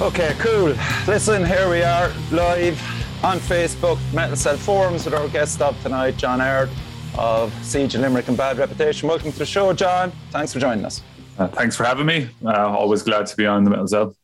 [0.00, 0.74] Okay, cool.
[1.06, 2.80] Listen, here we are live
[3.22, 6.70] on Facebook, Metal Cell Forums with our guest of tonight, John Ard
[7.18, 9.08] of Siege and Limerick and Bad Reputation.
[9.08, 10.10] Welcome to the show, John.
[10.30, 11.02] Thanks for joining us.
[11.38, 12.30] Uh, thanks for having me.
[12.44, 14.14] Uh, always glad to be on the Metal Cell.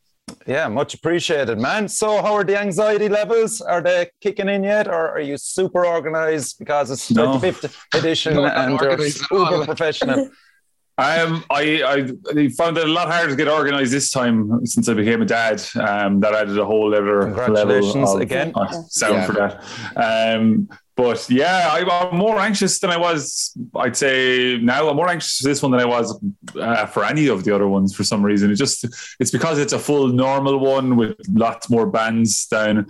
[0.46, 1.88] Yeah, much appreciated, man.
[1.88, 3.60] So, how are the anxiety levels?
[3.60, 7.38] Are they kicking in yet, or are you super organized because it's No.
[7.38, 9.46] 25th edition No, and you're organised at all.
[9.50, 10.30] super professional?
[10.98, 12.10] Um, I, I
[12.40, 15.26] I found it a lot harder to get organised this time since I became a
[15.26, 15.62] dad.
[15.74, 18.52] Um, that added a whole other Congratulations level of, again.
[18.54, 19.26] uh, sound Yeah.
[19.26, 20.36] for that.
[20.38, 23.54] Um, but yeah, I, I'm more anxious than I was.
[23.74, 26.18] I'd say now I'm more anxious for this one than I was
[26.58, 27.94] uh, for any of the other ones.
[27.94, 28.86] For some reason, it just
[29.20, 32.86] it's because it's a full normal one with lots more bands than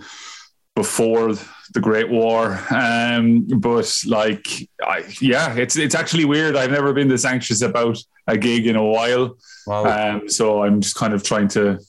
[0.75, 1.33] before
[1.73, 2.59] the Great War.
[2.69, 4.47] Um, but like,
[4.81, 6.55] I, yeah, it's it's actually weird.
[6.55, 9.37] I've never been this anxious about a gig in a while.
[9.65, 9.85] Wow.
[10.15, 11.79] Um, so I'm just kind of trying to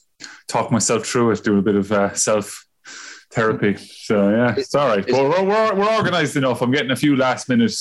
[0.47, 2.65] talk myself through it, do a bit of uh, self
[3.31, 3.75] therapy.
[3.77, 5.05] So yeah, it's all right.
[5.05, 6.61] But we're, we're, we're organized enough.
[6.61, 7.73] I'm getting a few last minute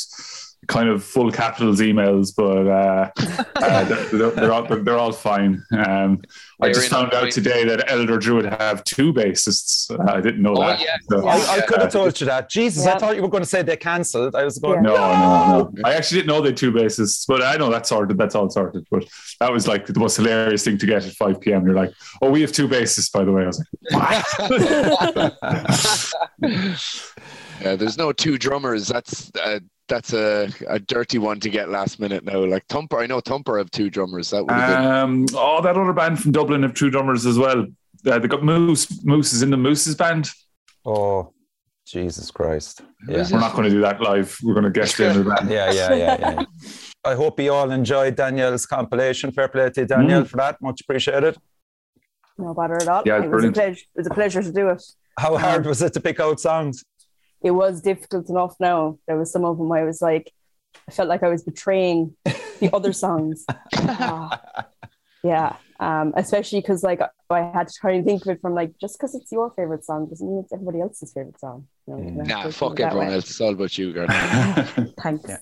[0.66, 3.10] kind of full capitals emails, but uh,
[3.56, 5.62] uh, they're, they're, they're all, they're, they're all fine.
[5.72, 6.20] Um,
[6.60, 7.32] I just found out point.
[7.32, 9.90] today that Elder Druid have two bassists.
[9.90, 10.80] Uh, I didn't know Oh, that.
[10.80, 10.96] yeah.
[11.08, 12.50] So- I, I could have told you that.
[12.50, 14.34] Jesus, I thought you were going to say they cancelled.
[14.34, 14.90] I was going, Yeah.
[14.90, 15.88] No, no, no.
[15.88, 18.18] I actually didn't know they had two bassists, but I know that's sorted.
[18.18, 18.86] That's all sorted.
[18.90, 19.04] But
[19.40, 21.64] that was like the most hilarious thing to get at 5 p.m.
[21.64, 23.44] You're like, oh, we have two bassists, by the way.
[23.44, 25.32] I was like,
[27.62, 28.88] yeah, there's no two drummers.
[28.88, 32.44] That's uh, that's a, a dirty one to get last minute now.
[32.44, 34.30] Like Thumper, I know Thumper have two drummers.
[34.30, 34.90] That would have been.
[34.90, 37.66] um, oh, that other band from Dublin have two drummers as well.
[38.06, 39.04] Uh, they got Moose.
[39.04, 40.30] Moose is in the Moose's band.
[40.84, 41.32] oh,
[41.86, 42.82] Jesus Christ.
[43.08, 43.26] Yeah.
[43.32, 44.36] We're not going to do that live.
[44.42, 45.50] We're going to guest in the band.
[45.50, 46.44] Yeah, yeah, yeah, yeah.
[47.02, 49.32] I hope you all enjoyed Danielle's compilation.
[49.32, 50.60] Fair play to you, Danielle, for that.
[50.60, 51.38] Much appreciated.
[52.36, 53.02] No bother at all.
[53.06, 53.80] Yeah, it was a pleasure.
[53.94, 54.82] It was a pleasure to do it.
[55.18, 56.84] How hard was it to pick out songs?
[57.42, 58.54] It was difficult enough.
[58.60, 60.32] Now there was some of them I was like,
[60.88, 63.44] I felt like I was betraying the other songs.
[63.74, 64.40] Ah,
[65.22, 67.00] yeah, um, especially because like
[67.30, 69.84] I had to try and think of it from like just because it's your favorite
[69.84, 71.66] song doesn't mean it's everybody else's favorite song.
[71.86, 72.12] You know, Mm.
[72.12, 73.30] you have Nah, to fuck think everyone else.
[73.30, 74.94] It's all about you, Gordon.
[75.02, 75.24] Thanks.
[75.28, 75.38] Yeah.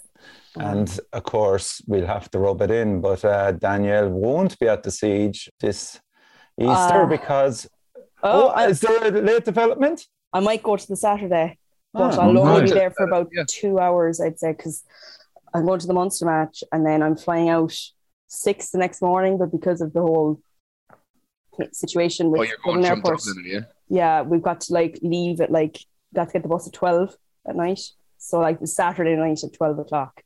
[0.57, 4.69] Um, And of course, we'll have to rub it in, but uh, Danielle won't be
[4.69, 6.01] at the siege this
[6.61, 7.69] Easter Uh, because.
[8.23, 10.07] oh, Oh, I, is there a late development?
[10.33, 11.59] I might go to the Saturday,
[11.97, 13.45] but Ah, I'll only be there for about Yeah.
[13.47, 14.85] two hours, I'd say, because
[15.55, 17.75] I'm going to the Munster match and then I'm flying out
[18.29, 19.39] six the next morning.
[19.39, 20.41] But because of the whole
[21.73, 23.61] situation with oh, you're Dublin Airport, Dublin, yeah?
[23.89, 25.79] yeah, we've got to like leave at like
[26.15, 27.17] got to get the bus at twelve
[27.49, 27.81] at night.
[28.19, 30.23] So like the Saturday night at twelve o'clock,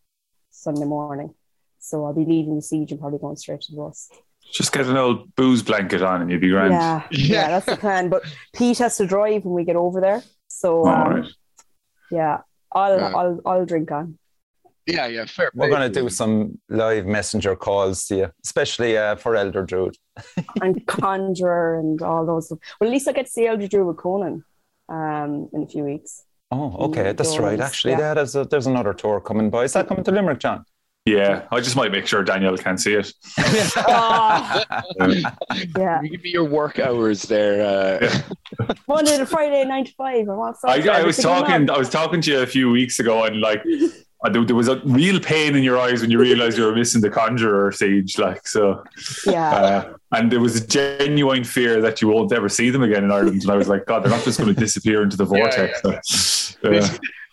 [0.50, 1.34] Sunday morning.
[1.78, 4.10] So I'll be leaving the siege and probably going straight to the bus.
[4.52, 6.72] Just get an old booze blanket on and you'll be grand.
[6.72, 7.48] Yeah, yeah, Yeah.
[7.48, 8.08] that's the plan.
[8.08, 8.22] But
[8.54, 10.22] Pete has to drive when we get over there.
[10.48, 11.30] So um, right.
[12.10, 12.38] Yeah,
[12.72, 13.12] I'll Yeah.
[13.14, 14.18] I'll I'll drink on.
[14.86, 15.50] Yeah, yeah, fair.
[15.54, 15.76] We're play.
[15.76, 19.96] going to do some live messenger calls to you, especially uh, for Elder Druid.
[20.62, 22.50] and Conjurer and all those.
[22.50, 24.44] Well, at least I get to see Elder Druid with Conan
[24.88, 26.24] um, in a few weeks.
[26.50, 27.60] Oh, okay, that's right.
[27.60, 28.00] Actually, yeah.
[28.00, 29.64] yeah, there's, a, there's another tour coming by.
[29.64, 30.64] Is that coming to Limerick, John?
[31.06, 33.10] Yeah, I just might make sure Danielle can see it.
[33.38, 34.62] Oh,
[35.76, 37.62] yeah, You give me your work hours there.
[38.60, 40.28] Uh, Monday to Friday, nine to five.
[40.28, 41.42] I want I, I was to go on.
[41.42, 41.70] talking.
[41.70, 43.62] I was talking to you a few weeks ago, and like,
[44.24, 46.74] uh, there, there was a real pain in your eyes when you realised you were
[46.74, 48.18] missing the Conjurer siege.
[48.18, 48.84] Like, so,
[49.26, 53.04] Yeah, uh, and there was a genuine fear that you won't ever see them again
[53.04, 53.40] in Ireland.
[53.42, 55.30] And I was like, God, they're not just going to disappear into the Yeah,
[55.80, 56.36] vortex.
[56.62, 56.86] Uh,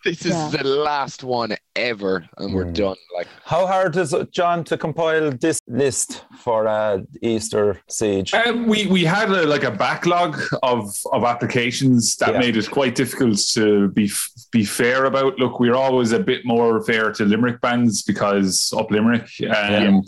[0.07, 0.63] this, this is Yeah.
[0.63, 2.73] the last one ever, and we're Mm.
[2.73, 2.95] done.
[3.15, 8.33] Like, How hard is it, John, to compile this list for uh, Easter siege?
[8.33, 12.39] Um, we we had a, like a backlog of of applications that Yeah.
[12.39, 14.09] made it quite difficult to be
[14.51, 15.37] be fair about.
[15.39, 20.03] Look, we're always a bit more fair to Limerick bands because up Limerick, um,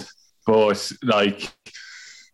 [0.45, 1.51] but like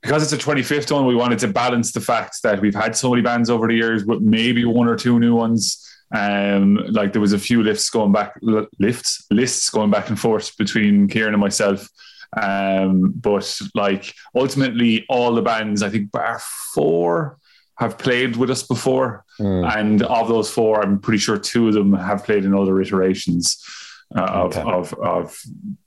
[0.02, 3.10] because it's a 25th one, we wanted to balance the fact that we've had so
[3.10, 5.82] many bands over the years, but maybe one or two new ones.
[6.14, 10.20] Um, like there was a few lifts going back, li- lifts lists going back and
[10.20, 11.88] forth between Kieran and myself.
[12.42, 16.40] Um, but like ultimately, all the bands, I think, bar
[16.74, 17.38] four,
[17.78, 19.78] have played with us before, Mm.
[19.78, 23.62] and of those four, I'm pretty sure two of them have played in other iterations
[24.16, 24.62] uh, of Okay.
[24.72, 25.38] of of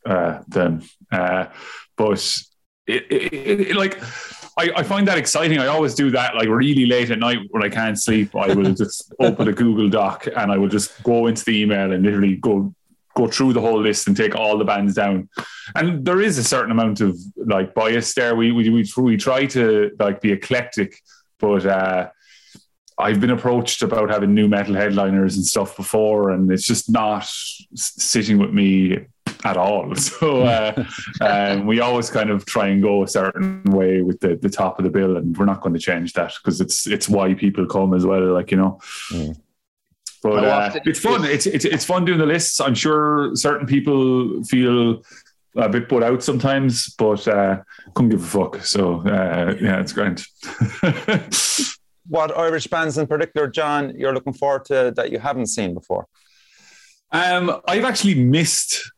[0.05, 0.83] uh, them.
[1.11, 1.47] Uh,
[1.97, 2.21] but
[2.87, 3.99] it, it, it, like.
[4.59, 5.59] I, I find that exciting.
[5.61, 8.35] I always do that like really late at night when I can't sleep.
[8.35, 11.93] I will just open a Google Doc and I will just go into the email
[11.93, 12.75] and literally go
[13.17, 15.29] go through the whole list and take all the bands down.
[15.75, 18.35] And there is a certain amount of like bias there.
[18.35, 21.01] We we we, we try to like be eclectic,
[21.39, 22.11] but uh,
[22.99, 27.27] I've been approached about having new metal headliners and stuff before, and it's just not
[27.75, 29.07] sitting with me
[29.45, 29.95] at all.
[29.99, 30.85] So uh,
[31.21, 34.79] um, we always kind of try and go a certain way with the, the top
[34.79, 37.67] of the bill, and we're not going to change that because it's it's why people
[37.67, 38.33] come as well.
[38.33, 38.81] Like you know.
[39.13, 39.39] Mm.
[40.23, 41.25] But uh, it's fun.
[41.25, 42.61] It's, it's it's fun doing the lists.
[42.61, 45.03] I'm sure certain people feel
[45.57, 47.59] a bit put out sometimes, but uh,
[47.95, 48.65] couldn't give a fuck.
[48.65, 50.27] So uh, yeah, it's great.
[52.09, 56.07] what Irish bands in particular, John, you're looking forward to that you haven't seen before?
[57.11, 58.93] Um, I've actually missed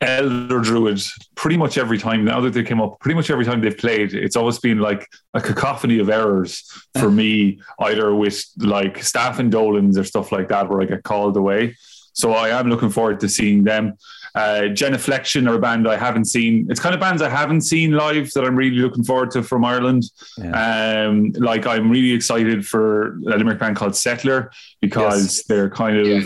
[0.00, 1.00] Elder Druid
[1.36, 4.12] pretty much every time now that they came up, pretty much every time they've played,
[4.12, 9.96] it's always been like a cacophony of errors for me, either with like staff indolence
[9.96, 11.76] or stuff like that, where I get called away.
[12.12, 13.96] So I am looking forward to seeing them.
[14.34, 16.66] Uh, Genuflection are a band I haven't seen.
[16.70, 19.64] It's kind of bands I haven't seen live that I'm really looking forward to from
[19.64, 20.04] Ireland.
[20.36, 21.06] Yeah.
[21.08, 24.50] Um, like I'm really excited for a Limerick band called Settler
[24.80, 25.46] because yes.
[25.46, 26.06] they're kind of.
[26.06, 26.22] Yeah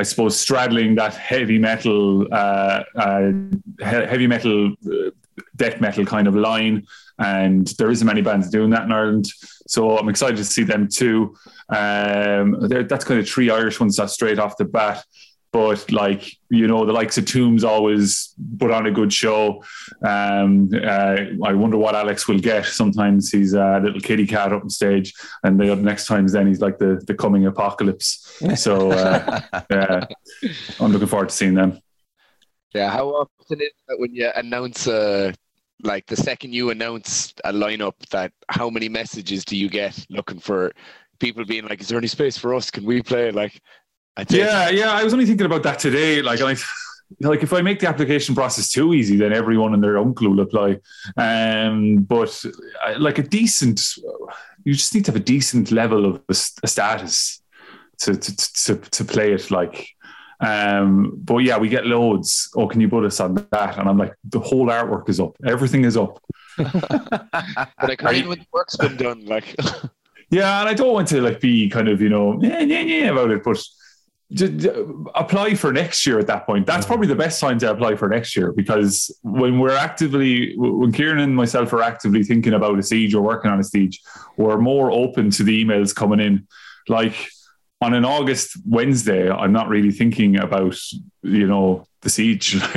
[0.00, 3.32] I suppose straddling that heavy metal, uh, uh,
[3.82, 5.10] heavy metal, uh,
[5.56, 6.86] death metal kind of line,
[7.18, 9.26] and there isn't many bands doing that in Ireland.
[9.66, 11.36] So I'm excited to see them too.
[11.68, 12.56] Um,
[12.88, 15.04] that's kind of three Irish ones that straight off the bat
[15.52, 19.64] but like you know the likes of Tooms always put on a good show.
[20.06, 22.66] Um, uh, i wonder what alex will get.
[22.66, 25.12] Sometimes he's a little kitty cat up on stage
[25.42, 28.26] and the next times then he's like the, the coming apocalypse.
[28.56, 30.04] So uh, yeah
[30.80, 31.80] i'm looking forward to seeing them.
[32.74, 35.34] Yeah how often is it when you announce a
[35.82, 40.38] like the second you announce a lineup that how many messages do you get looking
[40.38, 40.72] for
[41.20, 42.70] people being like is there any space for us?
[42.70, 43.30] Can we play?
[43.30, 43.60] Like
[44.28, 44.92] yeah, yeah.
[44.92, 46.22] I was only thinking about that today.
[46.22, 46.58] Like, like,
[47.20, 50.40] like if I make the application process too easy, then everyone and their uncle will
[50.40, 50.78] apply.
[51.16, 52.44] Um, but
[52.86, 53.82] uh, like a decent,
[54.64, 57.42] you just need to have a decent level of a, a status
[58.00, 59.50] to, to to to play it.
[59.50, 59.88] Like,
[60.40, 62.50] um, but yeah, we get loads.
[62.56, 63.78] Oh, can you put us on that?
[63.78, 65.36] And I'm like, the whole artwork is up.
[65.44, 66.22] Everything is up.
[66.56, 69.24] but I can't when the work's been done.
[69.26, 69.54] Like,
[70.30, 73.10] yeah, and I don't want to like be kind of you know yeah yeah yeah
[73.10, 73.62] about it, but
[75.14, 76.66] apply for next year at that point.
[76.66, 80.92] That's probably the best time to apply for next year because when we're actively, when
[80.92, 84.00] Kieran and myself are actively thinking about a siege or working on a siege,
[84.36, 86.46] we're more open to the emails coming in.
[86.88, 87.14] Like
[87.80, 90.76] on an August Wednesday, I'm not really thinking about,
[91.22, 92.54] you know, the siege.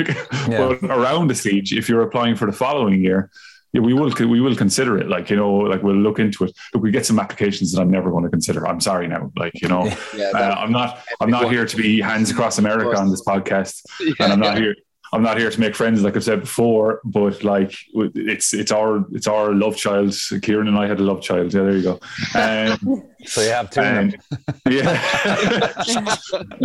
[0.48, 0.76] yeah.
[0.80, 3.30] but around the siege, if you're applying for the following year,
[3.74, 5.08] yeah, we will we will consider it.
[5.08, 6.56] Like you know, like we'll look into it.
[6.72, 8.68] Look, we get some applications that I'm never going to consider.
[8.68, 9.32] I'm sorry now.
[9.36, 9.84] Like you know,
[10.16, 13.82] yeah, uh, I'm not I'm not here to be hands across America on this podcast,
[14.00, 14.76] yeah, and I'm not here.
[15.14, 19.06] I'm not here to make friends, like I've said before, but like it's it's our
[19.12, 20.12] it's our love child.
[20.42, 21.54] Kieran and I had a love child.
[21.54, 22.00] Yeah, there you go.
[22.34, 23.80] Um, so you have two.
[23.80, 24.12] Um,
[24.68, 25.00] yeah.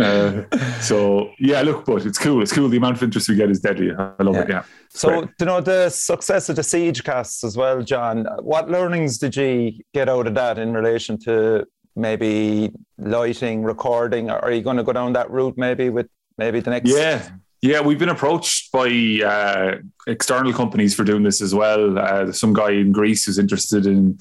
[0.00, 2.42] uh, so yeah, look, but it's cool.
[2.42, 2.68] It's cool.
[2.68, 3.92] The amount of interest we get is deadly.
[3.92, 4.42] I love yeah.
[4.42, 4.48] it.
[4.48, 4.62] Yeah.
[4.88, 5.30] So, Great.
[5.38, 9.72] you know, the success of the Siege casts as well, John, what learnings did you
[9.94, 11.64] get out of that in relation to
[11.94, 14.28] maybe lighting, recording?
[14.28, 16.90] Are you going to go down that route maybe with maybe the next?
[16.90, 17.28] Yeah,
[17.62, 18.88] yeah, we've been approached by
[19.24, 21.98] uh, external companies for doing this as well.
[21.98, 24.18] Uh, some guy in Greece who's interested in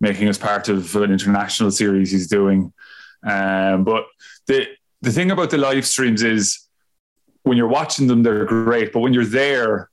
[0.00, 2.72] making us part of an international series he's doing.
[3.24, 4.04] Um, but
[4.46, 4.66] the
[5.00, 6.68] the thing about the live streams is
[7.44, 9.88] when you're watching them, they're great, but when you're there,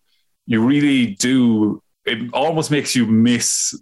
[0.46, 1.82] you really do.
[2.06, 3.80] It almost makes you miss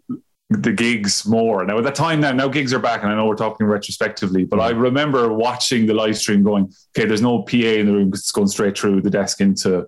[0.49, 1.65] the gigs more.
[1.65, 4.45] Now at that time now, now gigs are back and I know we're talking retrospectively,
[4.45, 8.09] but I remember watching the live stream going, okay, there's no PA in the room
[8.09, 9.87] because it's going straight through the desk into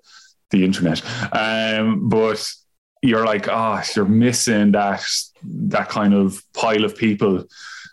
[0.50, 1.02] the internet.
[1.34, 2.46] Um, but
[3.02, 5.04] you're like, oh, you're missing that
[5.44, 7.46] that kind of pile of people.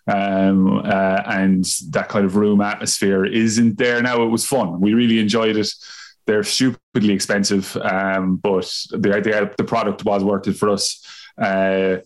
[0.08, 4.22] Um, uh, and that kind of room atmosphere isn't there now.
[4.22, 4.80] It was fun.
[4.80, 5.68] We really enjoyed it.
[6.26, 11.04] They're stupidly expensive, um, but the, the the product was worth it for us.
[11.38, 11.98] Uh,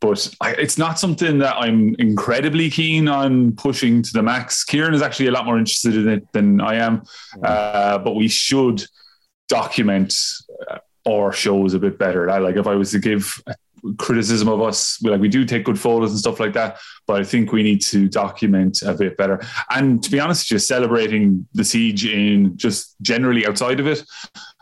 [0.00, 4.64] but I, it's not something that I'm incredibly keen on pushing to the max.
[4.64, 7.02] Kieran is actually a lot more interested in it than I am,
[7.42, 8.84] uh, but we should
[9.48, 10.14] document
[10.70, 12.28] uh, our shows a bit better.
[12.28, 13.42] I, like if I was to give
[13.98, 17.24] criticism of us, like we do take good photos and stuff like that, but I
[17.24, 19.40] think we need to document a bit better.
[19.70, 24.02] And to be honest, just celebrating the siege in just generally outside of it.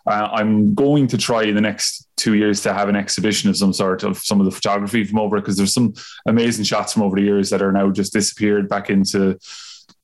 [0.07, 3.57] Uh, I'm going to try in the next two years to have an exhibition of
[3.57, 5.95] some sort of some of the photography from over because there's some
[6.27, 9.39] amazing shots from over the years that are now just disappeared back into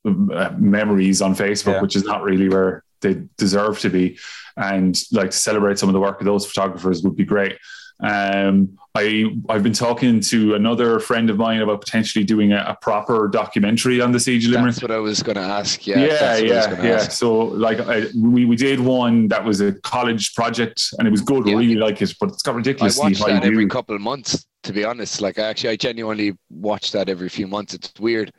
[0.05, 1.81] uh, memories on Facebook, yeah.
[1.81, 4.17] which is not really where they deserve to be.
[4.57, 7.57] And like to celebrate some of the work of those photographers would be great.
[8.01, 12.77] Um, I I've been talking to another friend of mine about potentially doing a, a
[12.81, 14.73] proper documentary on the siege of Limerick.
[14.73, 15.87] That's what I was going to ask.
[15.87, 16.95] Yeah, yeah, that's what I was yeah, yeah.
[16.95, 17.11] ask.
[17.11, 21.21] So like I, we we did one that was a college project and it was
[21.21, 21.47] good.
[21.47, 21.57] I Yeah.
[21.57, 24.45] really like it, but it's got I ridiculously watch that every couple of months.
[24.63, 27.73] To be honest, like I actually, I genuinely watch that every few months.
[27.73, 28.31] It's weird.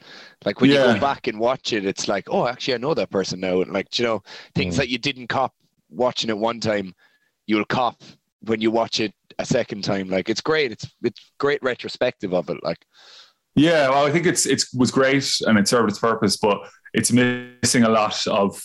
[0.44, 3.10] Like when you go back and watch it, it's like, oh, actually, I know that
[3.10, 3.60] person now.
[3.62, 4.22] And like, you know,
[4.54, 4.78] things Mm.
[4.78, 5.52] that you didn't cop
[5.90, 6.94] watching it one time,
[7.46, 8.02] you'll cop
[8.42, 10.08] when you watch it a second time.
[10.08, 10.72] Like it's great.
[10.72, 12.58] It's it's great retrospective of it.
[12.62, 12.78] Like
[13.54, 16.58] Yeah, well, I think it's it was great and it served its purpose, but
[16.94, 18.62] it's missing a lot of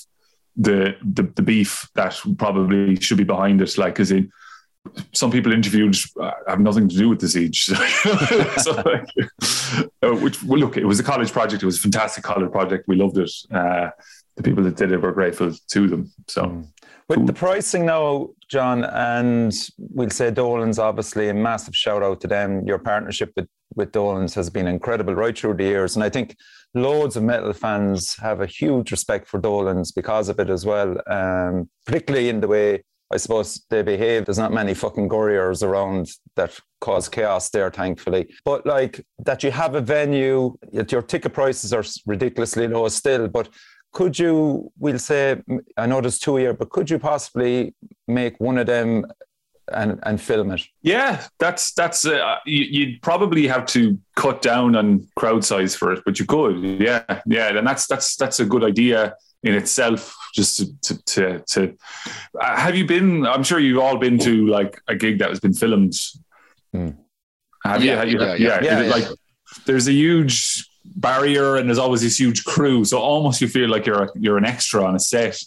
[0.55, 3.77] the the, the beef that probably should be behind it.
[3.77, 4.31] Like, as in,
[5.13, 7.65] some people interviewed uh, have nothing to do with the siege.
[8.57, 9.09] so, like,
[10.01, 11.63] uh, which well, look, it was a college project.
[11.63, 12.88] It was a fantastic college project.
[12.88, 13.31] We loved it.
[13.51, 13.89] Uh,
[14.36, 16.12] the people that did it were grateful to them.
[16.27, 16.63] So.
[17.09, 22.27] With the pricing now, John, and we'll say Dolan's obviously a massive shout out to
[22.27, 22.67] them.
[22.67, 25.95] Your partnership with, with Dolan's has been incredible right through the years.
[25.95, 26.35] And I think
[26.73, 30.97] loads of metal fans have a huge respect for Dolan's because of it as well,
[31.07, 34.25] um, particularly in the way I suppose they behave.
[34.25, 38.27] There's not many fucking goriers around that cause chaos there, thankfully.
[38.43, 43.29] But like that you have a venue, that your ticket prices are ridiculously low still,
[43.29, 43.49] but
[43.97, 45.41] could you, we'll say,
[45.75, 47.73] I know there's two here, but could you possibly
[48.07, 49.07] make one of them
[49.73, 50.61] and, and film it?
[50.83, 55.91] Yeah, that's that's uh, you, you'd probably have to cut down on crowd size for
[55.93, 56.63] it, but you could.
[56.79, 60.15] Yeah, yeah, and that's that's that's a good idea in itself.
[60.35, 61.77] Just to to to, to
[62.39, 63.25] uh, have you been?
[63.25, 65.95] I'm sure you've all been to like a gig that has been filmed.
[66.71, 66.89] Hmm.
[67.63, 67.97] Have Yeah, you?
[67.97, 68.79] Have you yeah, yeah, yeah.
[68.79, 69.17] Is it Yeah, like
[69.65, 73.86] there's a huge barrier and there's always this huge crew, so almost you feel like
[73.86, 75.39] you're you're an extra on a set.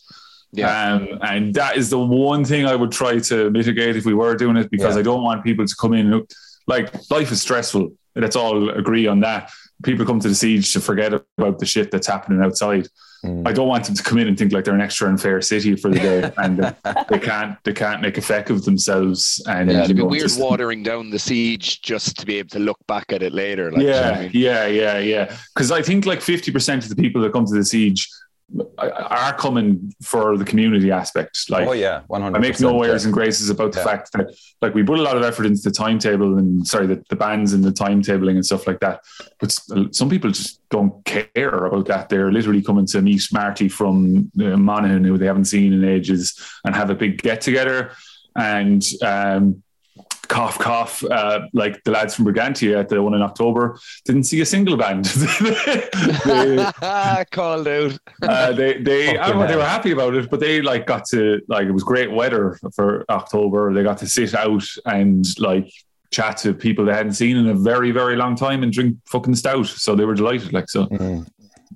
[0.53, 0.95] Yeah.
[0.95, 4.35] Um, and that is the one thing I would try to mitigate if we were
[4.35, 5.01] doing it because Yeah.
[5.01, 6.13] I don't want people to come in.
[6.13, 6.31] and-
[6.67, 7.93] Like life is stressful.
[8.17, 9.51] Let's all agree on that.
[9.85, 12.87] People come to the siege to forget about the shit that's happening outside.
[13.25, 13.47] Mm.
[13.47, 15.43] I don't want them to come in and think like they're an extra on Fair
[15.43, 16.75] City for the day and they-
[17.11, 19.43] they can't they can't make a feck of themselves.
[19.47, 22.49] And yeah, you it'd be weird just- watering down the siege just to be able
[22.51, 23.71] to look back at it later.
[23.71, 24.31] Like, do you know yeah, I mean?
[24.33, 25.37] yeah, yeah, yeah.
[25.55, 28.09] Because I think like fifty percent of the people that come to the siege
[28.79, 31.49] are coming for the community aspect.
[31.49, 32.35] Like, oh, yeah, 100%.
[32.35, 33.85] I make no airs and graces about the Yeah.
[33.85, 37.03] fact that like we put a lot of effort into the timetable and sorry the,
[37.09, 39.01] the bands and the timetabling and stuff like that.
[39.39, 39.53] But
[39.95, 42.09] some people just don't care about that.
[42.09, 46.39] They're literally coming to meet Marty from uh, Monaghan who they haven't seen in ages
[46.65, 47.93] and have a big get together
[48.37, 49.63] and um,
[50.31, 54.41] cough cough uh, like the lads from Brigantia at the one in October didn't see
[54.41, 55.05] a single band.
[56.25, 56.71] they,
[57.31, 57.99] Called out.
[58.23, 61.05] uh, they they I don't know, they were happy about it, but they like got
[61.09, 63.75] to like it was great weather for October.
[63.75, 65.71] They got to sit out and like
[66.11, 69.35] chat to people they hadn't seen in a very very long time and drink fucking
[69.35, 69.67] stout.
[69.67, 70.53] So they were delighted.
[70.53, 71.27] Like so, Mm.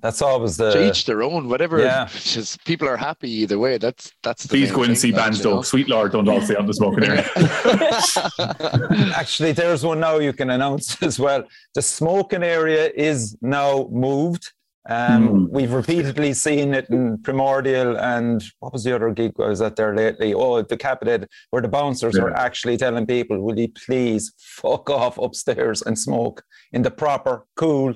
[0.01, 0.87] That's always to the.
[0.89, 1.79] each their own, whatever.
[1.79, 2.07] Yeah.
[2.13, 3.77] Just people are happy either way.
[3.77, 4.43] That's that's.
[4.43, 5.61] The please go and see like, bands you know?
[5.61, 7.25] Sweet Lord, don't all stay on the smoking area.
[9.15, 11.43] Actually, there's one now you can announce as well.
[11.73, 14.51] The smoking area is now moved.
[14.87, 15.45] Um, Hmm.
[15.49, 19.75] We've repeatedly seen it in Primordial and what was the other gig I was at
[19.77, 20.35] there lately?
[20.35, 22.39] Oh, the Capital, where the bouncers are Yeah.
[22.39, 27.95] actually telling people, will you please fuck off upstairs and smoke in the proper, cool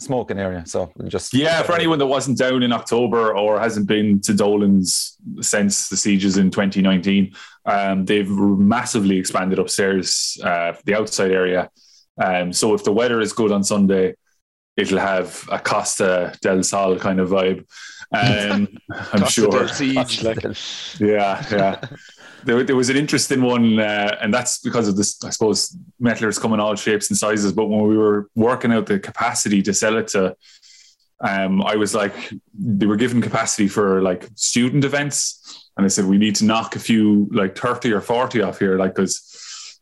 [0.00, 0.64] smoking area.
[0.66, 1.34] So just.
[1.34, 5.96] Yeah, for anyone that wasn't down in October or hasn't been to Dolan's since the
[5.96, 7.34] sieges in 2019,
[7.66, 11.70] um, they've massively expanded upstairs, uh, the outside area.
[12.22, 14.14] Um, so if the weather is good on Sunday,
[14.76, 17.66] it'll have a Costa del Sol kind of vibe.
[18.12, 18.66] Um,
[19.12, 19.68] I'm Costa del sure.
[19.68, 20.42] Siege, like,
[20.98, 21.80] Yeah, yeah.
[22.44, 25.22] There, there was an interesting one, uh, and that's because of this.
[25.24, 27.52] I suppose metalers come in all shapes and sizes.
[27.52, 30.36] But when we were working out the capacity to sell it to,
[31.20, 32.14] um, I was like,
[32.54, 36.76] they were given capacity for like student events, and I said we need to knock
[36.76, 39.26] a few like thirty or forty off here, like because.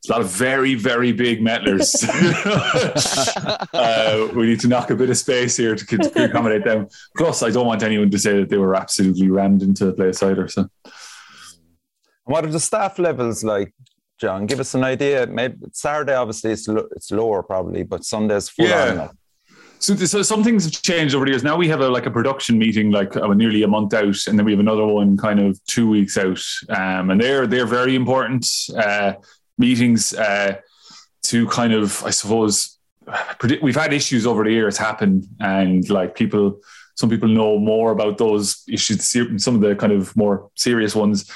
[0.00, 2.06] It's a lot of very, very big metalers.
[3.74, 6.86] uh, we need to knock a bit of space here to, to accommodate them.
[7.16, 10.22] Plus, I don't want anyone to say that they were absolutely rammed into the place
[10.22, 10.46] either.
[10.46, 10.70] So,
[12.28, 13.72] What are the staff levels like,
[14.20, 14.44] John?
[14.46, 15.26] Give us an idea.
[15.26, 18.90] Maybe Saturday, obviously, it's, lo- it's lower probably, but Sunday's full Yeah.
[18.90, 18.96] on.
[18.98, 19.10] like.
[19.80, 21.44] So, so some things have changed over the years.
[21.44, 24.36] Now we have a like a production meeting, like uh, nearly a month out, and
[24.36, 26.42] then we have another one kind of two weeks out.
[26.68, 28.44] Um, and they're they're very important
[28.76, 29.12] uh,
[29.56, 30.56] meetings uh,
[31.28, 32.76] to kind of, I suppose,
[33.38, 33.62] predict.
[33.62, 36.60] We've had issues over the years happen, and like people,
[36.96, 39.08] some people know more about those issues,
[39.42, 41.30] some of the kind of more serious ones.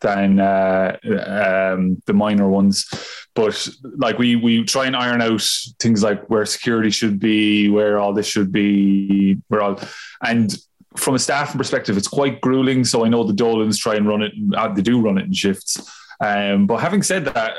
[0.00, 2.86] Than uh, um, the minor ones.
[3.34, 5.46] But like we we try and iron out
[5.80, 9.80] things like where security should be, where all this should be, where all
[10.22, 10.56] and
[10.96, 12.84] from a staffing perspective, it's quite grueling.
[12.84, 15.32] So I know the Dolans try and run it; uh, they do run it in
[15.32, 15.78] shifts.
[16.20, 17.54] Um, but having said that,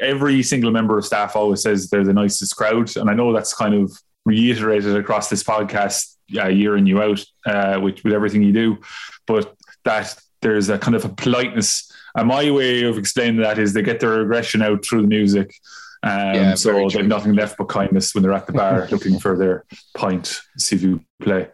[0.00, 3.54] every single member of staff always says they're the nicest crowd, and I know that's
[3.54, 3.92] kind of
[4.24, 8.78] reiterated across this podcast uh, year in year out uh, with with everything you do.
[9.26, 9.54] But
[9.84, 11.90] that there's a kind of a politeness.
[12.14, 15.54] And my way of explaining that is they get their aggression out through the music.
[16.02, 19.36] Um, Yeah, so they've nothing left but kindness when they're at the bar looking for
[19.36, 21.48] their pint, see if you play.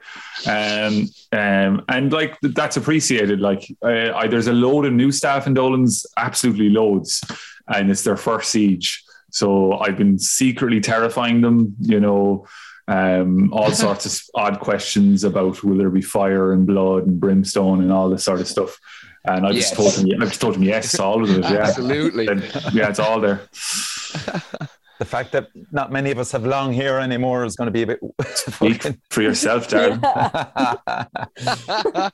[0.47, 3.41] Um, um, and like that's appreciated.
[3.41, 7.25] Like uh, I, there's a load of new staff in Dolan's, absolutely loads,
[7.67, 9.03] and it's their first siege.
[9.31, 12.47] So I've been secretly terrifying them, you know,
[12.89, 17.83] um, all sorts of odd questions about will there be fire and blood and brimstone
[17.83, 18.79] and all this sort of stuff.
[19.25, 19.77] And I just Yes.
[19.77, 21.43] told them, I just told him yes, to all of it.
[21.43, 22.27] Yeah, Absolutely.
[22.29, 23.41] And, yeah, it's all there.
[24.99, 27.83] The fact that not many of us have long hair anymore is going to be
[27.83, 28.01] a bit.
[28.35, 30.01] Speak for yourself, Darren.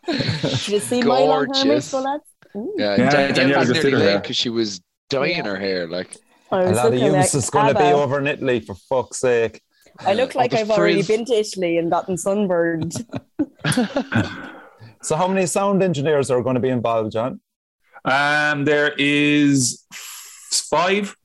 [0.05, 1.65] Did you see my long hair, Gorgeous.
[1.65, 2.25] Miss lads?
[2.57, 2.75] Ooh.
[2.77, 5.45] Yeah, Yeah, Danielle Danielle was nearly late because she was dyeing Yeah.
[5.45, 5.87] her hair.
[5.87, 6.17] Like,
[6.51, 7.97] a lot of looking use like is going to be ABBA.
[7.97, 9.63] over in Italy for fuck's sake.
[9.99, 12.95] I look like I've already been to Italy and gotten sunburned.
[15.03, 17.41] So, how many sound engineers are going to be involved, John?
[18.05, 21.17] Um, there is five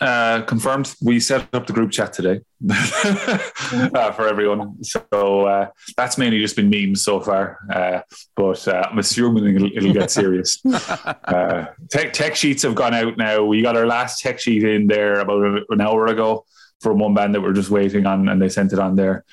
[0.00, 0.94] uh, confirmed.
[1.02, 4.82] We set up the group chat today uh, for everyone.
[4.82, 7.58] So uh, that's mainly just been memes so far.
[7.70, 8.00] Uh,
[8.34, 10.58] but uh, I'm assuming it'll, it'll get serious.
[10.72, 13.44] uh, tech, tech sheets have gone out now.
[13.44, 16.46] We got our last tech sheet in there about an hour ago
[16.80, 19.24] from one band that we're just waiting on, and they sent it on there.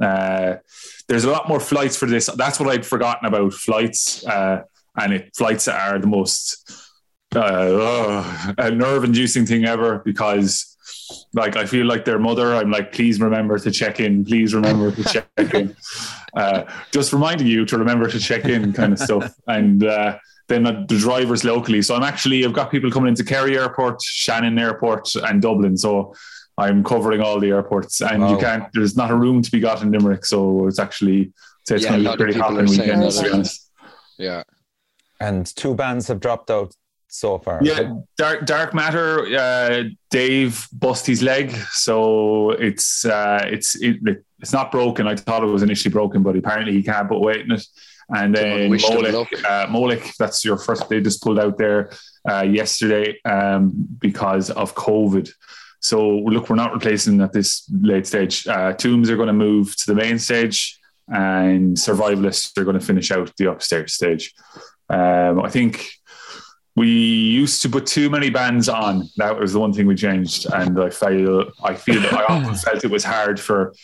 [0.00, 0.56] Uh,
[1.08, 2.26] there's a lot more flights for this.
[2.36, 4.26] That's what I'd forgotten about flights.
[4.26, 4.62] Uh,
[4.96, 6.70] and it flights are the most
[7.34, 10.76] uh, ugh, a nerve-inducing thing ever because
[11.34, 12.54] like I feel like their mother.
[12.54, 14.24] I'm like, please remember to check in.
[14.24, 15.76] Please remember to check in.
[16.36, 19.34] Uh, just reminding you to remember to check in, kind of stuff.
[19.48, 21.80] And uh, then the drivers locally.
[21.80, 25.76] So I'm actually I've got people coming into Kerry Airport, Shannon Airport, and Dublin.
[25.78, 26.14] So
[26.58, 28.64] I'm covering all the airports, and you can't.
[28.74, 31.32] There's not a room to be got in Limerick, so it's actually
[31.66, 33.02] so it's Yeah, going to be pretty hot are saying weekend.
[33.02, 33.12] that.
[33.12, 33.70] To be honest.
[34.18, 34.42] yeah.
[35.20, 36.74] And two bands have dropped out
[37.08, 37.60] so far.
[37.62, 39.24] Yeah, dark dark matter.
[39.36, 43.96] Uh, Dave bust his leg, so it's uh, it's it,
[44.40, 45.06] it's not broken.
[45.06, 47.64] I thought it was initially broken, but apparently he can't put weight in it.
[48.10, 50.88] And then wished him Molik, uh, Molik, that's your first.
[50.88, 51.90] They just pulled out there
[52.30, 55.30] uh, yesterday um, because of COVID.
[55.80, 58.46] So look, we're not replacing at this late stage.
[58.46, 62.84] Uh, Tooms are going to move to the main stage, and Survivalists are going to
[62.84, 64.34] finish out the upstairs stage.
[64.90, 65.88] Um, I think
[66.74, 69.08] we used to put too many bands on.
[69.16, 72.84] That was the one thing we changed, and I feel I feel I often felt
[72.84, 73.74] it was hard for.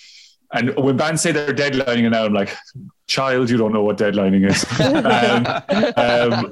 [0.55, 2.57] And when bands say they're deadlining it now, I'm like,
[3.09, 4.65] child, you don't know what deadlining is.
[4.81, 6.51] um, um,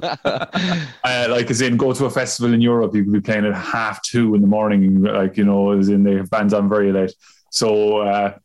[1.03, 3.55] uh, like as in go to a festival in Europe, you could be playing at
[3.55, 6.91] half two in the morning, like you know, as in they have bands on very
[6.91, 7.13] late.
[7.49, 8.37] So uh,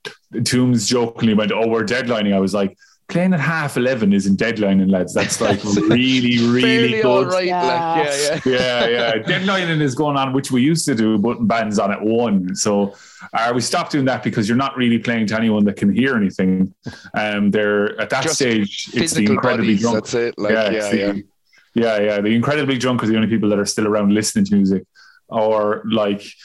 [0.44, 4.90] Tooms jokingly went, "Oh, we're deadlining." I was like, "Playing at half eleven isn't deadlining,
[4.90, 5.14] lads.
[5.14, 7.46] That's like really, really good." all right.
[7.46, 7.62] Yeah.
[7.62, 8.86] Like, yeah, yeah.
[8.86, 9.22] yeah, yeah.
[9.22, 12.54] Deadlining is going on, which we used to do, putting bands on at one.
[12.54, 12.94] So
[13.32, 16.16] uh, we stopped doing that because you're not really playing to anyone that can hear
[16.16, 16.74] anything.
[17.14, 19.80] Um, they're at that Just stage, it's the incredibly bodies.
[19.80, 19.94] drunk.
[19.96, 20.34] That's it.
[20.38, 21.12] Like, yeah, yeah, it's yeah.
[21.12, 21.26] the-
[21.74, 22.20] yeah, yeah.
[22.20, 24.84] The incredibly drunk are the only people that are still around listening to music,
[25.28, 26.36] or like just,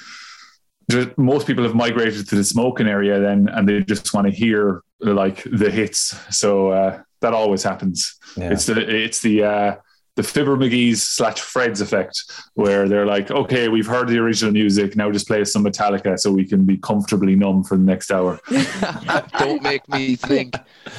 [1.17, 4.83] most people have migrated to the smoking area then, and they just want to hear
[4.99, 6.15] like the hits.
[6.35, 8.15] So uh, that always happens.
[8.35, 8.51] Yeah.
[8.51, 9.75] It's the it's the uh,
[10.15, 12.21] the Fibber Magee's slash Fred's effect,
[12.53, 16.19] where they're like, okay, we've heard the original music, now just play us some Metallica
[16.19, 18.39] so we can be comfortably numb for the next hour.
[19.39, 20.55] Don't make me think.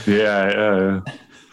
[0.07, 1.01] Yeah, yeah, yeah.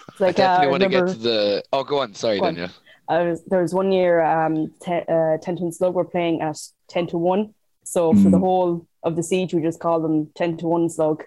[0.08, 1.63] It's like, I definitely uh, want to get to the.
[1.72, 2.15] Oh, go on.
[2.15, 2.70] Sorry, Go on.
[3.08, 6.58] I was there was one year um te- uh, Ten Ton Slug were playing at
[6.88, 7.54] ten to one.
[7.84, 8.39] So for the Mm.
[8.41, 11.24] whole of the siege, we just called them ten to one slug,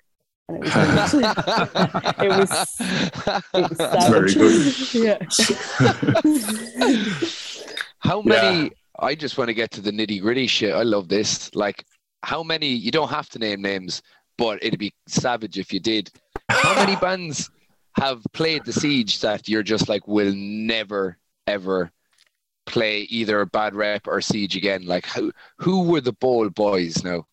[0.49, 2.51] and it was it was
[3.55, 4.93] it was Very savage.
[4.93, 4.95] good.
[5.05, 5.19] yeah.
[7.99, 8.71] How many?
[9.01, 10.75] I just want to get to the nitty gritty shit.
[10.75, 11.53] I love this.
[11.55, 11.85] Like,
[12.23, 12.69] how many?
[12.69, 14.03] You don't have to name names,
[14.38, 16.11] but it'd be savage if you did.
[16.49, 17.51] How many bands
[17.99, 21.90] have played the siege that you're just like will never ever
[22.66, 24.87] play either a bad rep or siege again?
[24.87, 27.27] Like, who who were the bowl boys now?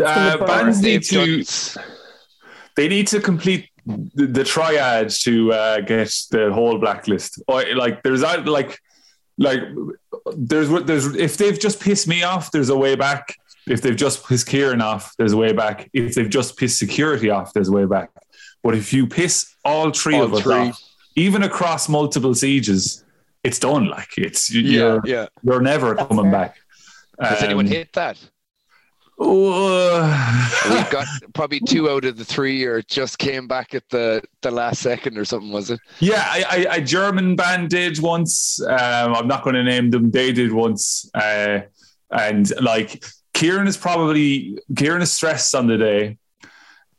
[0.00, 1.42] Uh, Or bands They've need to
[1.74, 1.84] done-
[2.76, 7.40] they need to complete the, the triad to uh, get the whole blacklist.
[7.46, 8.78] Or like there's out like
[9.38, 9.60] like
[10.36, 13.36] there's what there's if they've just pissed me off, there's a way back.
[13.66, 15.88] If they've just pissed Kieran off, there's a way back.
[15.92, 18.10] If they've just pissed security off, there's a way back.
[18.62, 20.54] But if you piss all three All of us three.
[20.54, 20.80] off,
[21.16, 23.03] even across multiple sieges,
[23.44, 23.86] it's done.
[23.88, 25.26] Like it's you're yeah.
[25.42, 26.32] you're never That's coming fair.
[26.32, 26.56] back.
[27.20, 28.18] Has anyone Um, hit that?
[29.18, 30.02] oh,
[30.70, 34.50] We've got probably two out of the three, or just came back at the the
[34.50, 35.52] last second or something.
[35.52, 35.80] Was it?
[36.00, 38.60] Yeah, I, I, a German band did once.
[38.62, 40.10] Um, I'm not going to name them.
[40.10, 41.60] They did once, uh,
[42.10, 43.04] and like
[43.34, 46.18] Kieran is probably Kieran is stressed on the day.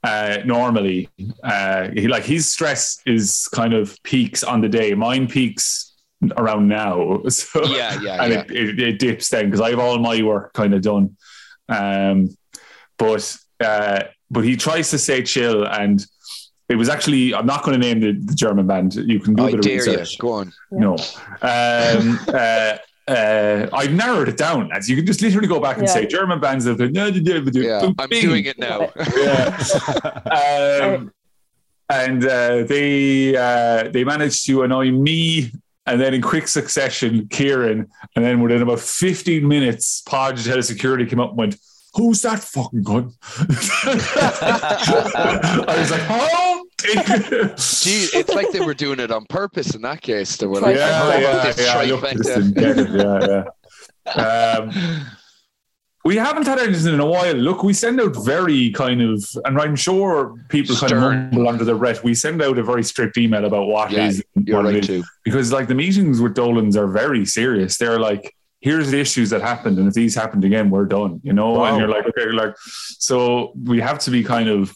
[0.03, 1.09] Uh, normally,
[1.43, 4.93] uh, he like his stress is kind of peaks on the day.
[4.93, 5.94] Mine peaks
[6.37, 8.39] around now, so Yeah, yeah, and yeah.
[8.49, 11.15] It, it, it dips then because I have all my work kind of done.
[11.69, 12.29] Um,
[12.97, 16.05] but uh, but he tries to stay chill and.
[16.67, 17.31] It was actually.
[17.35, 18.95] I'm not going to name the, the German band.
[18.95, 19.61] You can I Google it.
[19.61, 19.91] dare you.
[19.91, 20.17] research.
[20.17, 20.51] Go on.
[20.71, 20.93] No.
[21.43, 25.85] Um, uh, uh, I've narrowed it down as you can just literally go back and
[25.85, 25.93] Yeah.
[25.93, 28.21] say German bands that no, no, no, no, Yeah, I'm bing.
[28.23, 28.89] doing it now.
[29.15, 30.95] Yeah.
[30.95, 31.11] um,
[31.89, 35.51] and uh, they uh, they managed to annoy me,
[35.85, 40.65] and then in quick succession, Kieran, and then within about 15 minutes, Podge head of
[40.65, 41.57] security came up and went.
[41.93, 43.13] Who's that fucking gun?
[45.63, 50.01] I was like, oh, Gee, it's like they were doing it on purpose in that
[50.01, 50.35] case.
[50.37, 51.77] They were like, yeah, "Oh, yeah, yeah.
[51.77, 53.43] I looked at this and trifecta." get it, yeah, yeah.
[54.59, 54.71] Um,
[56.05, 57.33] we haven't had anything in a while.
[57.33, 61.63] Look, we send out very kind of, and I'm sure people kind of mumble under
[61.63, 62.03] the breath.
[62.03, 64.87] We send out a very strict email about what Yeah, is You're what right is.
[64.87, 65.03] too.
[65.23, 67.77] because like the meetings with Dolans are very serious.
[67.77, 71.21] They're like, here's the issues that happened, and if these happened again, we're done.
[71.23, 71.65] You know, Wow.
[71.65, 74.75] and you're like, okay, like, so we have to be kind of,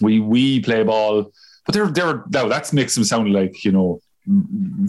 [0.00, 1.32] we we play ball,
[1.66, 4.00] but they're they're no, that makes them sound like you know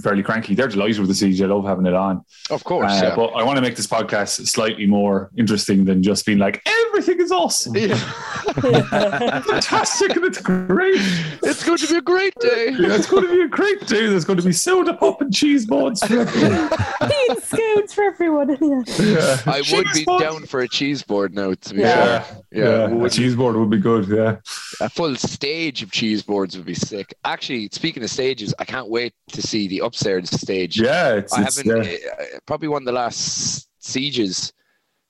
[0.02, 0.56] fairly cranky.
[0.56, 1.42] They're delighted with the siege.
[1.42, 2.24] I love having it on.
[2.50, 3.16] Of course, Uh, yeah.
[3.16, 7.20] But I want to make this podcast slightly more interesting than just being like everything
[7.20, 7.96] is awesome, Yeah.
[9.42, 10.96] fantastic, and it's great.
[11.44, 12.70] It's going to be a great day.
[12.82, 14.08] Yeah, it's going to be a great day.
[14.08, 16.70] There's going to be soda pop and cheese boards for everyone.
[17.08, 18.50] Bean scoots for everyone.
[18.62, 18.82] Yeah.
[19.00, 19.38] Yeah.
[19.46, 20.22] I would be board.
[20.22, 22.22] down for a cheese board now, to be Yeah.
[22.22, 22.38] fair.
[22.52, 24.08] Yeah, Yeah, a cheese board would be good.
[24.08, 24.38] Yeah,
[24.80, 27.14] a full stage of cheese boards would be sick.
[27.24, 30.80] Actually, speaking of stages, I can't wait to see the upstairs stage.
[30.80, 31.16] yeah.
[31.16, 34.54] It's, I it's haven't uh, probably one of the last sieges,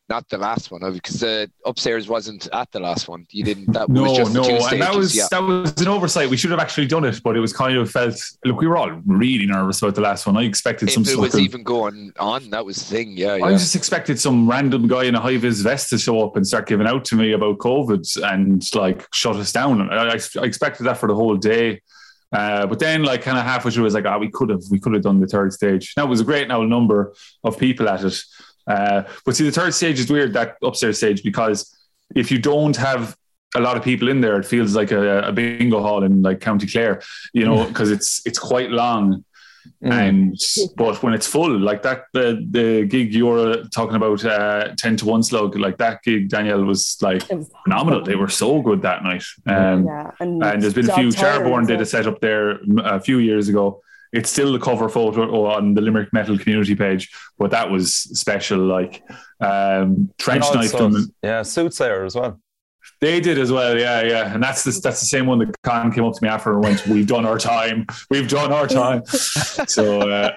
[0.09, 3.25] not the last one, because the upstairs wasn't at the last one.
[3.29, 3.71] You didn't.
[3.71, 5.27] That no, was just no, two and that was yeah.
[5.31, 6.29] that was an oversight.
[6.29, 8.15] We should have actually done it, but it was kind of felt.
[8.43, 10.35] Look, we were all really nervous about the last one.
[10.35, 11.39] I expected some If it sort was of.
[11.39, 13.15] even going on, that was the thing.
[13.15, 16.35] Yeah, I just expected some random guy in a high vis vest to show up
[16.35, 19.89] and start giving out to me about COVID and like shut us down.
[19.89, 21.81] I, I, I expected that for the whole day.
[22.31, 24.61] Uh, but then, like, kind of halfway through, I was like, "Ah, we could have,
[24.69, 27.13] we could have done the third stage." Now it was a great now number
[27.43, 28.21] of people at it,
[28.67, 31.77] uh, but see, the third stage is weird that upstairs stage because
[32.15, 33.15] if you don't have
[33.55, 36.39] a lot of people in there, it feels like a, a bingo hall in like
[36.39, 37.01] County Clare,
[37.33, 39.25] you know, because it's it's quite long.
[39.83, 39.91] Mm.
[39.91, 44.75] And but when it's full, like that, the the gig you were talking about, uh,
[44.77, 48.03] ten to one slug, like that gig, Danielle was like was phenomenal.
[48.03, 49.23] They were so good that night.
[49.47, 51.11] Um, yeah, and, and there's been a few.
[51.11, 53.81] Tyler Charborn did a set up there a few years ago.
[54.13, 58.59] It's still the cover photo on the Limerick Metal community page, but that was special.
[58.59, 59.01] Like
[59.39, 60.73] um, trench knife.
[61.23, 62.39] Yeah, Soothsayer as well.
[62.99, 64.33] They did as well, yeah, yeah.
[64.33, 66.63] And that's the that's the same one that Con came up to me after and
[66.63, 67.87] went, "We've done our time.
[68.09, 70.31] We've done our time." so uh,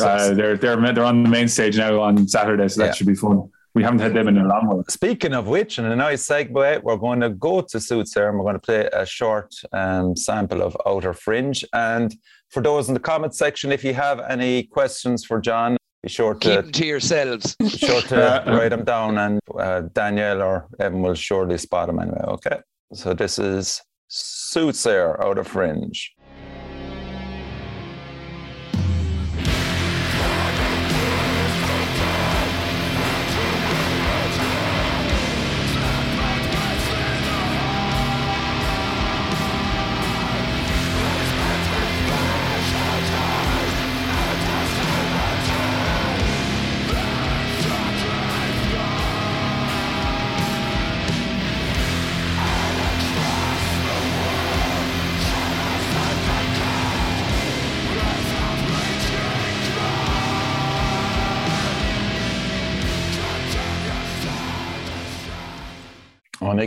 [0.00, 2.92] uh, they're they're they're on the main stage now on Saturday, so that Yeah.
[2.92, 3.50] should be fun.
[3.74, 4.84] We haven't had them in a long while.
[4.88, 8.42] Speaking of which, and a nice segue, we're going to go to Soothsayer and we're
[8.44, 11.64] going to play a short um, sample of Outer Fringe.
[11.72, 12.12] And
[12.50, 16.34] for those in the comment section, if you have any questions for John, be sure
[16.34, 17.56] Keep to them to yourselves.
[17.56, 21.98] be sure to write them down, and uh, Danielle or Evan will surely spot them
[21.98, 22.22] anyway.
[22.26, 22.58] Okay,
[22.92, 26.14] so this is Soothsayer, of Fringe.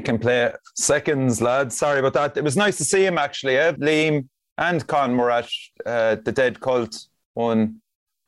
[0.01, 1.77] Can play seconds, lads.
[1.77, 2.37] Sorry about that.
[2.37, 3.57] It was nice to see him actually.
[3.57, 3.71] Eh?
[3.73, 5.49] Liam and Con were at
[5.85, 6.95] uh, the Dead Cult
[7.33, 7.81] one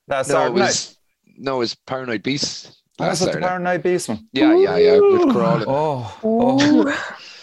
[0.08, 0.66] last No, it Saturday night.
[0.66, 0.98] was
[1.38, 2.82] no, it was Paranoid Beast.
[3.00, 4.28] Oh, last was it the Paranoid Beast one?
[4.34, 5.00] Yeah, yeah, yeah.
[5.00, 5.66] With crawling.
[5.68, 6.96] Oh, oh,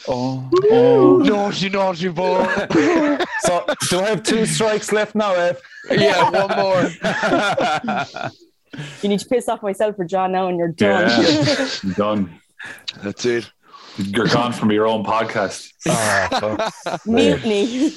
[0.09, 1.17] oh, oh.
[1.19, 2.47] Naughty, naughty boy.
[3.43, 5.61] So, do I have two strikes left now, Ev?
[5.91, 8.31] yeah, one more.
[9.03, 11.11] You need to piss off myself for John now, and you're done.
[11.25, 11.69] Yeah.
[11.97, 12.41] Done.
[13.03, 13.51] That's it.
[14.07, 15.73] You're gone from your own podcast.
[15.83, 17.07] Fuck.
[17.07, 17.93] Mutiny.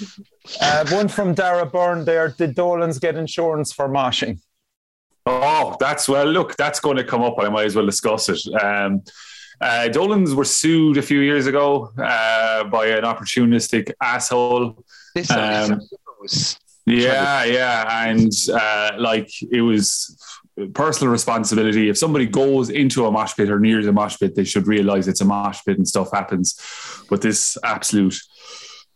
[0.61, 2.29] Uh, one from Dara Byrne there.
[2.29, 4.39] Did Dolans get insurance for moshing?
[5.25, 6.25] Oh, that's well.
[6.25, 7.35] Look, that's going to come up.
[7.39, 8.41] I might as well discuss it.
[8.61, 9.03] Um,
[9.61, 14.83] uh, Dolans were sued a few years ago uh, by an opportunistic asshole.
[15.15, 15.79] This Um,
[16.85, 20.17] Yeah, yeah, and uh, like it was
[20.73, 21.89] personal responsibility.
[21.89, 25.07] If somebody goes into a mosh pit or near the mosh pit, they should realize
[25.07, 26.59] it's a mosh pit and stuff happens.
[27.09, 28.19] But this absolute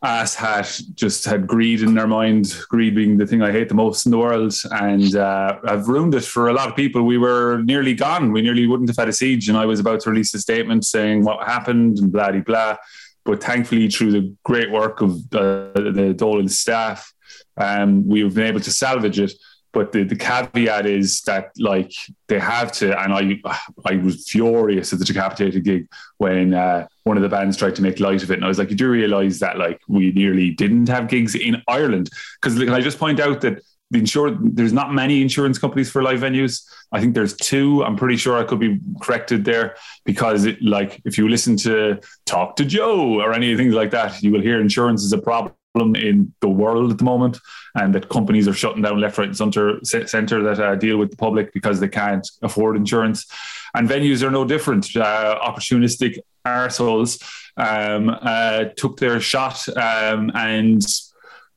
[0.04, 3.76] ass hat just had greed in their mind, greed being the thing I hate the
[3.76, 4.54] most in the world.
[4.72, 7.04] And uh, I've ruined it for a lot of people.
[7.04, 8.32] We were nearly gone.
[8.32, 9.50] We nearly wouldn't have had a siege.
[9.50, 12.78] And I was about to release a statement saying what happened and blah, blah, blah.
[13.26, 17.12] But thankfully, through the great work of uh, the Dolan staff,
[17.58, 19.34] um, we've been able to salvage it.
[19.78, 21.94] But the, the caveat is that like
[22.30, 23.40] they have to, and I
[23.86, 25.88] I was furious at the decapitated gig
[26.18, 28.58] when uh, one of the bands tried to make light of it, and I was
[28.58, 32.10] like, you do realize that like we nearly didn't have gigs in Ireland
[32.42, 33.62] because can I just point out that
[33.92, 36.68] the insur- there's not many insurance companies for live venues.
[36.92, 37.84] I think there's two.
[37.84, 42.00] I'm pretty sure I could be corrected there because it, like if you listen to
[42.26, 45.54] Talk to Joe or any things like that, you will hear insurance is a problem
[45.96, 47.40] in the world at the moment,
[47.76, 51.12] and that companies are shutting down left, right, and center, center that uh, deal with
[51.12, 53.26] the public because they can't afford insurance.
[53.74, 54.96] And venues are no different.
[54.96, 57.22] Uh, opportunistic arseholes
[57.58, 60.82] um, uh, took their shot um, and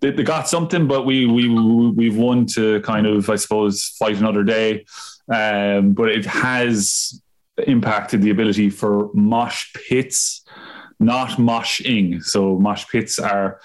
[0.00, 1.48] they, they got something, but we we
[1.90, 4.85] we've won to kind of I suppose fight another day.
[5.30, 7.22] Um, but it has
[7.66, 10.42] impacted the ability for mosh pits,
[10.98, 12.22] not moshing.
[12.22, 13.61] So mosh pits are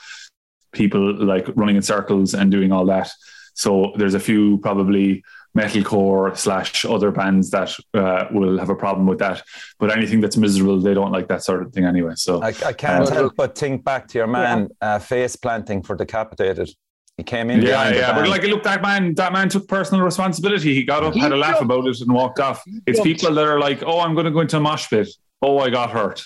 [0.76, 3.10] people like running in circles and doing all that.
[3.54, 5.24] So there's a few probably
[5.58, 9.42] metalcore slash other bands that uh, will have a problem with that.
[9.80, 12.14] But anything that's miserable, they don't like that sort of thing anyway.
[12.16, 15.82] So I, I can't Uh, help but think back to your man uh, face planting
[15.82, 16.70] for decapitated.
[17.18, 18.14] He came in yeah, behind the yeah.
[18.14, 20.74] But like, look, that man, that man took personal responsibility.
[20.76, 21.72] He got up, He had a laugh jumped.
[21.72, 22.62] about it, and walked off.
[22.86, 25.08] It's people that are like, "Oh, I'm going to go into a mosh pit.
[25.42, 26.22] Oh, I got hurt."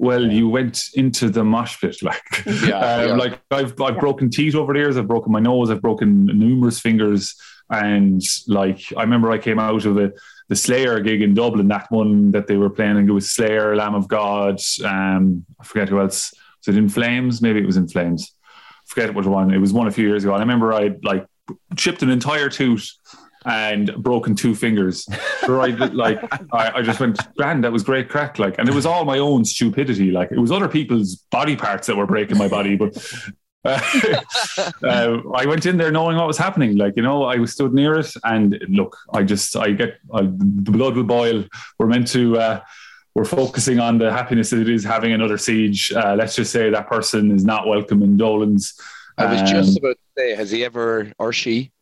[0.00, 3.14] Well, you went into the mosh pit, like, Yeah, um, yeah.
[3.16, 4.96] like I've I've broken teeth over the years.
[4.96, 5.70] I've broken my nose.
[5.70, 7.34] I've broken numerous fingers,
[7.68, 10.12] and like I remember I came out of a
[10.48, 11.68] the Slayer gig in Dublin.
[11.68, 14.58] That one that they were playing, and it was Slayer, Lamb of God.
[14.84, 16.32] Um, I forget who else.
[16.66, 17.40] Was it in Flames?
[17.42, 18.34] Maybe it was in Flames
[18.86, 19.52] forget which one.
[19.54, 20.32] It was one a few years ago.
[20.32, 21.24] And I remember I like
[21.76, 22.90] chipped an entire tooth
[23.46, 25.06] and broken two fingers.
[25.40, 26.22] So I like
[26.52, 28.38] I, I just went, grand, that was great crack.
[28.38, 30.10] Like, and it was all my own stupidity.
[30.10, 32.96] Like it was other people's body parts that were breaking my body, but
[33.64, 33.80] uh,
[34.82, 36.76] uh, I went in there knowing what was happening.
[36.76, 40.22] Like, you know, I was stood near it and look, I just, I get, I,
[40.22, 41.44] the blood will boil.
[41.78, 42.60] We're meant to, uh,
[43.14, 45.92] we're focusing on the happiness that it is having another siege.
[45.92, 48.78] Uh, let's just say that person is not welcome in Dolan's.
[49.18, 51.72] I was Um, just about to say, has he ever or she?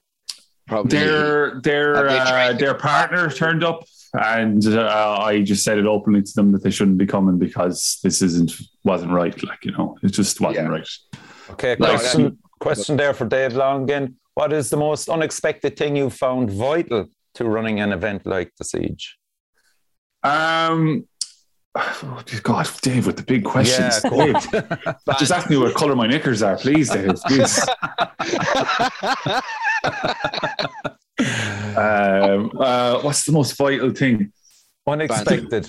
[0.68, 0.98] Probably.
[0.98, 6.32] their their uh, their partner turned up, and uh, I just said it openly to
[6.34, 8.52] them that they shouldn't be coming because this isn't
[8.84, 9.42] wasn't right.
[9.42, 10.72] Like you know, it just wasn't Yeah.
[10.72, 10.88] right.
[11.50, 14.14] Okay, No, question, question there for Dave Longan.
[14.34, 18.64] What is the most unexpected thing you found vital to running an event like the
[18.64, 19.16] Siege?
[20.22, 21.06] Um.
[21.80, 24.00] Oh, dear God, Dave, with the big questions.
[24.04, 27.14] Yeah, Dave, just ask me what color my knickers are, please, Dave.
[27.26, 27.60] Please.
[31.76, 34.32] um, uh, what's the most vital thing?
[34.86, 35.68] Unexpected.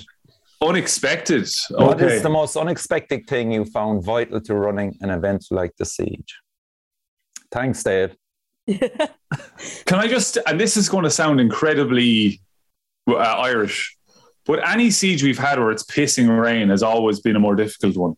[0.62, 1.50] Unexpected.
[1.72, 2.15] What Okay.
[2.17, 6.39] is the most unexpected thing you found vital to running an event like the Siege?
[7.52, 8.15] Thanks, Dave.
[8.67, 12.41] Can I just, and this is going to sound incredibly
[13.08, 13.98] uh, Irish,
[14.50, 17.96] but any siege we've had where it's pissing rain has always been a more difficult
[17.96, 18.18] one.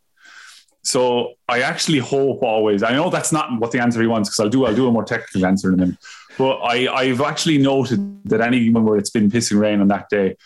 [0.82, 2.84] So I actually hope always.
[2.84, 4.94] I know that's not what the answer he wants because I'll do I'll do a
[4.94, 5.98] more technical answer in a minute.
[6.38, 10.38] But I I've actually noted that anyone where it's been pissing rain on that day,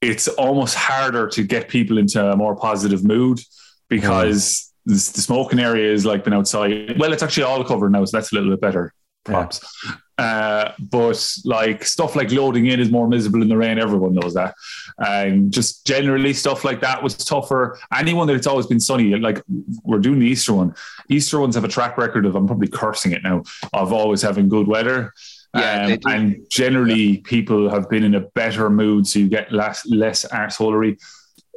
[0.00, 3.38] it's almost harder to get people into a more positive mood
[3.88, 4.92] because mm.
[4.92, 6.98] the, the smoking area is like been outside.
[6.98, 8.92] Well, it's actually all covered now, so that's a little bit better.
[9.24, 9.60] Props.
[10.18, 13.78] Uh, but like stuff like loading in is more miserable in the rain.
[13.78, 14.54] Everyone knows that.
[14.98, 17.78] And just generally stuff like that was tougher.
[17.94, 19.40] Anyone that it's always been sunny, like
[19.84, 20.74] we're doing the Easter one.
[21.08, 24.48] Easter ones have a track record of I'm probably cursing it now of always having
[24.48, 25.12] good weather.
[25.54, 29.86] Yeah, Um, and generally, people have been in a better mood, so you get less
[29.86, 31.00] less arseholery.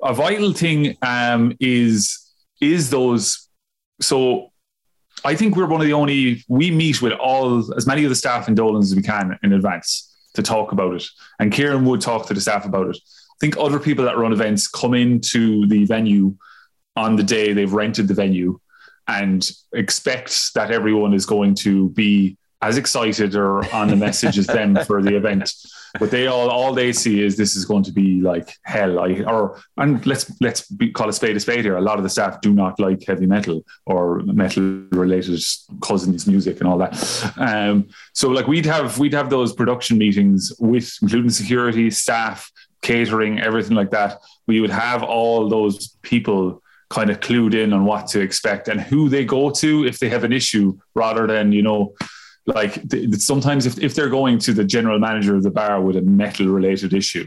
[0.04, 3.50] A vital thing um, is is those.
[4.00, 4.51] So,
[5.24, 8.16] I think we're one of the only we meet with all as many of the
[8.16, 11.04] staff in Dolan's as we can in advance to talk about it,
[11.40, 12.98] and Kieran would talk to the staff about it.
[12.98, 16.36] I think other people that run events come into the venue
[16.96, 18.60] on the day they've rented the venue
[19.08, 24.48] and expect that everyone is going to be as excited or on the message as
[24.48, 25.52] them for the event.
[26.00, 29.00] But they all all they see is this is going to be like hell.
[29.00, 31.76] I, or and let's let's be, call a spade a spade here.
[31.76, 35.42] A lot of the staff do not like heavy metal or metal related
[35.82, 37.34] cousins music and all that.
[37.38, 42.50] Um, so like we'd have we'd have those production meetings with including security staff,
[42.82, 44.20] catering, everything like that.
[44.48, 48.80] We would have all those people kind of clued in on what to expect and
[48.80, 51.94] who they go to if they have an issue rather than you know
[52.48, 55.96] like th- sometimes if, if they're going to the general manager of the bar with
[55.96, 57.26] a metal related issue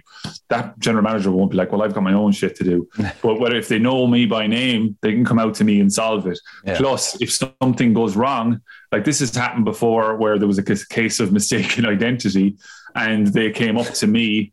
[0.48, 2.88] that general manager won't be like well i've got my own shit to do
[3.22, 5.92] but whether if they know me by name they can come out to me and
[5.92, 6.76] solve it Yeah.
[6.78, 11.20] plus if something goes wrong like this has happened before where there was a case
[11.20, 12.56] of mistaken identity
[12.96, 14.52] and they came up to me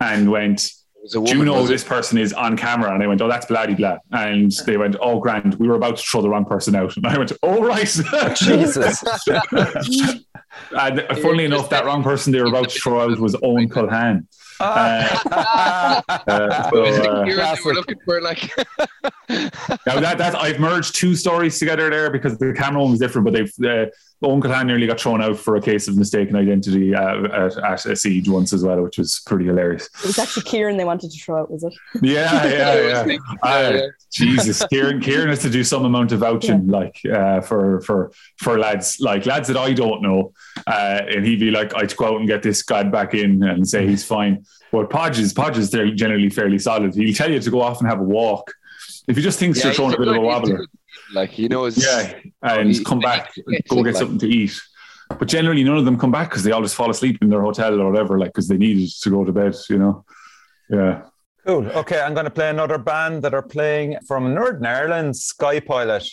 [0.00, 0.79] and went It was a
[1.10, 2.94] do you know was this person is on camera?
[2.94, 3.98] And I went, oh, that's bloody blah.
[4.12, 6.96] And they went, oh, grand, we were about to throw the wrong person out.
[6.96, 7.86] And I went, oh, right.
[8.36, 9.02] Jesus.
[10.72, 14.26] and funnily enough, that wrong person they were about to throw out was Owen Culhan.
[14.62, 16.02] Ah.
[16.08, 18.50] Uh, Was it so, uh, Kieran they were looking for like
[19.28, 23.24] now that, that I've merged two stories together there because the camera one was different,
[23.24, 23.86] but they've uh,
[24.22, 27.86] Owen Culhan nearly got thrown out for a case of mistaken identity uh, at, at
[27.86, 29.86] a siege once as well, which was pretty hilarious.
[30.00, 31.72] It was actually Kieran they wanted to throw out, was it?
[32.02, 33.04] Yeah, yeah, yeah.
[33.06, 33.86] yeah, Uh, yeah.
[34.12, 38.58] Jesus, Kieran, Kieran has to do some amount of vouching, like uh, for for for
[38.58, 40.32] lads, like lads that I don't know,
[40.66, 43.68] uh, and he'd be like, "I'd go out and get this guy back in and
[43.68, 46.94] say he's fine." But Podges, Podges, they're generally fairly solid.
[46.94, 48.52] He'll tell you to go off and have a walk.
[49.08, 50.64] If he just thinks Yeah, you're throwing a he's bit of a good- wobbler.
[51.12, 51.76] Like he knows.
[51.84, 54.52] yeah, and he- come back, gets go it, get like- something to eat.
[55.18, 57.40] But generally, none of them come back because they all just fall asleep in their
[57.42, 59.56] hotel or whatever, like because they needed to go to bed.
[59.68, 60.04] You know,
[60.68, 61.02] yeah.
[61.46, 61.66] Cool.
[61.68, 66.06] Okay, I'm going to play another band that are playing from Northern Ireland, Skypilot.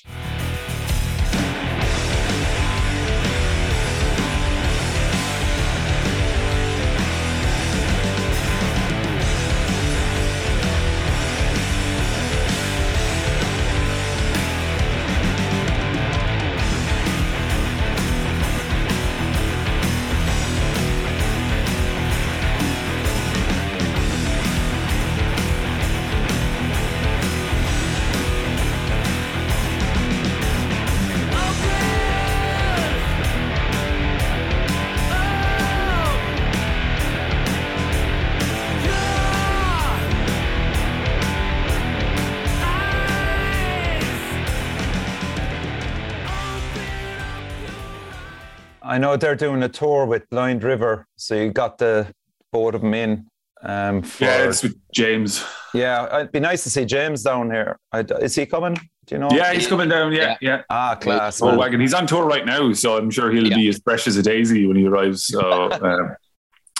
[48.97, 52.11] I know they're doing a tour with Blind River, so you got the
[52.51, 53.27] both of them in.
[53.61, 55.45] Um, for, Yeah, it's with James.
[55.71, 57.77] yeah, it'd be nice to see James down here.
[57.91, 58.73] I, is he coming?
[59.05, 59.29] Do you know?
[59.31, 60.13] Yeah, he's coming down.
[60.13, 60.63] Yeah, yeah.
[60.71, 61.37] Ah, class.
[61.37, 61.59] Full man.
[61.59, 61.79] wagon.
[61.79, 63.55] He's on tour right now, so I'm sure he'll Yeah.
[63.57, 65.27] be as fresh as a daisy when he arrives.
[65.27, 66.15] So, um,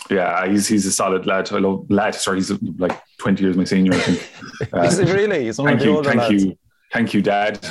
[0.10, 1.54] yeah, he's he's a solid lad.
[1.54, 2.16] I love lad.
[2.16, 2.50] Sorry, he's
[2.80, 3.94] like 20 years my senior.
[3.94, 4.74] I think.
[4.74, 5.46] Uh, Is he really?
[5.46, 6.44] He's one of thank the you, older thank lads.
[6.46, 6.58] you,
[6.92, 7.60] thank you, Dad.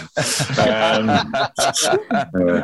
[0.56, 2.62] Um, uh,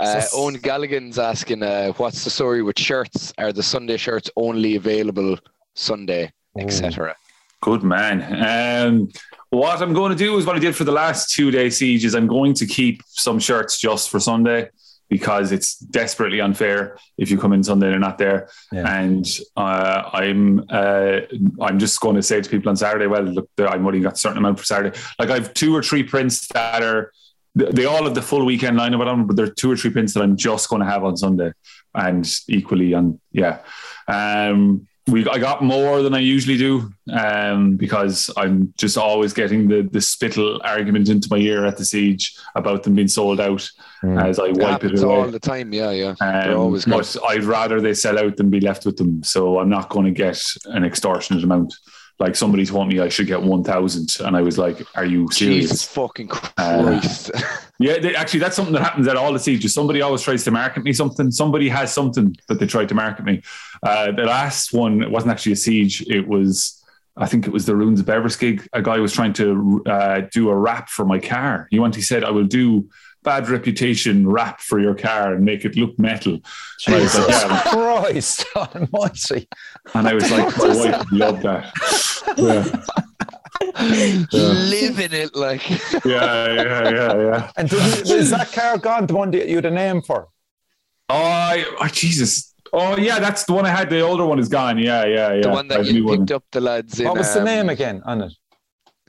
[0.00, 3.32] Uh, Owen Galligan's asking, uh, "What's the story with shirts?
[3.38, 5.38] Are the Sunday shirts only available
[5.74, 7.14] Sunday, etc.?"
[7.60, 8.22] Good man.
[8.86, 9.10] Um,
[9.50, 12.04] what I'm going to do is what I did for the last two day siege
[12.04, 14.70] is I'm going to keep some shirts just for Sunday
[15.10, 18.48] because it's desperately unfair if you come in Sunday and they're not there.
[18.72, 19.00] Yeah.
[19.00, 21.20] And uh, I'm uh,
[21.60, 24.16] I'm just going to say to people on Saturday, well, look, I'm only got a
[24.16, 24.96] certain amount for Saturday.
[25.18, 27.12] Like I've two or three prints that are
[27.54, 30.14] they all have the full weekend lineup on, but there are two or three pins
[30.14, 31.52] that I'm just going to have on Sunday,
[31.94, 33.58] and equally on yeah.
[34.08, 39.66] Um, we I got more than I usually do um, because I'm just always getting
[39.66, 43.68] the the spittle argument into my ear at the siege about them being sold out
[44.02, 44.24] Mm.
[44.24, 45.14] as I It wipe it happens away.
[45.14, 45.74] all the time.
[45.74, 46.14] Yeah, yeah.
[46.22, 49.22] Um, always but I'd rather they sell out than be left with them.
[49.22, 51.74] So I'm not going to get an extortionate amount.
[52.20, 54.26] Like somebody told me I should get 1,000.
[54.26, 55.62] And I was like, are you serious?
[55.62, 57.30] Jesus fucking Uh, Christ!
[57.82, 59.72] Yeah, they, actually, that's something that happens at all the sieges.
[59.72, 61.30] Somebody always tries to market me something.
[61.30, 63.40] Somebody has something that they tried to market me.
[63.82, 66.02] Uh, the last one, it wasn't actually a siege.
[66.06, 66.84] It was,
[67.16, 68.68] I think it was the Ruins of Beversgig.
[68.74, 71.68] A guy was trying to uh, do a wrap for my car.
[71.70, 72.86] He wanted, he said, I will do
[73.22, 76.38] bad reputation wrap for your car and make it look metal.
[76.86, 77.62] And I was like, Jesus yeah.
[77.62, 79.48] Christ almighty.
[79.94, 81.72] And I was like, my wife loved that.
[82.36, 82.84] Yeah.
[83.62, 84.24] Yeah.
[84.32, 85.68] Living it like.
[86.04, 87.50] Yeah, yeah, yeah, yeah.
[87.56, 90.28] And did you, is that car gone, the one that you had a name for?
[91.08, 92.54] Oh, I, oh, Jesus.
[92.72, 93.90] Oh, yeah, that's the one I had.
[93.90, 94.78] The older one is gone.
[94.78, 95.42] Yeah, yeah, yeah.
[95.42, 96.18] The one that have a you new one.
[96.20, 97.06] picked up the lads in.
[97.06, 98.32] What was the um, name again on it?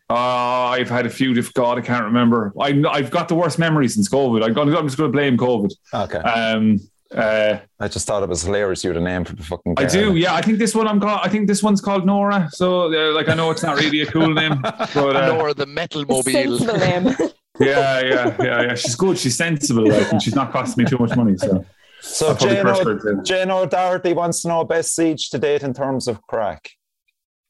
[0.10, 1.56] Oh, I've had a few different.
[1.56, 2.54] God, I can't remember.
[2.60, 4.44] I, I've got the worst memory since COVID.
[4.44, 5.72] I'm, gonna, I'm just going to blame COVID.
[5.94, 6.18] Okay.
[6.18, 6.80] Um,
[7.16, 9.86] uh, I just thought it was hilarious you had a name for the fucking I
[9.86, 10.34] do, yeah.
[10.34, 11.20] I think this one I'm called.
[11.24, 12.50] I think this one's called Nora.
[12.52, 15.66] So, uh, like, I know it's not really a cool name, but uh, Nor the
[15.66, 16.24] metal mobile.
[16.24, 17.06] sensible name.
[17.60, 18.76] yeah, yeah, yeah, yeah.
[18.76, 19.18] She's good.
[19.18, 21.38] She's sensible, like, and she's not costing me too much money.
[21.38, 21.66] So,
[22.00, 23.22] So I'll Jane, crush o.
[23.24, 26.70] Jane O'Doherty wants to know best siege to date in terms of crack.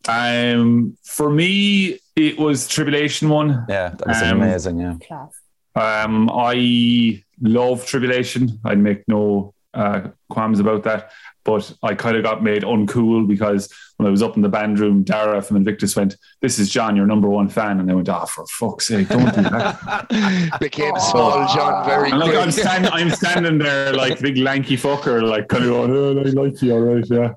[0.10, 3.66] um, for me, it was Tribulation one.
[3.70, 4.80] Yeah, that was Um, amazing.
[4.80, 4.96] Yeah.
[5.08, 5.41] Class.
[5.76, 8.60] Um, I love Tribulation.
[8.64, 11.12] I make no uh, qualms about that.
[11.44, 14.80] But I kind of got made uncool because when I was up in the band
[14.80, 18.10] room, Dara from Invictus went, "This is John, your number one fan," and they went,
[18.10, 22.36] "Ah, for fuck's sake, don't do that." Became small John very And like.
[22.36, 26.24] I'm, stand, I'm standing there like big lanky fucker, like kind of going, "Oh, I
[26.24, 27.34] like you, all right, yeah,"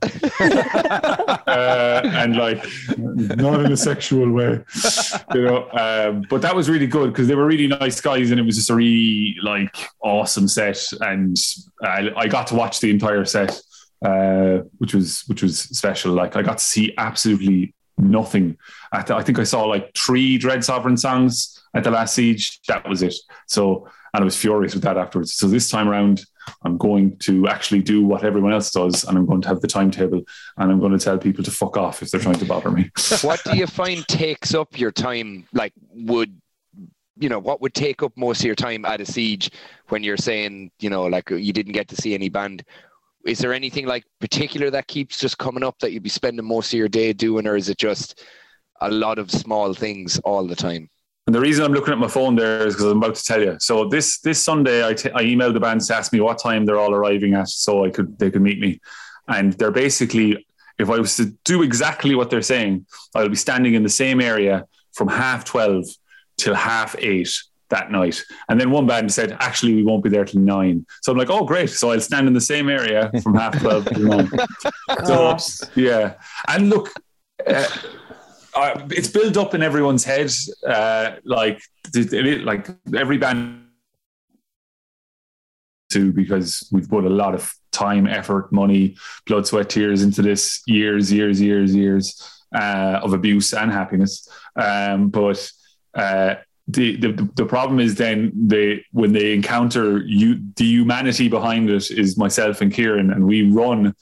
[1.47, 2.65] uh, and like
[3.37, 4.61] not in a sexual way,
[5.35, 5.69] you know.
[5.73, 8.57] Um, but that was really good because they were really nice guys, and it was
[8.57, 11.37] just a really like awesome set, and
[11.83, 13.61] I, I got to watch the entire set,
[14.05, 16.13] uh, which was which was special.
[16.13, 18.57] Like I got to see absolutely nothing.
[18.93, 22.61] At the, I think I saw like three Dread Sovereign songs at the last siege.
[22.69, 23.15] That was it.
[23.49, 25.35] So and I was furious with that afterwards.
[25.35, 26.25] So this time around,
[26.63, 29.67] I'm going to actually do what everyone else does, and I'm going to have the
[29.67, 30.23] timetable,
[30.57, 32.91] and I'm going to tell people to fuck off if they're trying to bother me.
[33.23, 35.49] what do you find takes up your time?
[35.53, 36.41] Like, would
[37.17, 39.51] you know what would take up most of your time at a siege
[39.89, 42.65] when you're saying you know like you didn't get to see any band?
[43.27, 46.72] Is there anything like particular that keeps just coming up that you'd be spending most
[46.72, 48.22] of your day doing, or is it just
[48.81, 50.91] a lot of small things all the time?
[51.27, 53.41] And the reason I'm looking at my phone there is because I'm about to tell
[53.41, 53.57] you.
[53.59, 56.66] So this this Sunday, I, t- I emailed the bands to ask me what time
[56.66, 58.81] they're all arriving at, so I could they could meet me.
[59.27, 60.47] And they're basically,
[60.79, 64.20] if I was to do exactly what they're saying, I'll be standing in the same
[64.20, 65.87] area from half twelve
[66.37, 67.35] till half eight
[67.71, 68.23] that night.
[68.49, 70.87] And then one band said, actually, we won't be there till nine.
[71.03, 71.71] So I'm like, oh, great.
[71.71, 74.31] So I'll stand in the same area from half twelve till nine.
[75.05, 75.37] So
[75.75, 76.15] yeah,
[76.49, 76.91] and look,
[77.47, 77.67] uh,
[78.55, 80.31] uh, it's built up in everyone's head.
[80.67, 81.61] Uh, like,
[81.95, 83.65] like every band
[85.91, 88.97] too, because we've put a lot of time, effort, money,
[89.27, 92.23] blood, sweat, tears into this years, years, years, years
[92.55, 94.29] uh, of abuse and happiness.
[94.57, 95.51] Um, but
[95.95, 96.37] uh,
[96.67, 101.91] the, the the problem is then they when they encounter you the humanity behind it
[101.91, 103.95] is myself and Kieran and we run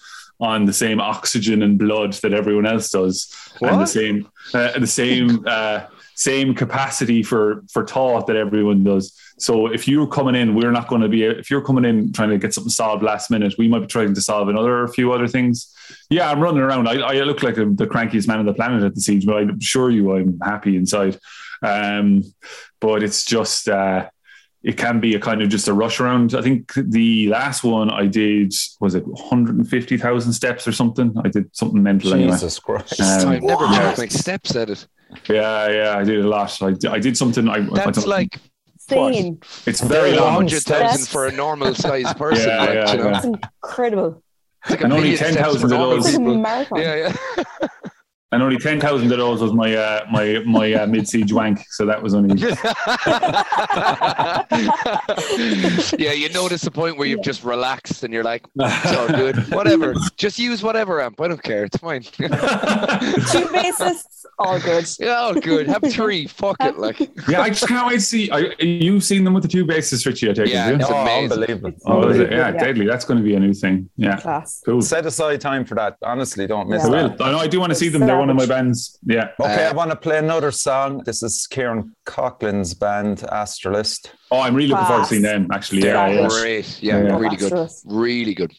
[0.42, 3.32] on the same oxygen and blood that everyone else does.
[3.60, 9.16] And the same uh, the same uh, same capacity for for thought that everyone does.
[9.38, 12.30] So if you're coming in we're not going to be if you're coming in trying
[12.30, 15.12] to get something solved last minute we might be trying to solve another a few
[15.12, 15.74] other things.
[16.10, 16.88] Yeah I'm running around.
[16.88, 19.46] I, I look like the crankiest man on the planet at the siege but I
[19.60, 21.18] assure you I'm happy inside
[21.62, 22.22] um,
[22.80, 24.08] but it's just uh,
[24.62, 26.34] it can be a kind of just a rush around.
[26.34, 31.14] I think the last one I did was it 150,000 steps or something.
[31.24, 32.30] I did something mental anyway.
[32.32, 33.00] Jesus Christ.
[33.00, 33.72] Um, I've never yeah.
[33.78, 34.86] counted my steps at it.
[35.28, 36.62] Yeah, yeah, I did a lot.
[36.62, 37.48] I did, I did something.
[37.48, 38.38] I, I That's don't- like
[38.90, 39.38] Insane.
[39.66, 40.24] it's very Very long.
[40.26, 40.34] long.
[40.34, 42.48] hundred thousand for a normal sized person.
[42.48, 43.10] Yeah, like, yeah, you know?
[43.12, 44.22] That's incredible.
[44.62, 46.38] It's like a And only 10,000 of those- It's like a people.
[46.38, 46.80] marathon.
[46.80, 47.68] Yeah, yeah.
[48.32, 51.60] And only 10,000 of those was my uh, my my uh, mid siege wank.
[51.70, 52.40] So that was only.
[55.98, 59.36] yeah, you notice the point where you've just relaxed and you're like, it's all good.
[59.52, 59.94] Whatever.
[60.16, 61.20] Just use whatever amp.
[61.20, 61.64] I don't care.
[61.64, 62.02] It's fine.
[62.12, 64.86] Two bassists, all good.
[64.98, 65.66] yeah, all good.
[65.68, 66.26] Have three.
[66.26, 66.78] Fuck it.
[66.78, 68.30] Like, yeah, I just can't wait to see.
[68.30, 70.80] I, you've seen them with the two bases, Richie, I take Yeah, it.
[70.80, 70.96] it's Yeah?
[70.96, 71.32] Oh, amazing.
[71.32, 71.72] unbelievable.
[71.86, 72.30] Oh, is it?
[72.32, 72.52] Yeah, Yeah.
[72.52, 72.86] deadly.
[72.86, 73.88] That's going to be a new thing.
[73.96, 74.62] Yeah, Class.
[74.64, 74.80] cool.
[74.82, 75.96] Set aside time for that.
[76.02, 76.88] Honestly, don't miss it.
[76.88, 77.16] I will.
[77.22, 77.38] I know.
[77.38, 78.02] I do want to see them.
[78.06, 78.98] They're one of my bands.
[79.04, 79.30] Yeah.
[79.40, 81.02] Okay, Uh, I want to play another song.
[81.04, 84.10] This is Kieran Coughlin's band, Astralist.
[84.30, 85.48] Oh, I'm really looking forward to seeing them.
[85.52, 86.28] Actually, yeah, Yeah, yeah.
[86.28, 86.82] great.
[86.82, 87.18] Yeah, Yeah.
[87.18, 87.52] really good.
[87.52, 87.82] Monstrous.
[87.84, 88.52] Really good.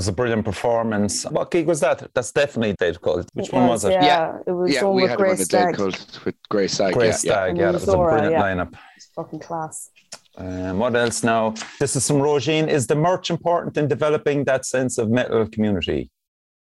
[0.00, 1.24] Was a brilliant performance.
[1.24, 2.08] What gig was that?
[2.14, 3.28] That's definitely Dead Cult.
[3.34, 3.92] Which one was it?
[3.92, 4.38] Yeah, Yeah.
[4.46, 5.74] it was Yeah, one we with had Grey one at Dead Stag.
[5.76, 6.94] Cult with Grey Stag.
[6.94, 8.42] Grey yeah, Stag, And yeah, that was a brilliant yeah.
[8.42, 8.74] lineup.
[8.96, 9.90] It's fucking class.
[10.38, 11.54] Um, what else now?
[11.78, 12.68] This is some Rogine.
[12.68, 16.10] Is the merch important in developing that sense of metal community?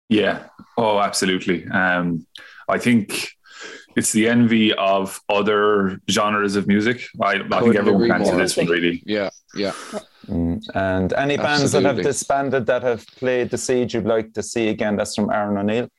[0.07, 0.45] Yeah.
[0.77, 1.67] Oh, absolutely.
[1.67, 2.25] Um,
[2.69, 3.29] I think
[3.97, 7.03] it's the envy of other genres of music.
[7.21, 8.39] I, I think everyone agree can see more.
[8.39, 9.03] this one really.
[9.05, 9.73] Yeah, yeah.
[10.27, 10.61] Mm.
[10.75, 14.69] And any bands that have disbanded that have played the siege you'd like to see
[14.69, 14.95] again?
[14.95, 15.89] That's from Aaron O'Neill.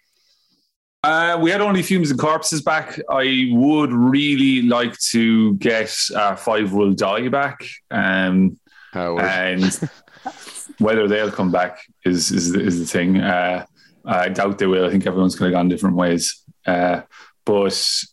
[1.04, 3.00] Uh, we had only Fumes and Corpses back.
[3.08, 7.64] I would really like to get uh, Five Will Die back.
[7.90, 8.58] Um,
[8.92, 9.88] and
[10.78, 13.18] whether they'll come back is is, the- is the thing.
[13.18, 13.64] Uh,
[14.04, 14.86] I doubt they will.
[14.86, 16.42] I think everyone's kind of gone different ways.
[16.66, 17.02] Uh,
[17.44, 18.04] but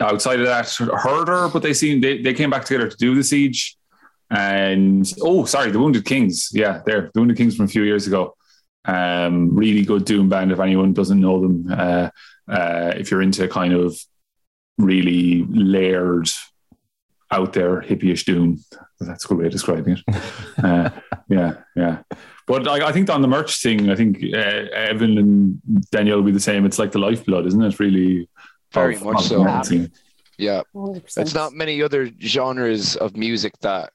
[0.00, 0.68] outside of that,
[1.02, 3.76] Herder, but they seem they, they came back together to do the siege.
[4.30, 6.50] And oh, sorry, the Wounded Kings.
[6.52, 8.36] Yeah, they're the Wounded Kings from a few years ago.
[8.84, 10.52] Um, really good doom band.
[10.52, 12.10] If anyone doesn't know them, uh,
[12.48, 13.98] uh, if you're into kind of
[14.78, 16.28] really layered,
[17.32, 18.58] out there hippie-ish doom,
[18.98, 20.22] that's a good way of describing it.
[20.62, 20.90] Uh,
[21.28, 22.02] yeah, yeah.
[22.46, 26.24] But I, I think on the merch thing, I think uh, Evan and Danielle will
[26.24, 26.66] be the same.
[26.66, 27.78] It's like the lifeblood, isn't it?
[27.80, 28.28] Really,
[28.74, 29.38] Very of- much of so.
[29.38, 29.92] the metal scene.
[30.36, 30.62] yeah.
[30.74, 31.18] 100%.
[31.18, 33.92] It's not many other genres of music that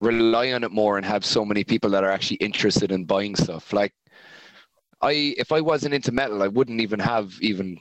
[0.00, 3.34] rely on it more and have so many people that are actually interested in buying
[3.36, 3.72] stuff.
[3.72, 3.94] Like
[5.00, 7.78] I if I wasn't into metal, I wouldn't even have even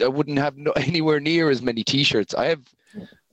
[0.00, 2.34] I wouldn't have no, anywhere near as many t-shirts.
[2.34, 2.62] I have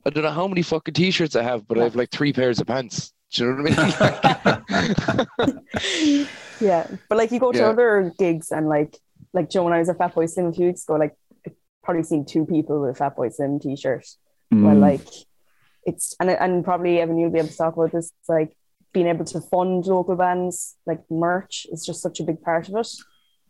[0.05, 2.59] I don't know how many fucking t-shirts I have, but I have like three pairs
[2.59, 3.13] of pants.
[3.31, 5.57] Do you know what I mean?
[6.59, 7.69] yeah, but like you go to Yeah.
[7.69, 8.97] other gigs and like
[9.33, 11.15] like Joe when I was at Fatboy Slim a few weeks ago, like
[11.47, 14.05] I've probably seen two people with a Fatboy Slim t-shirt.
[14.51, 14.79] Well, Mm.
[14.79, 15.07] like
[15.85, 18.11] it's and and probably Evan, you'll be able to talk about this.
[18.19, 18.55] It's like
[18.93, 22.75] being able to fund local bands, like merch, is just such a big part of
[22.75, 22.87] it.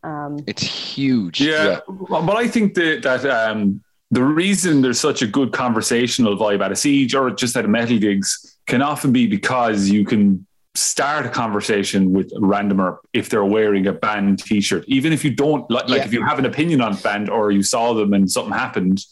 [0.03, 1.41] Um, it's huge.
[1.41, 3.81] Yeah, well, but I think that that um,
[4.11, 7.67] the reason there's such a good conversational vibe at a siege or just at a
[7.67, 13.29] metal gigs can often be because you can start a conversation with a randomer if
[13.29, 16.45] they're wearing a band T-shirt, even if you don't like, like if you have an
[16.45, 19.03] opinion on band or you saw them and something happened.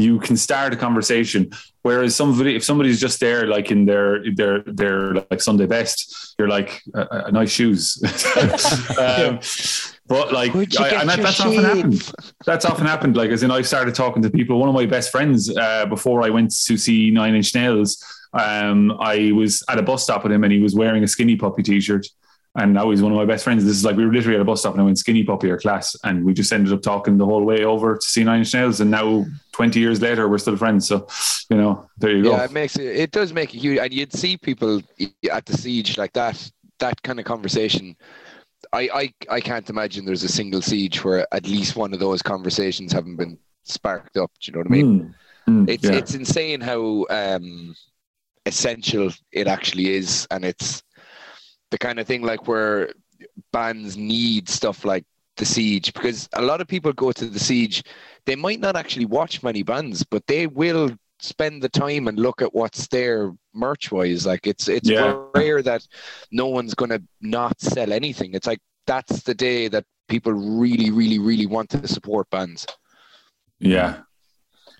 [0.00, 1.50] You can start a conversation.
[1.82, 6.48] Whereas somebody, if somebody's just there, like in their their their like Sunday best, you're
[6.48, 8.02] like, uh, uh, nice shoes.
[8.98, 9.40] um,
[10.06, 12.12] but like, I, and that, that's often happened
[12.44, 13.16] that's often happened.
[13.16, 14.58] Like, as in, I started talking to people.
[14.58, 18.92] One of my best friends uh, before I went to see Nine Inch Nails, um,
[19.00, 21.62] I was at a bus stop with him, and he was wearing a Skinny Puppy
[21.62, 22.06] T-shirt.
[22.56, 23.64] And now he's one of my best friends.
[23.64, 25.48] This is like we were literally at a bus stop, and I went Skinny Puppy
[25.48, 28.40] or class, and we just ended up talking the whole way over to see Nine
[28.40, 28.80] Inch Nails.
[28.80, 30.88] And now, twenty years later, we're still friends.
[30.88, 31.06] So,
[31.48, 32.32] you know, there you go.
[32.32, 32.96] Yeah, it makes it.
[32.96, 34.82] It does make it huge, and you'd see people
[35.30, 36.50] at the siege like that.
[36.80, 37.94] That kind of conversation.
[38.72, 42.20] I, I I can't imagine there's a single siege where at least one of those
[42.20, 44.32] conversations haven't been sparked up.
[44.40, 45.14] Do you know what I mean?
[45.48, 45.92] Mm, mm, It's yeah.
[45.92, 47.74] it's insane how um,
[48.44, 50.82] essential it actually is, and it's
[51.70, 52.92] the kind of thing like where
[53.52, 55.04] bands need stuff like
[55.36, 57.82] the siege because a lot of people go to the siege.
[58.26, 60.90] They might not actually watch many bands, but they will
[61.20, 64.26] spend the time and look at what's there merch wise.
[64.26, 65.22] Like it's it's Yeah.
[65.34, 65.86] rare that
[66.30, 68.34] no one's gonna not sell anything.
[68.34, 72.66] It's like that's the day that people really, really, really want to support bands.
[73.58, 74.00] Yeah.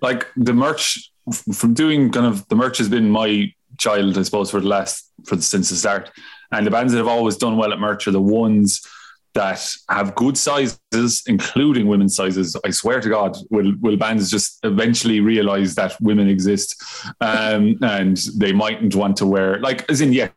[0.03, 1.11] Like the merch
[1.55, 5.11] from doing kind of the merch has been my child, I suppose, for the last
[5.27, 6.11] for the, since the start.
[6.53, 8.87] And the bands that have always done well at merch are the ones
[9.35, 12.57] that have good sizes, including women's sizes.
[12.65, 16.83] I swear to God, will will bands just eventually realize that women exist,
[17.21, 20.33] um, and they mightn't want to wear like as in yes,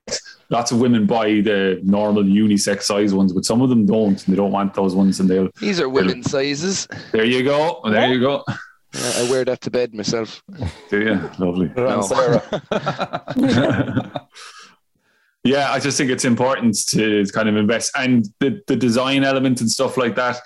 [0.49, 4.33] lots of women buy the normal unisex size ones, but some of them don't, and
[4.33, 5.49] they don't want those ones, and they'll.
[5.59, 6.87] These are women's sizes.
[7.11, 7.81] There you go.
[7.85, 8.43] There you go.
[8.93, 10.43] Yeah, I wear that to bed myself.
[10.89, 11.29] Do you?
[11.39, 11.71] Lovely.
[11.75, 12.01] No.
[15.43, 19.59] Yeah, I just think it's important to kind of invest and the, the design element
[19.59, 20.37] and stuff like that.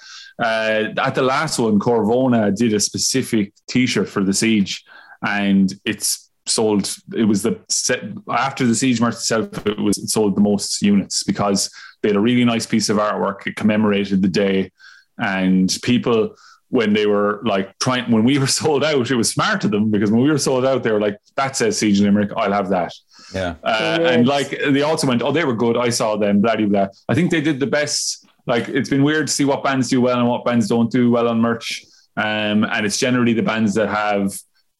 [0.42, 4.84] Uh, at the last one, Corvona did a specific T-shirt for the siege,
[5.26, 6.96] and it's sold.
[7.16, 9.66] It was the set after the siege march itself.
[9.68, 11.70] It was it sold the most units because
[12.02, 13.46] they had a really nice piece of artwork.
[13.46, 14.72] It commemorated the day,
[15.20, 16.36] and people
[16.70, 19.90] when they were like trying when we were sold out, it was smart of them
[19.92, 22.32] because when we were sold out, they were like, "That says Siege Limerick.
[22.36, 22.94] I'll have that."
[23.34, 23.56] yeah.
[23.64, 24.12] Uh, Yes.
[24.12, 25.76] and like they also went, oh, they were good.
[25.78, 26.88] I saw them, blah blah blah.
[27.10, 28.26] I think they did the best.
[28.46, 31.12] Like it's been weird to see what bands do well and what bands don't do
[31.12, 31.84] well on merch.
[32.16, 34.34] Um, and it's generally the bands that have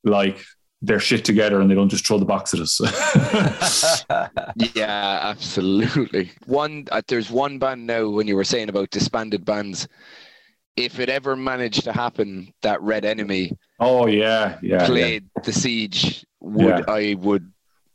[0.04, 0.44] like
[0.82, 2.80] their shit together and they don't just throw the box at us.
[4.76, 6.32] yeah, absolutely.
[6.46, 8.08] One, uh, there's one band now.
[8.10, 9.88] When you were saying about disbanded bands,
[10.78, 16.26] if it ever managed to happen that Red Enemy oh yeah, yeah, played the Siege,
[16.40, 16.82] would Yeah.
[16.88, 17.52] I would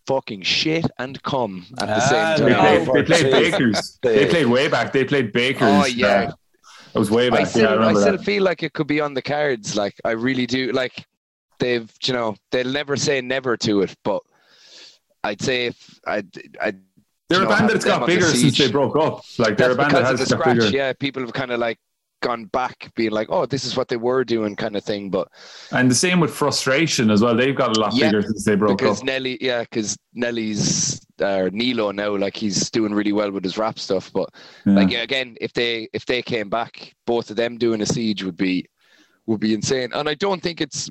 [0.07, 2.85] fucking shit and come at the Ah, same They time.
[2.85, 3.99] played, they played Bakers.
[4.03, 4.93] They played way back.
[4.93, 5.62] They played Bakers.
[5.62, 6.07] Oh, yeah.
[6.07, 6.33] uh,
[6.93, 7.39] that was way back.
[7.39, 9.76] I yeah, I still, I still feel like it could be on the cards.
[9.76, 10.72] Like I really do.
[10.72, 11.07] Like
[11.61, 14.22] they've, you know, they'll never say never to it, but
[15.24, 16.24] I'd say if I,
[16.61, 16.72] I
[17.28, 19.22] They're you a know, band that's got on the bigger since they broke up.
[19.39, 20.57] Like they're that's a band that has got scratch.
[20.59, 20.76] bigger.
[20.76, 21.78] Yeah, people have kind of like
[22.23, 25.11] gone back, being like, oh, this is what they were doing, kind of thing.
[25.11, 25.29] But
[25.73, 27.37] And the same with frustration as well.
[27.37, 29.05] They've got a lot Yeah, bigger since they broke because up.
[29.05, 33.79] Nelly, yeah, because Nelly's uh, Nilo now, like he's doing really well with his rap
[33.79, 34.11] stuff.
[34.12, 34.31] But
[34.64, 34.75] Yeah.
[34.75, 38.37] like again, if they if they came back, both of them doing a siege would
[38.39, 38.66] be
[39.27, 39.91] would be insane.
[39.93, 40.91] And I don't think it's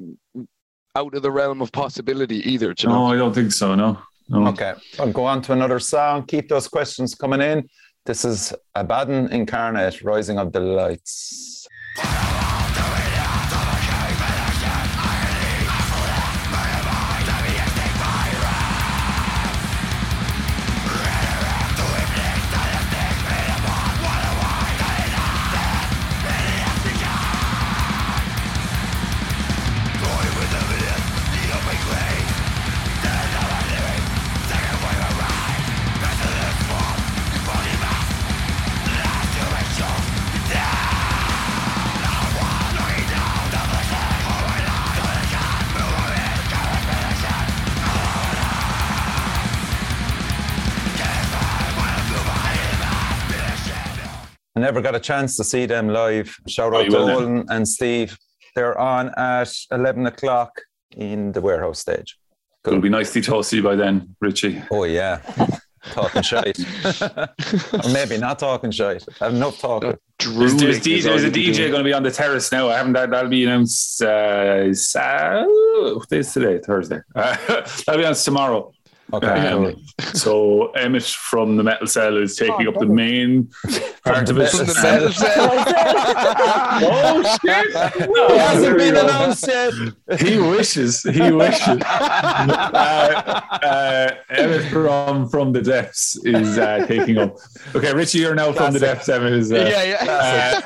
[0.95, 2.73] out of the realm of possibility either.
[2.73, 3.05] do You know?
[3.07, 3.75] no, I don't think so.
[3.75, 3.97] No.
[4.29, 4.47] no.
[4.47, 6.25] Okay, I'll go on to another song.
[6.25, 7.67] Keep those questions coming in.
[8.03, 11.67] This is Abaddon Incarnate, Rising of the Lights.
[54.71, 56.33] I never got a chance to see them live.
[56.47, 57.15] Shout Oh, out you to will now.
[57.15, 58.17] Olin and Steve.
[58.55, 60.61] They're on at 11 o'clock
[60.95, 62.17] in the warehouse stage.
[62.65, 64.61] It'll be nicely toasty by then, Richie.
[64.71, 65.19] Oh, yeah.
[65.91, 66.57] talking shite.
[67.01, 69.03] or maybe not talking shite.
[69.19, 69.97] I have enough talking.
[70.19, 72.49] There's, there's, Drooling D- is all there's a DJ going to be on the terrace
[72.53, 72.69] now.
[72.69, 73.09] I haven't that.
[73.09, 74.01] That'll be announced.
[74.01, 76.59] Uh, Sa- what day is today?
[76.65, 77.01] Thursday.
[77.13, 78.71] Uh, that'll be announced tomorrow.
[79.13, 79.27] Okay.
[79.49, 79.75] Um,
[80.13, 83.49] so Emmett from the Metal Cell is taking up the main
[84.03, 84.35] part of.
[84.35, 85.11] From the Metal
[86.83, 87.67] oh shit!
[87.67, 89.73] It hasn't been There we announced yet.
[90.19, 91.03] He wishes.
[91.03, 91.67] He wishes.
[91.67, 97.37] uh, uh, Emmett from from the depths is uh, taking up.
[97.75, 98.97] Okay, Richie, you're now from the Classic.
[98.97, 99.09] depths.
[99.09, 99.51] Emmett is.
[99.51, 100.05] Uh, yeah, yeah.
[100.11, 100.61] uh,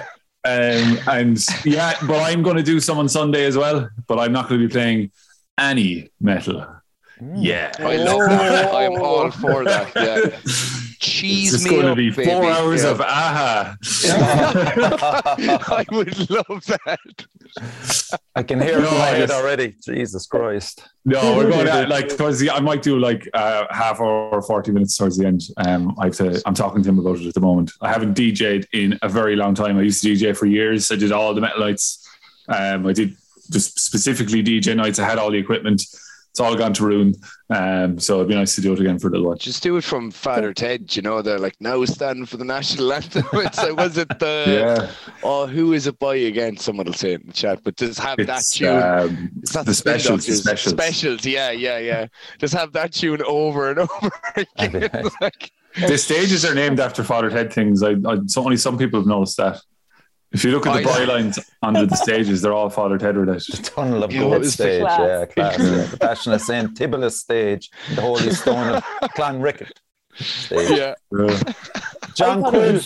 [0.46, 3.90] um, and yeah, but I'm going to do some on Sunday as well.
[4.08, 5.12] But I'm not going to be playing
[5.58, 6.66] any metal.
[7.34, 8.74] Yeah, I love that.
[8.74, 9.92] I am all for that.
[9.96, 10.82] Yeah.
[11.06, 12.26] Cheese It's me going to up, be baby.
[12.26, 12.90] four hours Yeah.
[12.92, 13.76] of aha.
[15.78, 17.00] I would love that.
[18.36, 19.76] I can hear it No, in my I head just- already.
[19.84, 20.88] Jesus Christ.
[21.06, 22.50] No, we're going to like towards the.
[22.50, 25.44] I might do like uh, half hour or forty minutes towards the end.
[25.58, 26.42] Um, I have to.
[26.46, 27.72] I'm talking to him about it at the moment.
[27.82, 29.78] I haven't DJ'd in a very long time.
[29.78, 30.92] I used to DJ for years.
[30.92, 32.02] I did all the metal nights.
[32.50, 33.16] Um, I did
[33.52, 34.98] just specifically DJ nights.
[35.00, 35.84] I had all the equipment.
[36.36, 37.14] It's all gone to ruin.
[37.50, 39.38] Um, so it'd be nice to do it again for a little while.
[39.38, 42.92] Just do it from Father Ted, you know, they're like now standing for the national
[42.92, 43.24] anthem.
[43.36, 44.92] It's like, was it the Yeah,
[45.24, 46.58] oh who is it by again?
[46.58, 48.68] Someone will say it in the chat, but just have that tune.
[48.84, 50.26] um, It's not the Spin specials.
[50.26, 50.74] The specials.
[50.74, 52.08] Specials, yeah, yeah, yeah.
[52.38, 54.12] Just have that tune over and over
[54.58, 54.90] again.
[55.22, 55.52] like,
[55.88, 57.82] The stages are named after Father Ted things.
[57.82, 59.62] I, I so only some people have noticed that.
[60.36, 63.64] If you look at the bylines under the stages, they're all Father Ted related.
[63.64, 64.82] Tunnel of Yeah, Gold what is stage.
[64.82, 65.00] class?
[65.00, 65.60] Yeah, class.
[65.60, 65.84] Yeah.
[65.86, 66.78] The Passion of St.
[66.78, 67.70] Tibullus stage.
[67.96, 68.84] The Holy Stone of
[69.18, 69.72] Clonrichert
[70.16, 70.72] stage.
[70.72, 70.96] yeah.
[72.16, 72.82] John I thought Quill.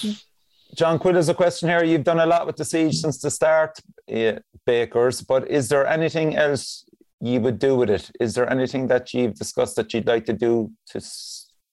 [0.76, 1.84] John Quill has a question here.
[1.84, 4.38] You've done a lot with the siege since the start, yeah,
[4.68, 6.86] Bakers, but is there anything else
[7.20, 8.12] you would do with it?
[8.20, 11.02] Is there anything that you've discussed that you'd like to do to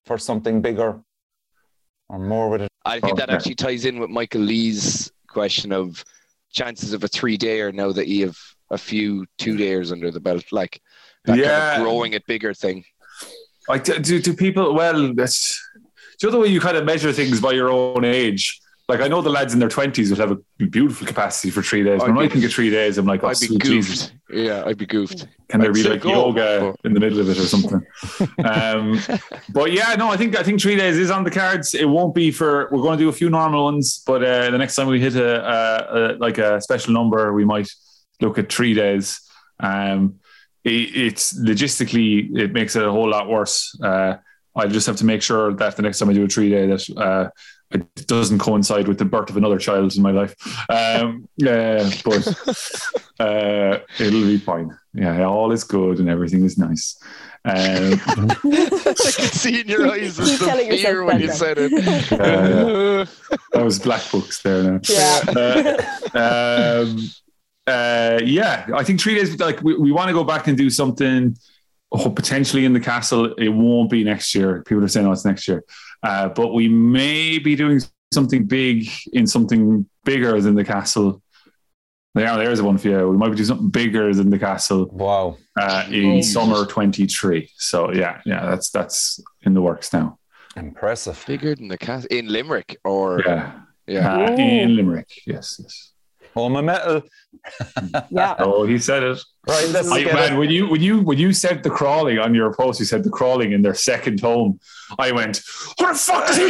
[0.07, 1.03] for something bigger
[2.09, 2.71] or more with it?
[2.87, 6.03] I think that oh, actually ties in with Michael Lee's question of
[6.51, 8.39] chances of a three day or now that you have
[8.71, 10.81] a few two days under the belt, like
[11.27, 11.45] that Yeah.
[11.45, 12.85] kind of growing it bigger thing.
[13.69, 15.61] Like, do, do, do people, well, that's,
[16.21, 18.45] the other way you kind of measure things by your own age?
[18.89, 21.83] Like, I know the lads in their 20s would have a beautiful capacity for three
[21.83, 22.01] days.
[22.01, 23.65] I'd When I think of three days, I'm like, oh, I'd be goofed.
[23.65, 24.13] Jesus.
[24.31, 25.27] Yeah, I'd be goofed.
[25.49, 27.85] Can there I'd be like go, yoga but- in the middle of it or something?
[28.45, 29.01] um,
[29.53, 31.75] but yeah, no, I think I think three days is on the cards.
[31.75, 32.69] It won't be for.
[32.71, 35.17] We're going to do a few normal ones, but uh, the next time we hit
[35.17, 37.69] a, a, a like a special number, we might
[38.21, 39.21] look at three days.
[39.59, 40.21] Um,
[40.63, 43.77] it, it's logistically, it makes it a whole lot worse.
[43.83, 44.17] Uh,
[44.55, 46.67] I just have to make sure that the next time I do a three day
[46.69, 46.89] that.
[46.97, 47.31] Uh,
[47.71, 50.35] it doesn't coincide with the birth of another child in my life.
[50.71, 54.77] Um, uh, but Uh, it'll be fine.
[54.93, 57.01] Yeah, all is good and everything is nice.
[57.47, 57.55] Um,
[58.05, 61.73] I could see in your eyes Keep the fear when you said it.
[61.73, 63.05] Yeah,
[63.53, 64.81] that was black books there now.
[64.89, 65.21] Yeah.
[66.15, 66.99] Uh, um,
[67.67, 69.39] uh, yeah, I think three days.
[69.39, 71.37] Like we, we want to go back and do something
[71.93, 73.33] oh, potentially in the castle.
[73.35, 74.63] It won't be next year.
[74.63, 75.65] People are saying, "Oh, it's next year,"
[76.07, 77.81] uh, but we may be doing
[78.13, 81.23] something big in something bigger than the castle.
[82.15, 83.09] There, there's one for you.
[83.11, 85.37] We might be doing something bigger than the castle Wow.
[85.61, 86.25] uh, in Jeez.
[86.37, 87.51] summer 23.
[87.57, 90.19] So yeah, yeah, that's that's in the works now.
[90.57, 91.23] Impressive.
[91.27, 94.17] Bigger than the cat in Limerick, or Yeah, yeah.
[94.17, 95.11] Uh, in Limerick.
[95.27, 95.93] Yes, yes.
[96.35, 97.03] Home of metal.
[98.11, 98.35] yeah.
[98.47, 99.19] Oh, he said it.
[99.49, 100.37] Right, let's I, man, it.
[100.39, 103.11] when you when you when you said the crawling on your post, you said the
[103.11, 104.59] crawling in their second home.
[104.99, 105.43] I went,
[105.79, 106.47] what the fuck is he?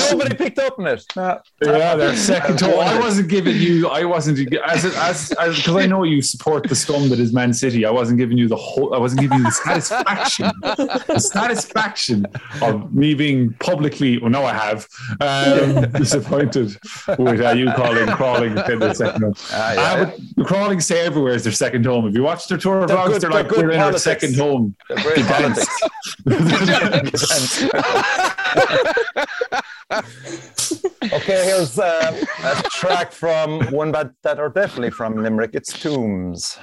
[0.12, 1.04] Nobody picked up on it.
[1.14, 1.40] No.
[1.62, 2.80] yeah, their second home.
[2.80, 3.88] I wasn't giving you.
[3.88, 7.52] I wasn't as as as because I know you support the scum that is Man
[7.54, 7.86] City.
[7.86, 8.94] I wasn't giving you the whole.
[8.94, 12.26] I wasn't giving you the satisfaction, the satisfaction
[12.60, 14.18] of me being publicly.
[14.18, 14.86] Well, no, I have
[15.20, 16.76] um, disappointed
[17.18, 19.34] with uh, you calling crawling in their second home.
[19.52, 20.04] Ah, yeah.
[20.04, 22.06] But the crawling say everywhere is their second home.
[22.06, 23.96] If you watch their tour of They're vlogs, good- they're they're like we're in our
[23.98, 24.74] second home.
[24.88, 25.80] Great politics.
[31.12, 35.50] okay, here's uh, a track from one band that are definitely from Limerick.
[35.54, 36.58] It's Tooms.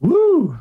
[0.00, 0.58] Woo!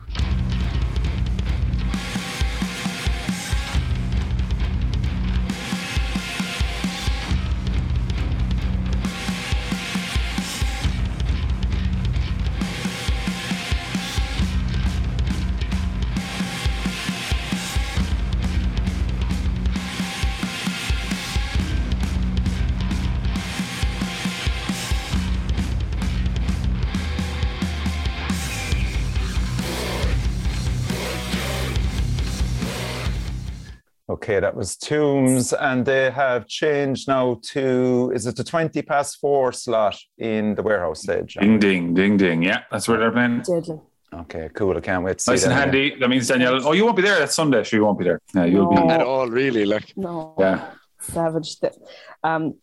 [34.33, 39.19] Okay, that was Tooms, and they have changed now to is it the 20 past
[39.19, 41.35] four slot in the warehouse stage?
[41.35, 42.41] Ding ding ding ding.
[42.41, 43.41] Yeah, that's where they're playing.
[43.43, 43.79] Deadly.
[44.11, 44.75] Okay, cool.
[44.75, 45.59] I can't wait to see Nice and them.
[45.59, 45.95] handy.
[45.99, 46.67] That means Danielle.
[46.67, 47.61] Oh, you won't be there that Sunday.
[47.63, 48.19] Sure, you won't be there.
[48.33, 48.81] Yeah, you'll No.
[48.87, 48.89] be.
[48.89, 49.65] At all, really.
[49.65, 50.33] Like No.
[50.39, 50.71] Yeah.
[50.99, 51.59] Savage.
[51.59, 51.75] That-
[52.23, 52.55] Um,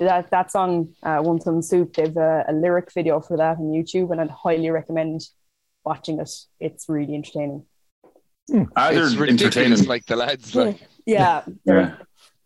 [0.00, 3.64] that that song, uh, One Ton Soup, they've a, a lyric video for that on
[3.76, 5.20] YouTube, and I'd highly recommend
[5.84, 6.30] watching it.
[6.58, 7.64] It's really entertaining.
[8.76, 9.56] Ah, they're it's ridiculous.
[9.56, 9.84] entertaining.
[9.88, 11.94] Like the lads, like Yeah, they're Yeah.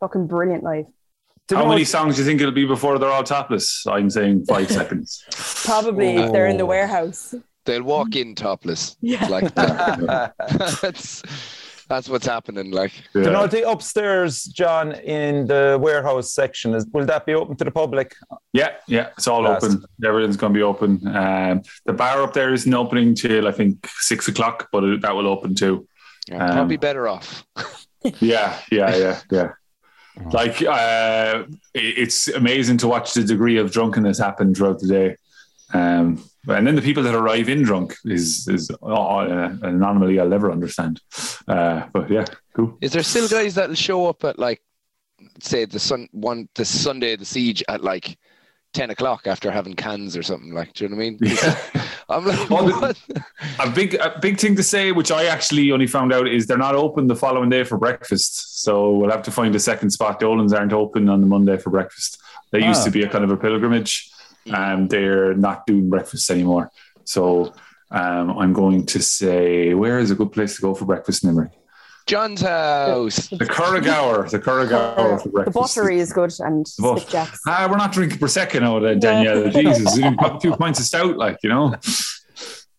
[0.01, 0.87] fucking brilliant live.
[1.49, 3.85] Do you How many what- songs do you think it'll be before they're all topless?
[3.87, 5.25] I'm saying five seconds.
[5.65, 6.67] Probably if they're in the Oh.
[6.67, 7.35] warehouse.
[7.65, 8.97] they'll walk in topless.
[9.03, 9.27] Yeah.
[9.27, 10.33] Like that.
[10.83, 11.23] that's
[11.89, 12.71] that's what's happening.
[12.71, 16.75] Like Do you know the upstairs, John, in the warehouse section?
[16.75, 18.15] Is will that be open to the public?
[18.53, 19.65] yeah, yeah, it's all Last.
[19.65, 19.85] open.
[20.05, 20.91] Everything's going to be open.
[21.07, 25.15] Um, the bar up there isn't opening till I think six o'clock, but it, that
[25.15, 25.87] will open too.
[26.29, 27.45] yeah, Um, probably better off.
[28.21, 29.49] Yeah, yeah, yeah, yeah.
[30.33, 31.45] Like uh,
[31.75, 35.17] it- it's amazing to watch the degree of drunkenness happen throughout the day,
[35.73, 39.25] um, and then the people that arrive in drunk is is oh, uh,
[39.63, 41.01] an anomaly I'll never understand.
[41.49, 42.77] Uh, but yeah, cool.
[42.83, 44.61] Is there still guys that'll show up at like
[45.41, 48.19] say the sun one the Sunday of the siege at like
[48.75, 51.19] ten o'clock after having cans or something like do you know what I mean?
[51.23, 51.87] Yeah.
[52.09, 52.99] I'm like what?
[53.61, 56.59] A big a big thing to say, which I actually only found out, is they're
[56.59, 58.63] not open the following day for breakfast.
[58.63, 60.21] So we'll have to find a second spot.
[60.21, 62.19] The Olins aren't open on the Monday for breakfast.
[62.51, 62.85] They used Ah.
[62.85, 64.11] to be a kind of a pilgrimage,
[64.47, 66.71] and they're not doing breakfast anymore.
[67.05, 67.53] So
[67.91, 71.31] um, I'm going to say, where is a good place to go for breakfast in
[71.31, 71.53] Limerick?
[72.07, 73.29] John's house.
[73.29, 74.31] The Curragower.
[74.31, 75.55] The Curragower for the breakfast.
[75.77, 77.39] buttery is good and The but- skipjacks.
[77.47, 79.51] Ah, we're not drinking prosecco now, then, Danielle.
[79.51, 81.75] Jesus, we put a few pints of stout, like you know.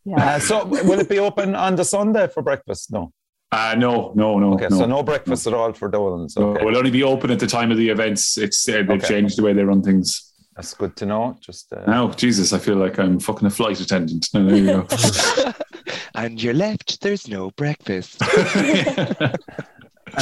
[0.05, 0.35] Yeah.
[0.35, 2.91] Uh, so will it be open on the Sunday for breakfast?
[2.91, 3.11] No.
[3.51, 4.53] Uh, no, no, no.
[4.55, 4.77] Okay, no.
[4.79, 6.35] so no breakfast at all for Dolans.
[6.37, 8.37] No, we'll only be open at the time of the events.
[8.37, 9.07] It's uh, they've Okay.
[9.07, 10.32] changed the way they run things.
[10.55, 11.37] That's good to know.
[11.39, 14.29] Just uh, Now, Jesus, I feel like I'm fucking a flight attendant.
[14.33, 14.87] No, there you go.
[16.15, 18.21] and you're left, there's no breakfast.
[18.21, 19.37] and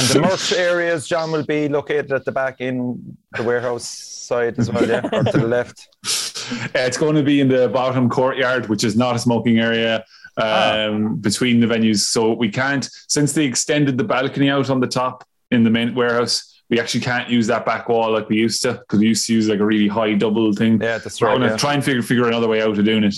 [0.08, 4.70] the merch areas, John, will be located at the back in the warehouse side as
[4.70, 5.88] well, yeah, or to the left.
[6.52, 10.04] Uh, it's going to be in the bottom courtyard, which is not a smoking area
[10.36, 12.00] um, between the venues.
[12.00, 15.94] So we can't, since they extended the balcony out on the top in the main
[15.94, 19.26] warehouse, we actually can't use that back wall like we used to because we used
[19.26, 20.80] to use like a really high double thing.
[20.80, 21.36] Yeah, that's We're right.
[21.36, 21.58] going to yeah.
[21.58, 23.14] try and figure figure another way out of doing it.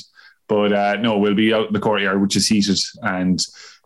[0.49, 3.41] But uh, no, we'll be out in the courtyard, which is heated, and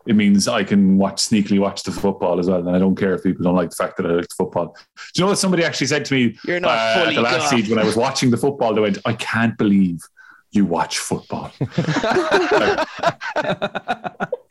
[0.07, 2.67] it means I can watch sneakily watch the football as well.
[2.67, 4.75] And I don't care if people don't like the fact that I like the football.
[4.95, 7.51] Do you know what somebody actually said to me You're not uh, fully the last
[7.51, 7.59] gone.
[7.59, 8.73] siege when I was watching the football?
[8.73, 10.01] They went, I can't believe
[10.51, 11.51] you watch football.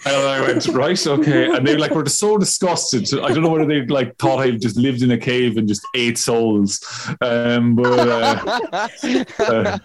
[0.06, 1.50] And I went, right, okay.
[1.50, 3.12] And they like were so disgusted.
[3.20, 5.82] I don't know whether they like thought I just lived in a cave and just
[5.94, 6.80] ate souls.
[7.20, 8.88] Um, but uh,
[9.40, 9.78] uh,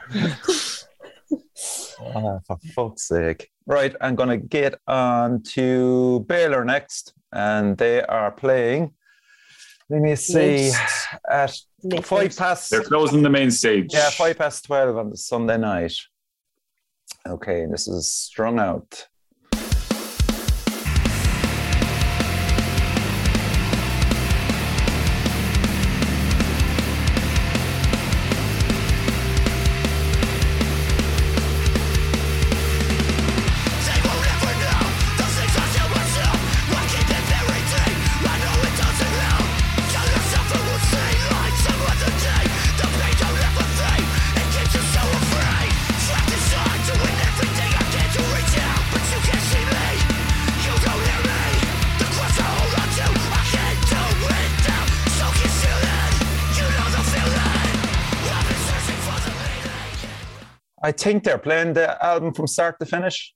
[2.15, 3.49] Ah, for fuck's sake.
[3.65, 8.93] Right, I'm going to get on to Bailer next, and they are playing.
[9.89, 10.71] Let me see.
[10.71, 10.75] Late.
[11.29, 12.37] At Late five night.
[12.37, 12.69] past.
[12.69, 13.93] they're closing the main stage.
[13.93, 15.93] Yeah, five past 12 on the Sunday night.
[17.27, 19.07] Okay, this is strung out.
[60.83, 63.33] I think they're playing the album from start to finish.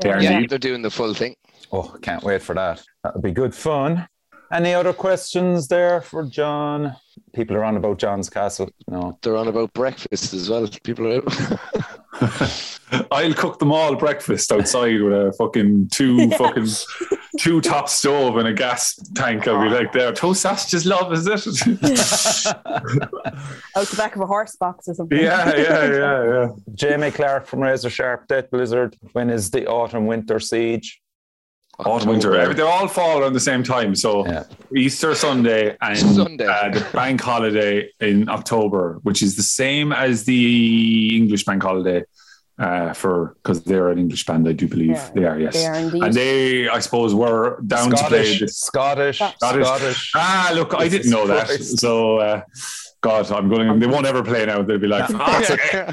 [0.00, 1.36] They are Yeah, they're doing the full thing.
[1.70, 2.82] Oh, can't wait for that.
[3.04, 4.08] That'll be good fun.
[4.50, 6.96] Any other questions there for John?
[7.34, 8.70] People are on about John's castle.
[8.88, 9.18] No.
[9.22, 10.66] They're on about breakfast as well.
[10.82, 12.77] People are out.
[13.10, 16.36] I'll cook them all breakfast outside with a fucking two Yeah.
[16.36, 16.66] fucking
[17.38, 19.46] two top stove and a gas tank.
[19.46, 21.36] I'll be like, there, toast sausages, love, is it?
[23.76, 25.18] Out the back of a horse box or something.
[25.18, 26.48] yeah, yeah, yeah, yeah.
[26.74, 28.96] Jamie Clark from Razor Sharp, Death Blizzard.
[29.12, 31.00] When is the autumn winter siege?
[31.84, 33.94] Autumn, winter, every- they all fall around the same time.
[33.94, 34.44] So Yeah.
[34.74, 36.44] Easter Sunday and Sunday.
[36.46, 42.02] Uh, the bank holiday in October, which is the same as the English bank holiday.
[42.58, 45.38] Uh, for because they're an English band, I do believe Yeah, they are.
[45.38, 46.02] Yes, They are indeed.
[46.02, 48.24] and they, I suppose, were down to play.
[48.24, 49.66] Scottish, This, Scottish, Scottish.
[49.66, 50.12] Scottish.
[50.16, 51.48] ah, look, I didn't know that.
[51.62, 52.40] So, uh,
[53.00, 53.78] God, I'm going.
[53.78, 54.60] They won't ever play now.
[54.62, 55.92] They'll be like, "Ah, it's okay."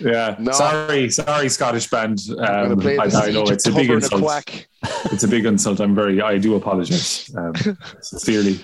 [0.00, 0.52] yeah, No.
[0.52, 2.20] sorry, sorry, Scottish band.
[2.40, 4.66] I'm Um, I, I know it's a big Tubber and a insult.
[5.12, 5.80] It's a big insult.
[5.80, 6.22] I'm very.
[6.22, 7.52] I do apologize um,
[8.00, 8.60] sincerely.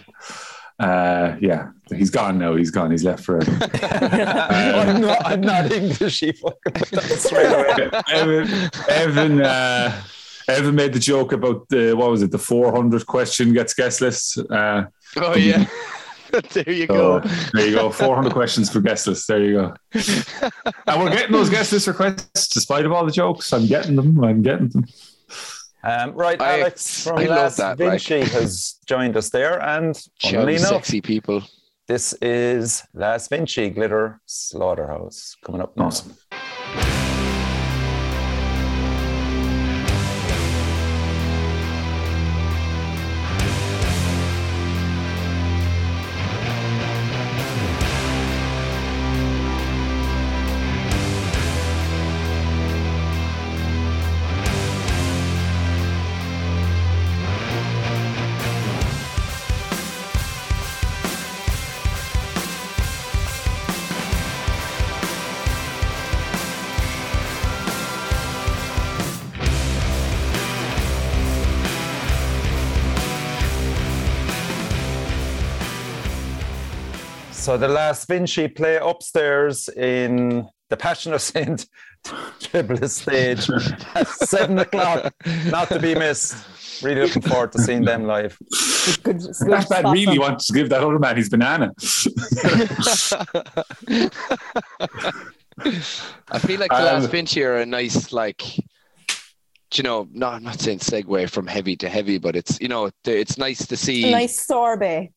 [0.78, 2.56] Uh, yeah, he's gone now.
[2.56, 2.90] He's gone.
[2.90, 3.50] He's left forever.
[3.82, 6.20] I'm, not, I'm not English.
[6.20, 7.90] He fucking put that straight away.
[8.12, 10.02] Evan, Evan, uh,
[10.48, 12.30] Evan made the joke about the what was it?
[12.30, 14.38] The 400 question gets guest list.
[14.50, 14.84] Uh,
[15.16, 15.64] Oh yeah.
[16.50, 17.28] there you so go.
[17.52, 17.90] there you go.
[17.90, 19.28] 400 questions for guest list.
[19.28, 19.74] There you go.
[20.88, 23.52] And we're getting those guest list requests despite of all the jokes.
[23.52, 24.22] I'm getting them.
[24.24, 24.84] I'm getting them.
[25.86, 29.94] Um, right, I- Alex from I Las that, like- Vinci has joined us there, and
[30.22, 31.42] funnily enough, sexy people.
[31.88, 35.76] this is Last Vinci Glitter Slaughterhouse coming up.
[35.76, 35.90] now.
[77.54, 81.64] So the last Vinci play upstairs in the Passion of Saint
[82.40, 83.48] Triple stage
[83.94, 85.14] at seven o'clock,
[85.46, 86.34] not to be missed.
[86.82, 88.36] Really looking forward to seeing them live.
[88.50, 91.70] It's good, good That man really wants to give that other man his banana.
[96.32, 98.42] I feel like the Um, last Vinci are a nice like.
[98.58, 102.90] You know, no, I'm not saying segue from heavy to heavy, but it's you know,
[103.04, 104.08] it's nice to see.
[104.08, 105.13] A nice sorbet.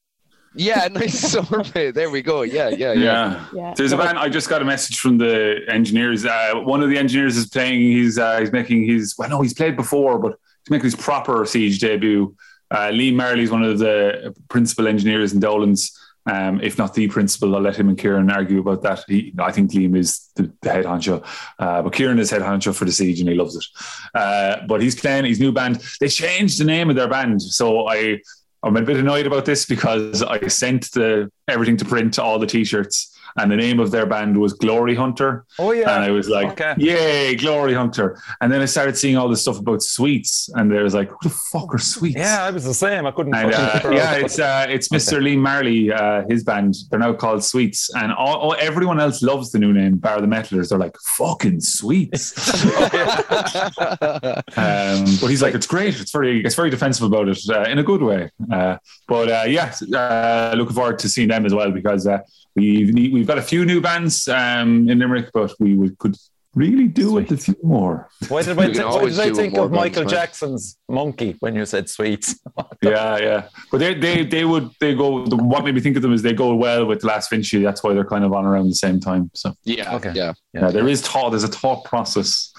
[0.57, 1.91] Yeah, a nice sorbet.
[1.91, 2.41] There we go.
[2.41, 2.93] Yeah, yeah, yeah.
[2.93, 3.45] yeah.
[3.53, 3.73] Yeah.
[3.75, 4.17] There's a man.
[4.17, 6.25] I just got a message from the engineers.
[6.25, 7.79] Uh, one of the engineers is playing.
[7.79, 9.15] He's uh, he's making his.
[9.17, 12.35] Well, no, he's played before, but he's making his proper siege debut.
[12.69, 15.97] Uh, Liam Marley is one of the principal engineers in Dolan's.
[16.29, 19.05] Um, if not the principal, I'll let him and Kieran argue about that.
[19.07, 21.25] He, I think Liam is the, the head honcho,
[21.57, 23.63] uh, but Kieran is head honcho for the siege and he loves it.
[24.13, 25.81] Uh, but he's playing his new band.
[26.01, 28.19] They changed the name of their band, so I
[28.67, 32.47] I'm a bit annoyed about this because I sent the everything to print, all the
[32.47, 35.45] t-shirts, and the name of their band was Glory Hunter.
[35.59, 35.95] Oh yeah.
[35.95, 36.73] And I was like, Okay.
[36.77, 40.83] "Yay, Glory Hunter!" And then I started seeing all this stuff about sweets, and there
[40.83, 43.05] was like, "What the fuck are sweets?" Yeah, I was the same.
[43.05, 43.35] I couldn't.
[43.35, 45.21] And uh, yeah, it's uh, it's Mr.
[45.21, 46.75] Lee Marley, uh, his band.
[46.89, 50.27] They're now called Sweets, and all, all, everyone else loves the new name, bar the
[50.27, 50.69] metalers.
[50.69, 52.33] They're like fucking Sweets.
[54.57, 55.99] um, but he's like, it's great.
[55.99, 58.31] It's very, it's very defensive about it uh, in a good way.
[58.51, 58.77] Uh,
[59.07, 62.19] but uh, yeah, uh, looking forward to seeing them as well because uh,
[62.57, 66.15] we've we've got a few new bands um, in Limerick, but we would, could
[66.55, 68.09] really do with a few more.
[68.29, 70.21] Why did, I We thi- can why did I think of Michael bands, man.
[70.21, 72.39] Jackson's Monkey when you said sweets?
[72.83, 73.47] Yeah, yeah.
[73.71, 75.25] But they they they would they go.
[75.25, 77.63] What made me think of them is they go well with Last Vinci.
[77.63, 79.31] That's why they're kind of on around the same time.
[79.33, 80.11] So yeah, Okay.
[80.13, 80.33] yeah.
[80.53, 81.31] yeah, there is thought.
[81.31, 82.53] There's a thought process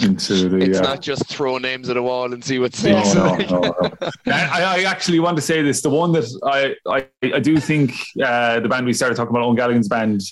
[0.00, 0.56] into the.
[0.58, 3.02] It's uh, not just throw names at a wall and see what Yeah.
[3.02, 3.14] sticks.
[3.14, 4.32] no, no, no, no.
[4.32, 5.82] I, I actually want to say this.
[5.82, 6.74] The one that I
[7.22, 7.92] I, I do think
[8.24, 10.22] uh, the band we started talking about, Owen Gallagher's band,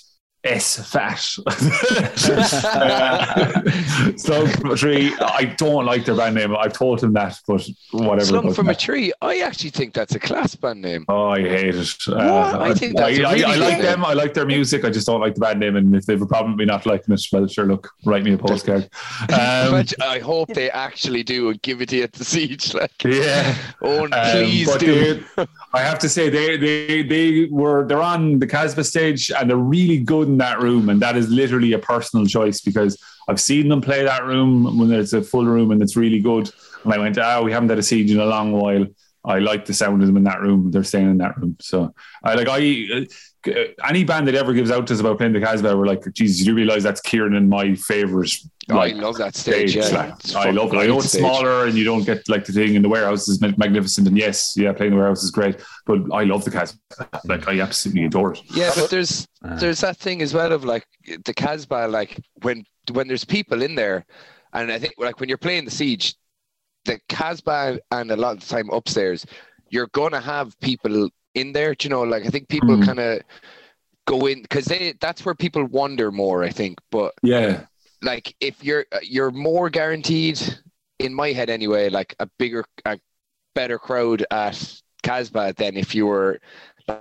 [0.43, 1.21] S Fat.
[2.65, 3.61] uh,
[4.17, 5.13] Slug from a Tree.
[5.21, 6.55] I don't like their band name.
[6.55, 8.25] I've told him that, but whatever.
[8.25, 9.13] Slung from a tree.
[9.21, 11.05] I actually think that's a class band name.
[11.07, 11.89] Oh, I hate it.
[12.07, 13.81] Uh, I think I, really I, I like name.
[13.83, 14.05] them.
[14.05, 14.83] I like their music.
[14.83, 15.75] I just don't like the band name.
[15.75, 18.23] And if they have a problem with me not liking it, well, sure, look, write
[18.23, 18.89] me a postcard.
[19.31, 22.73] Um, But I hope they actually do and give it to you at the siege.
[22.73, 23.55] Like, yeah.
[23.81, 25.23] oh, Um, please do.
[25.37, 29.49] they- I have to say they they they were they're on the Casbah stage and
[29.49, 33.39] they're really good in that room, and that is literally a personal choice because I've
[33.39, 36.49] seen them play that room when it's a full room and it's really good.
[36.83, 38.85] And I went, ah, we haven't had a siege in a long while.
[39.23, 40.71] I like the sound of them in that room.
[40.71, 43.05] They're staying in that room, so I like I.
[43.47, 43.53] Uh,
[43.87, 46.45] any band that ever gives out to us about playing the Casbah, we're like, Jesus,
[46.45, 48.31] you realize that's Kieran and my favorite.
[48.69, 49.71] I love that stage.
[49.71, 50.77] stage, Yeah, like, I love it.
[50.77, 51.21] I know it's stage.
[51.21, 54.07] smaller and you don't get like the thing in the warehouse is magnificent.
[54.07, 56.79] And yes, yeah, playing the warehouse is great, but I love the Casbah.
[57.25, 58.41] Like I absolutely adore it.
[58.53, 59.55] Yeah, but there's Uh.
[59.55, 60.85] there's that thing as well of like
[61.25, 62.63] the Casbah, like when
[62.93, 64.05] when there's people in there,
[64.53, 66.15] and I think like when you're playing the siege,
[66.85, 69.25] the Casbah and a lot of the time upstairs,
[69.69, 71.75] you're gonna have people in there.
[71.75, 72.85] do You know, like I think people Mm.
[72.85, 73.21] kind of
[74.07, 76.43] go in because they that's where people wander more.
[76.43, 77.65] I think, but Yeah,
[78.01, 80.39] like if you're you're more guaranteed
[80.99, 82.99] in my head anyway, like a bigger, a
[83.55, 86.39] better crowd at Casbah than if you were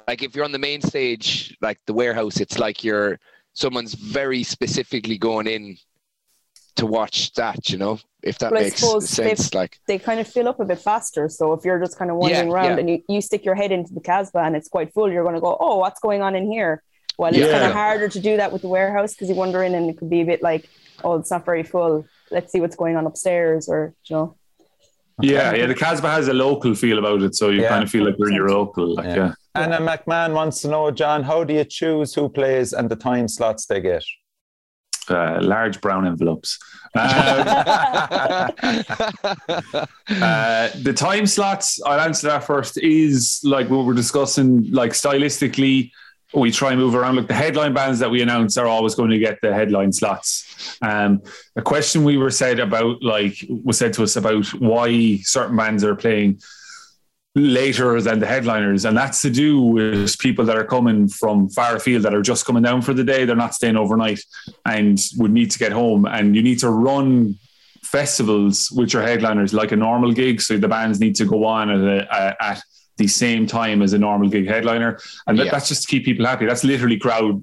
[0.08, 3.18] like if you're on the main stage, like the warehouse, it's like you're
[3.54, 5.76] someone's very specifically going in
[6.76, 9.46] to watch that, you know, if that Well, makes suppose sense.
[9.48, 11.28] if- Like they kind of fill up a bit faster.
[11.28, 12.78] So if you're just kind of wandering Yeah, around yeah.
[12.78, 15.34] and you, you stick your head into the Casbah and it's quite full, you're going
[15.36, 16.82] to go, oh, what's going on in here?
[17.18, 17.52] Well, it's Yeah.
[17.52, 19.98] kind of harder to do that with the warehouse because you wander in and it
[19.98, 20.68] could be a bit like,
[21.04, 22.06] oh, it's not very full.
[22.30, 24.36] Let's see what's going on upstairs or, you know.
[25.20, 25.66] yeah, yeah.
[25.66, 27.68] The Casbah has a local feel about it, so you Yeah.
[27.68, 28.94] kind of feel like you're in your local.
[28.94, 29.16] Like, Yeah.
[29.16, 29.32] yeah.
[29.54, 33.26] Anna McMahon wants to know, John, how do you choose who plays and the time
[33.28, 34.04] slots they get?
[35.08, 36.58] Uh, large brown envelopes.
[36.94, 37.04] Um,
[40.10, 45.92] Uh, the time slots, I'll answer that first, is like what we're discussing, like stylistically,
[46.34, 47.16] we try and move around.
[47.16, 50.78] Like the headline bands that we announce are always going to get the headline slots.
[50.82, 51.22] Um,
[51.56, 55.84] a question we were said about, like, was said to us about why certain bands
[55.84, 56.40] are playing
[57.40, 61.76] later than the headliners, and that's to do with people that are coming from far
[61.76, 63.24] afield that are just coming down for the day.
[63.24, 64.20] They're not staying overnight
[64.64, 67.36] and would need to get home, and you need to run
[67.82, 70.40] festivals which your headliners like a normal gig.
[70.40, 72.62] So the bands need to go on at, a, at
[72.98, 74.98] the same time as a normal gig headliner.
[75.26, 75.50] And Yeah.
[75.50, 76.46] that's just to keep people happy.
[76.46, 77.42] That's literally crowd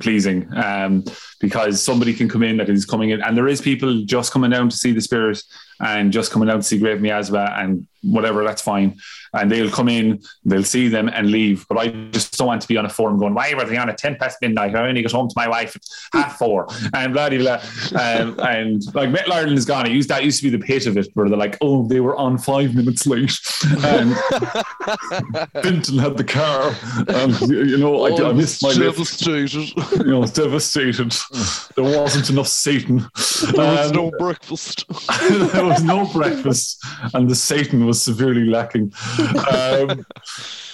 [0.00, 1.04] pleasing um,
[1.40, 3.20] because somebody can come in that is coming in.
[3.22, 5.42] And there is people just coming down to see the spirit
[5.80, 8.96] and just coming down to see grave miasma and whatever that's fine
[9.34, 11.66] and they'll come in they'll see them and leave.
[11.68, 13.88] But i just don't want to be on a forum going why were they on
[13.88, 14.74] at 10 past midnight?
[14.74, 16.68] I only got home to my wife at half four.
[16.94, 18.00] And blah blah blah.
[18.00, 19.86] Um, and like metal ireland is gone.
[19.86, 22.00] It used that used to be the pit of it where they're like oh they
[22.00, 23.32] were on five minutes late.
[23.84, 24.14] And
[25.62, 26.74] Vinton had the car
[27.08, 28.96] and you you know I, I missed my lift.
[28.96, 29.68] devastated.
[29.98, 31.14] you know devastated.
[31.74, 32.98] There wasn't enough Satan.
[33.54, 34.84] There was Um, no breakfast.
[35.52, 36.78] there was no breakfast,
[37.14, 38.92] and the Satan was severely lacking.
[39.18, 40.04] Um,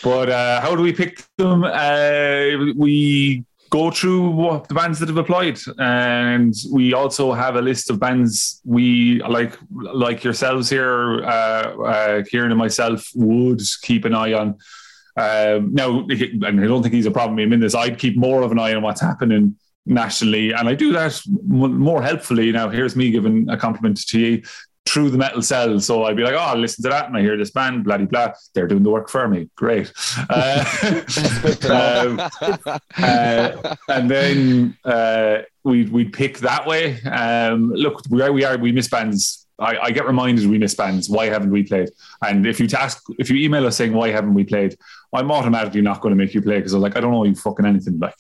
[0.03, 1.65] but uh, how do we pick them?
[1.65, 7.63] Uh, we go through what the bands that have applied, and we also have a
[7.63, 14.05] list of bands we like, like yourselves here, uh, uh, Kieran and myself, would keep
[14.05, 14.59] an eye on.
[15.17, 17.75] Um, now, I don't think he's a problem I in this.
[17.75, 22.03] I'd keep more of an eye on what's happening nationally, and I do that more
[22.03, 22.53] helpfully.
[22.53, 24.43] Now, here's me giving a compliment to you
[24.95, 25.81] through the metal cell.
[25.81, 27.99] So I'd be like, oh, I'll listen to that, and I hear this band, blah
[27.99, 28.33] blah.
[28.55, 29.51] They're doing the work for me.
[29.57, 29.93] Great.
[30.31, 30.65] Uh,
[31.69, 32.21] um,
[32.97, 37.03] uh, and then uh, we we pick that way.
[37.03, 40.75] Um, look, we are we are we miss bands I, I, get reminded we miss
[40.75, 41.09] bands.
[41.09, 41.91] Why haven't we played?
[42.27, 44.77] And if you ask, if you email us saying why haven't we played,
[45.13, 47.35] I'm automatically not going to make you play because I'm like I don't know you
[47.35, 47.99] fucking anything.
[48.05, 48.15] Like,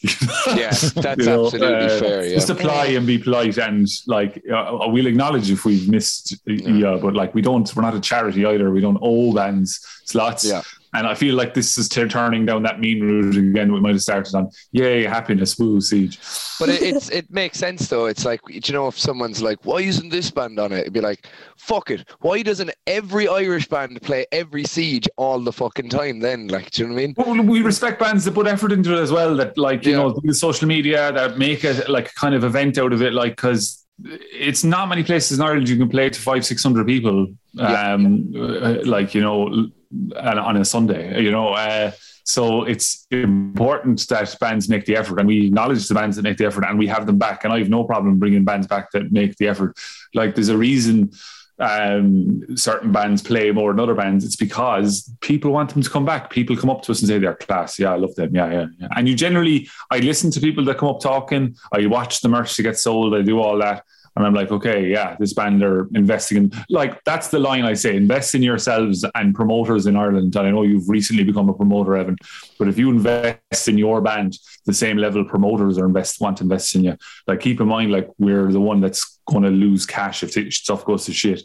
[0.56, 2.24] yeah, that's you know, absolutely uh, fair.
[2.24, 2.34] Yeah.
[2.34, 6.36] Just apply and be polite, and like uh, we'll acknowledge if we've missed.
[6.46, 6.68] Yeah.
[6.68, 7.74] yeah, but like we don't.
[7.74, 8.70] We're not a charity either.
[8.70, 10.44] We don't owe bands slots.
[10.44, 10.62] Yeah.
[10.94, 13.72] And I feel like this is turning down that mean route again.
[13.72, 16.20] We might have started on, yay, happiness, woo, siege.
[16.60, 18.06] But it, it's it makes sense though.
[18.06, 20.80] It's like, you know, if someone's like, why isn't this band on it?
[20.80, 21.26] It'd be like,
[21.56, 22.08] fuck it.
[22.20, 26.20] Why doesn't every Irish band play every siege all the fucking time?
[26.20, 27.14] Then, like, do you know what I mean?
[27.16, 29.34] Well, we respect bands that put effort into it as well.
[29.34, 29.98] That like, you yeah.
[29.98, 33.34] know, the social media that make it like kind of event out of it, like
[33.34, 37.26] because it's not many places in Ireland you can play to five, six hundred people.
[37.52, 37.94] Yeah.
[37.94, 39.70] Um, uh, like you know
[40.16, 41.48] on a Sunday, you know.
[41.54, 41.92] Uh,
[42.24, 46.38] so it's important that bands make the effort, and we acknowledge the bands that make
[46.38, 47.44] the effort, and we have them back.
[47.44, 49.76] And I have no problem bringing bands back that make the effort.
[50.14, 51.10] Like there's a reason
[51.58, 54.24] um, certain bands play more than other bands.
[54.24, 56.30] It's because people want them to come back.
[56.30, 57.78] People come up to us and say they're class.
[57.78, 58.34] Yeah, I love them.
[58.34, 58.88] Yeah, yeah, yeah.
[58.96, 61.56] And you generally, I listen to people that come up talking.
[61.72, 63.14] I watch the merch to get sold.
[63.14, 63.84] I do all that.
[64.16, 67.74] And I'm like, okay, yeah, this band are investing in, like, that's the line I
[67.74, 70.36] say invest in yourselves and promoters in Ireland.
[70.36, 72.16] And I know you've recently become a promoter, Evan,
[72.58, 76.44] but if you invest in your band, the same level promoters are invest, want to
[76.44, 76.96] invest in you.
[77.26, 80.84] Like, keep in mind, like, we're the one that's going to lose cash if stuff
[80.84, 81.42] goes to shit.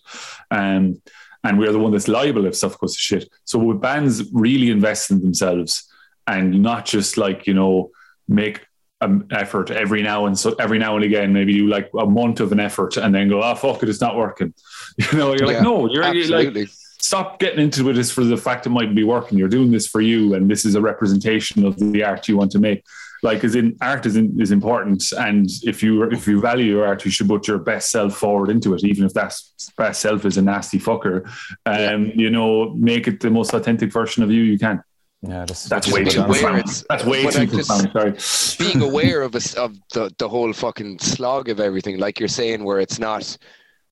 [0.52, 1.02] Um,
[1.44, 3.30] and we're the one that's liable if stuff goes to shit.
[3.46, 5.90] So, with bands really invest in themselves
[6.28, 7.92] and not just like, you know,
[8.28, 8.66] make
[9.02, 12.40] an effort every now and so every now and again, maybe do like a month
[12.40, 14.54] of an effort and then go, ah, oh, fuck it, it's not working.
[14.98, 16.70] You know, you're yeah, like, no, you're, like,
[17.00, 19.38] stop getting into it This for the fact it might be working.
[19.38, 22.52] You're doing this for you, and this is a representation of the art you want
[22.52, 22.84] to make.
[23.24, 26.86] Like, as in, art is in, is important, and if you if you value your
[26.86, 29.34] art, you should put your best self forward into it, even if that
[29.78, 31.26] best self is a nasty fucker.
[31.66, 32.14] Um, yeah.
[32.16, 34.82] you know, make it the most authentic version of you you can.
[35.22, 36.84] Yeah, that's, that's way too profound.
[36.90, 37.92] That's way too profound.
[37.92, 38.66] Sorry.
[38.66, 42.64] Being aware of a, of the, the whole fucking slog of everything, like you're saying,
[42.64, 43.38] where it's not,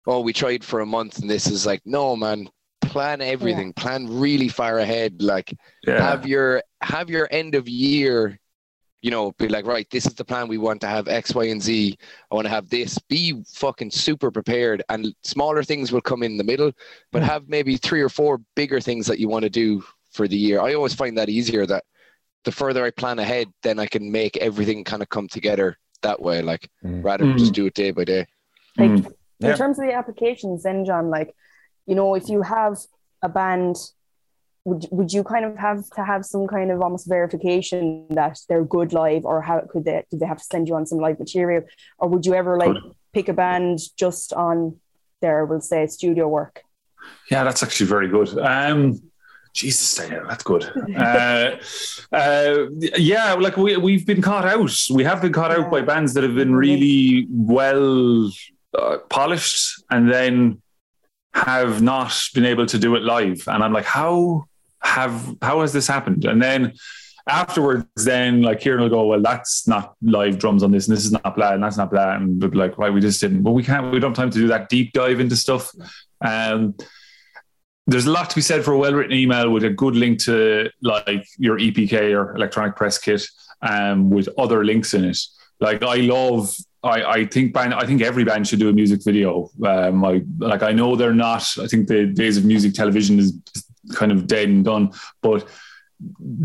[0.06, 2.48] oh, we tried for a month and this is like, no, man,
[2.82, 3.82] plan everything, yeah.
[3.82, 5.22] plan really far ahead.
[5.22, 5.54] Like,
[5.86, 6.02] yeah.
[6.02, 8.40] have your have your end of year,
[9.02, 10.48] you know, be like, right, this is the plan.
[10.48, 11.98] We want to have X, Y, and Z.
[12.32, 12.98] I want to have this.
[13.10, 16.72] Be fucking super prepared, and smaller things will come in the middle,
[17.12, 17.28] but hmm.
[17.28, 19.84] have maybe three or four bigger things that you want to do
[20.18, 20.60] for the year.
[20.68, 21.84] I always find that easier that
[22.44, 26.22] the further I plan ahead, then I can make everything kind of come together that
[26.22, 27.04] way, like mm.
[27.04, 27.40] rather than mm.
[27.40, 28.24] just do it day by day.
[28.78, 29.14] Like mm.
[29.42, 31.30] in terms of the applications, then John, like,
[31.86, 32.78] you know, if you have
[33.22, 33.76] a band,
[34.66, 38.66] would would you kind of have to have some kind of almost verification that they're
[38.78, 41.20] good live, or how could they do they have to send you on some live
[41.20, 41.64] material,
[42.00, 42.76] or would you ever like
[43.14, 44.78] pick a band just on
[45.22, 46.56] their, we'll say, studio work?
[47.32, 48.38] Yeah, that's actually very good.
[48.38, 49.02] Um,
[49.58, 50.66] Jesus, that's good.
[50.98, 51.58] uh,
[52.12, 54.72] uh, yeah, like we we've been caught out.
[54.92, 58.32] We have been caught out by bands that have been really well
[58.78, 60.62] uh, polished, and then
[61.34, 63.48] have not been able to do it live.
[63.48, 64.46] And I'm like, how
[64.84, 66.26] have how has this happened?
[66.26, 66.74] And then
[67.28, 71.04] afterwards, then like Kieran will go, well, that's not live drums on this, and this
[71.04, 73.42] is not blah, and that's not blah, and like, right, we just didn't.
[73.42, 73.92] But we can't.
[73.92, 75.72] We don't have time to do that deep dive into stuff.
[76.22, 76.76] Um,
[77.88, 80.70] there's a lot to be said for a well-written email with a good link to
[80.82, 83.26] like your EPK or electronic press kit,
[83.62, 85.18] um, with other links in it.
[85.60, 86.54] Like I love,
[86.84, 89.50] I, I think band, I think every band should do a music video.
[89.66, 91.44] Um, I like I know they're not.
[91.60, 93.34] I think the days of music television is
[93.96, 94.92] kind of dead and done,
[95.22, 95.48] but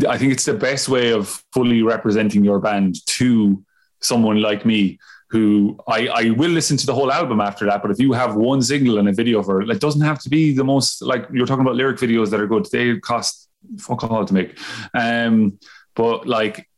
[0.07, 3.63] I think it's the best way of fully representing your band to
[4.01, 4.97] someone like me
[5.33, 7.81] who I, I will listen to the whole album after that.
[7.81, 10.29] But if you have one single and a video for it, it doesn't have to
[10.29, 12.67] be the most like you're talking about lyric videos that are good.
[12.71, 13.49] They cost
[13.79, 14.59] fuck all to make.
[14.93, 15.57] Um,
[15.95, 16.69] but like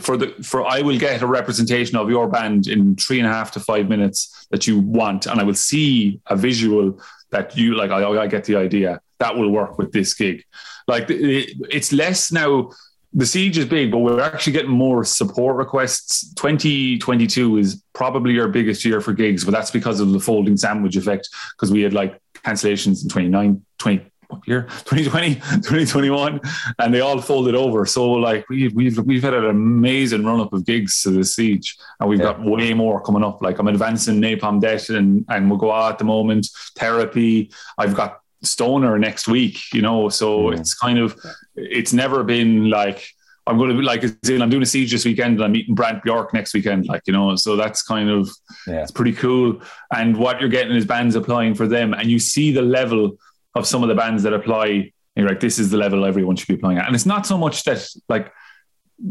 [0.00, 3.32] for the for I will get a representation of your band in three and a
[3.32, 7.00] half to five minutes that you want, and I will see a visual
[7.30, 7.92] that you like.
[7.92, 10.42] I, I get the idea that will work with this gig.
[10.88, 12.72] Like it, it's less now
[13.14, 16.32] the siege is big, but we're actually getting more support requests.
[16.34, 20.96] 2022 is probably our biggest year for gigs, but that's because of the folding sandwich
[20.96, 21.28] effect.
[21.56, 26.40] Because we had like cancellations in 29, 20, what year 2020 2021
[26.78, 30.54] and they all folded over so like we, we've we've had an amazing run up
[30.54, 32.32] of gigs to the siege and we've Yeah.
[32.32, 35.92] got way more coming up like i'm advancing napalm death and and we'll go out
[35.92, 36.48] at the moment
[36.78, 40.58] therapy i've got stoner next week you know so Mm.
[40.58, 41.16] it's kind of
[41.56, 43.06] it's never been like
[43.44, 46.04] I'm going to be like, I'm doing a siege this weekend and I'm meeting Brant
[46.04, 48.30] Bjork next weekend, like, you know, so that's kind of,
[48.68, 48.82] Yeah.
[48.82, 49.60] it's pretty cool.
[49.92, 51.92] And what you're getting is bands applying for them.
[51.92, 53.16] And you see the level
[53.56, 54.92] of some of the bands that apply.
[55.16, 56.86] You're like, this is the level everyone should be applying at.
[56.86, 58.32] And it's not so much that, like,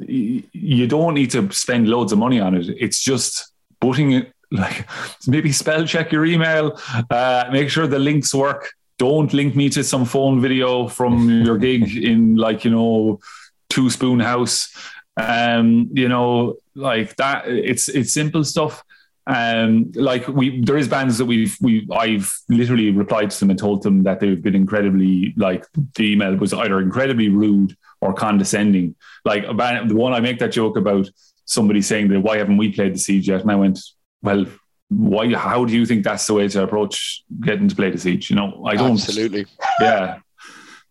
[0.08, 2.70] you don't need to spend loads of money on it.
[2.80, 3.52] It's just
[3.82, 4.88] putting it, like,
[5.28, 6.80] maybe spell check your email,
[7.10, 8.72] uh, make sure the links work.
[9.02, 13.20] Don't link me to some phone video from your gig in, like, you know,
[13.68, 14.72] Two Spoon House.
[15.18, 17.48] Um, you know, like that.
[17.48, 18.84] It's it's simple stuff.
[19.26, 23.58] Um, like we, there is bands that we've we I've literally replied to them and
[23.58, 25.66] told them that they've been incredibly like
[25.96, 28.96] the email was either incredibly rude or condescending.
[29.26, 31.10] Like a band, the one I make that joke about
[31.46, 33.42] somebody saying that why haven't we played the siege yet?
[33.42, 33.80] And I went,
[34.22, 34.46] well,
[34.92, 35.34] why?
[35.34, 38.30] How do you think that's the way to approach getting to play the siege?
[38.30, 38.92] You know, I don't.
[38.92, 39.46] Absolutely.
[39.80, 40.20] Yeah,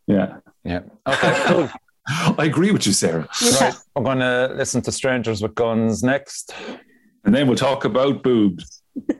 [0.07, 0.37] yeah.
[0.65, 0.81] Yeah.
[1.07, 1.71] Okay, cool.
[2.09, 3.29] I agree with you, Sarah.
[3.61, 3.75] right.
[3.95, 6.53] We're going to listen to Strangers with Guns next.
[7.25, 8.83] And then we'll talk about boobs.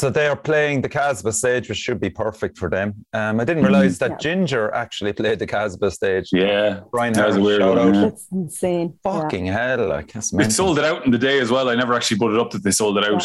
[0.00, 3.04] So they are playing the Casbah stage, which should be perfect for them.
[3.12, 4.16] Um, I didn't realize that Yeah.
[4.16, 6.30] Ginger actually played the Casbah stage.
[6.32, 6.80] Yeah.
[6.90, 7.94] Brian That was a weird shout one, out.
[7.94, 8.00] yeah.
[8.06, 8.94] That's insane.
[9.04, 9.12] Yeah.
[9.12, 10.54] Fucking hell, like that's They mental.
[10.54, 11.68] sold it out in the day as well.
[11.68, 13.22] I never actually put it up that they sold it out.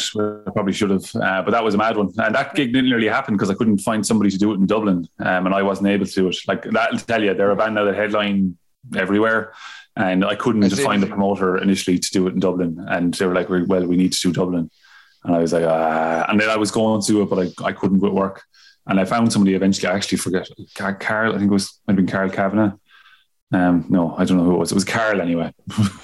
[0.47, 2.10] I probably should have, uh, but that was a mad one.
[2.18, 4.65] And that gig didn't really happen because I couldn't find somebody to do it in
[4.65, 6.35] Dublin, um, and I wasn't able to do it.
[6.45, 8.57] Like that'll tell you, they're a band now that headline
[8.97, 9.53] everywhere,
[9.95, 12.85] and I couldn't As in- find the promoter initially to do it in Dublin.
[12.89, 14.69] And they were like, "Well, we need to do Dublin,"
[15.26, 16.26] and I was like, ah.
[16.30, 18.43] and then I was going to it, but I, I couldn't with work.
[18.88, 19.89] And I found somebody eventually.
[19.91, 21.34] I actually forget Car- Carl.
[21.34, 22.73] I think it was might have been Carl Kavanagh.
[23.52, 24.72] Um, no, I don't know who it was.
[24.72, 25.52] It was Carl anyway.
[25.69, 25.77] Yeah,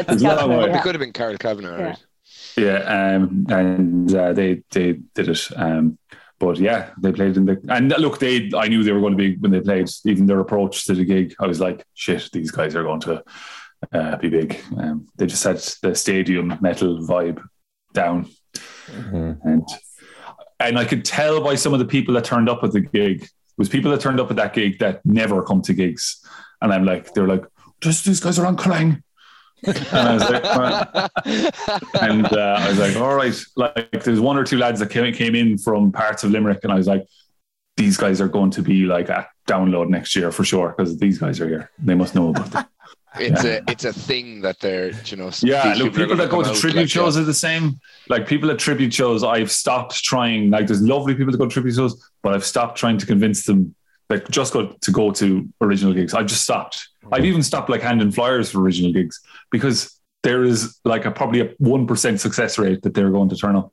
[0.00, 0.64] it's It was Kavanagh, way.
[0.64, 0.82] It Yeah.
[0.82, 1.78] could have been Carl Kavanagh.
[1.78, 1.84] Yeah.
[1.86, 2.04] Right?
[2.56, 5.48] Yeah, um, and uh, they they did it.
[5.56, 5.98] Um,
[6.38, 9.24] but yeah, they played in the and look, they I knew they were going to
[9.24, 9.88] be when they played.
[10.04, 13.22] Even their approach to the gig, I was like, shit, these guys are going to
[13.92, 14.60] uh, be big.
[14.76, 17.42] Um, they just had the stadium metal vibe
[17.92, 18.28] down,
[18.88, 19.38] Mhm.
[19.44, 19.64] and
[20.60, 23.22] and I could tell by some of the people that turned up at the gig
[23.22, 26.24] it was people that turned up at that gig that never come to gigs,
[26.62, 27.44] and I'm like, they're like,
[27.80, 29.02] just these guys are on Kerrang.
[29.64, 31.08] and I was like, "Well,"
[32.00, 35.12] and uh, I was like, all right, like there's one or two lads that came,
[35.12, 37.04] came in from parts of Limerick, and I was like,
[37.76, 41.18] these guys are going to be like at download next year for sure because these
[41.18, 41.70] guys are here.
[41.80, 42.64] They must know about them.
[43.18, 45.30] It's a it's a thing that they're you know.
[45.40, 47.22] Yeah, look, people that go to tribute like shows that.
[47.22, 47.80] are the same.
[48.08, 50.50] Like people at tribute shows, I've stopped trying.
[50.50, 53.44] Like there's lovely people that go to tribute shows, but I've stopped trying to convince
[53.44, 53.74] them
[54.08, 56.14] that just go to go to original gigs.
[56.14, 56.88] I've just stopped.
[57.10, 59.20] I've even stopped like handing flyers for original gigs
[59.50, 63.36] because there is like a probably a one percent success rate that they're going to
[63.36, 63.72] turn up.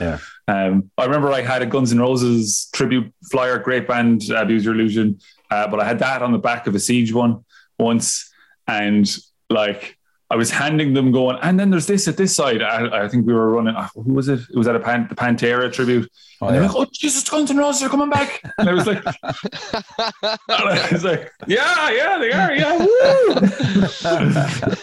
[0.00, 0.18] Yeah.
[0.48, 4.74] Um, I remember I had a Guns N' Roses tribute flyer, great band, Abuse Your
[4.74, 5.20] Illusion,
[5.50, 7.44] uh, but I had that on the back of a Siege one
[7.78, 8.31] once,
[8.80, 9.08] and
[9.50, 9.96] like
[10.30, 12.62] I was handing them going, and then there's this at this side.
[12.62, 13.74] I, I think we were running.
[13.76, 14.40] uh, Who was it?
[14.50, 16.10] It was at a Pan, the Pantera tribute.
[16.40, 16.68] Oh, and they're yeah.
[16.68, 19.14] like, "Oh Jesus, Guns N' Roses are coming back!" And I was like, and
[20.48, 22.54] I was like, "Yeah, yeah, they are.
[22.54, 24.76] Yeah, woo!"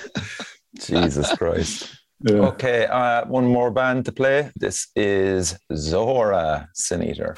[0.80, 1.96] Jesus Christ.
[2.22, 2.50] Yeah.
[2.52, 4.52] Okay, uh, one more band to play.
[4.56, 7.36] This is Zhora Sin Eater.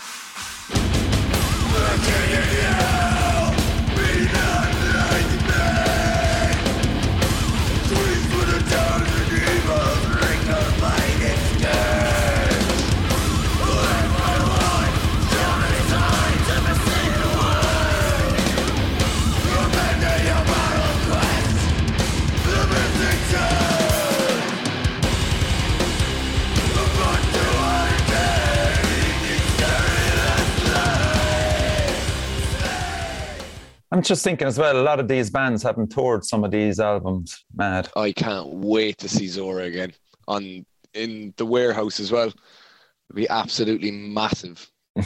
[33.92, 34.80] I'm just thinking as well.
[34.80, 37.44] A lot of these bands haven't toured some of these albums.
[37.54, 37.90] Mad.
[37.96, 39.92] I can't wait to see Zhora again
[40.28, 42.28] on in the warehouse as well.
[42.28, 44.70] It'll be absolutely massive.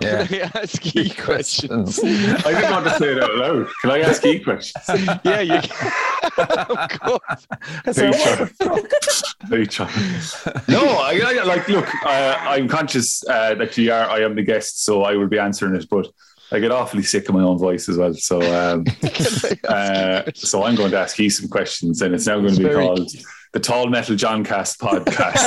[0.00, 0.26] Yeah.
[0.26, 2.00] Can I ask you questions?
[2.02, 3.68] I didn't want to say it out loud.
[3.80, 4.84] Can I ask you questions?
[5.24, 5.92] yeah, you can.
[6.36, 7.46] of course.
[7.84, 9.88] Hey, Sean.
[9.88, 11.68] Hey, No, I, I like.
[11.68, 14.10] Look, uh, I'm conscious uh, that you are.
[14.10, 15.86] I am the guest, so I will be answering it.
[15.88, 16.08] But
[16.54, 18.14] I get awfully sick of my own voice as well.
[18.14, 18.84] So, um,
[19.68, 22.64] uh, so I'm going to ask you some questions, and it's now going to be
[22.64, 23.10] Very- called
[23.52, 25.38] the Tall Metal John Cast podcast.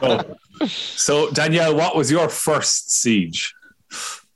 [0.00, 0.36] so,
[0.66, 3.54] so, Danielle, what was your first siege?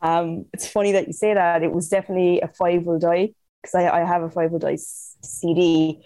[0.03, 1.62] Um, it's funny that you say that.
[1.62, 3.31] It was definitely a Five Will Die
[3.62, 6.03] because I, I have a Five Will Die s- CD.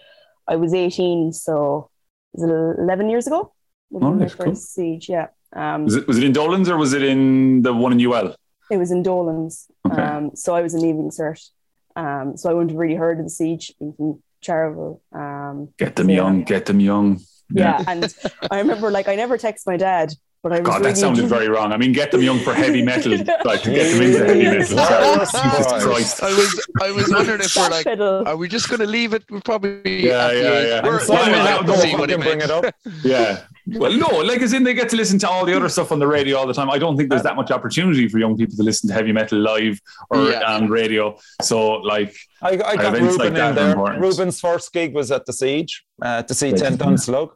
[0.47, 1.89] I was 18, so
[2.33, 3.53] it was 11 years ago?
[3.91, 4.55] Would Oh, be my first cool.
[4.55, 5.27] siege, yeah.
[5.53, 8.35] Um, Was it was it in Dolan's or was it in the one in UL?
[8.69, 9.67] It was in Dolan's.
[9.85, 10.01] Okay.
[10.01, 11.49] Um, so I was in Leaving Cert.
[11.95, 15.01] Um, so I wouldn't have really heard of the siege being from Charleville.
[15.11, 16.15] Um, Get them Yeah.
[16.17, 17.19] young, get them young.
[17.53, 17.83] yeah.
[17.87, 18.13] and
[18.49, 21.25] I remember like I never text my dad, but I was God, really that sounded
[21.25, 21.73] very wrong.
[21.73, 23.11] I mean, get them young for heavy metal,
[23.43, 24.77] like to get them into heavy metal.
[24.77, 25.19] Sorry.
[25.19, 26.23] Jesus Christ.
[26.23, 27.85] I was I was wondering if we're like,
[28.25, 29.23] are we just going to leave it?
[29.29, 30.81] We're probably Yeah, at yeah, age- yeah.
[30.85, 32.49] We're, I'm So Well, I I mean, don't don't see what he fucking bring it
[32.51, 32.73] up.
[33.03, 33.41] Yeah.
[33.67, 35.99] Well, no, like as in they get to listen to all the other stuff on
[35.99, 36.69] the radio all the time.
[36.69, 39.37] I don't think there's that much opportunity for young people to listen to heavy metal
[39.39, 39.79] live
[40.09, 40.41] or Yeah.
[40.55, 41.17] on radio.
[41.41, 43.71] So, like, I, I got Events Ruben like that in there.
[43.71, 44.01] important.
[44.01, 47.35] Ruben's first gig was at the Siege uh, to see 10 Ton Slug.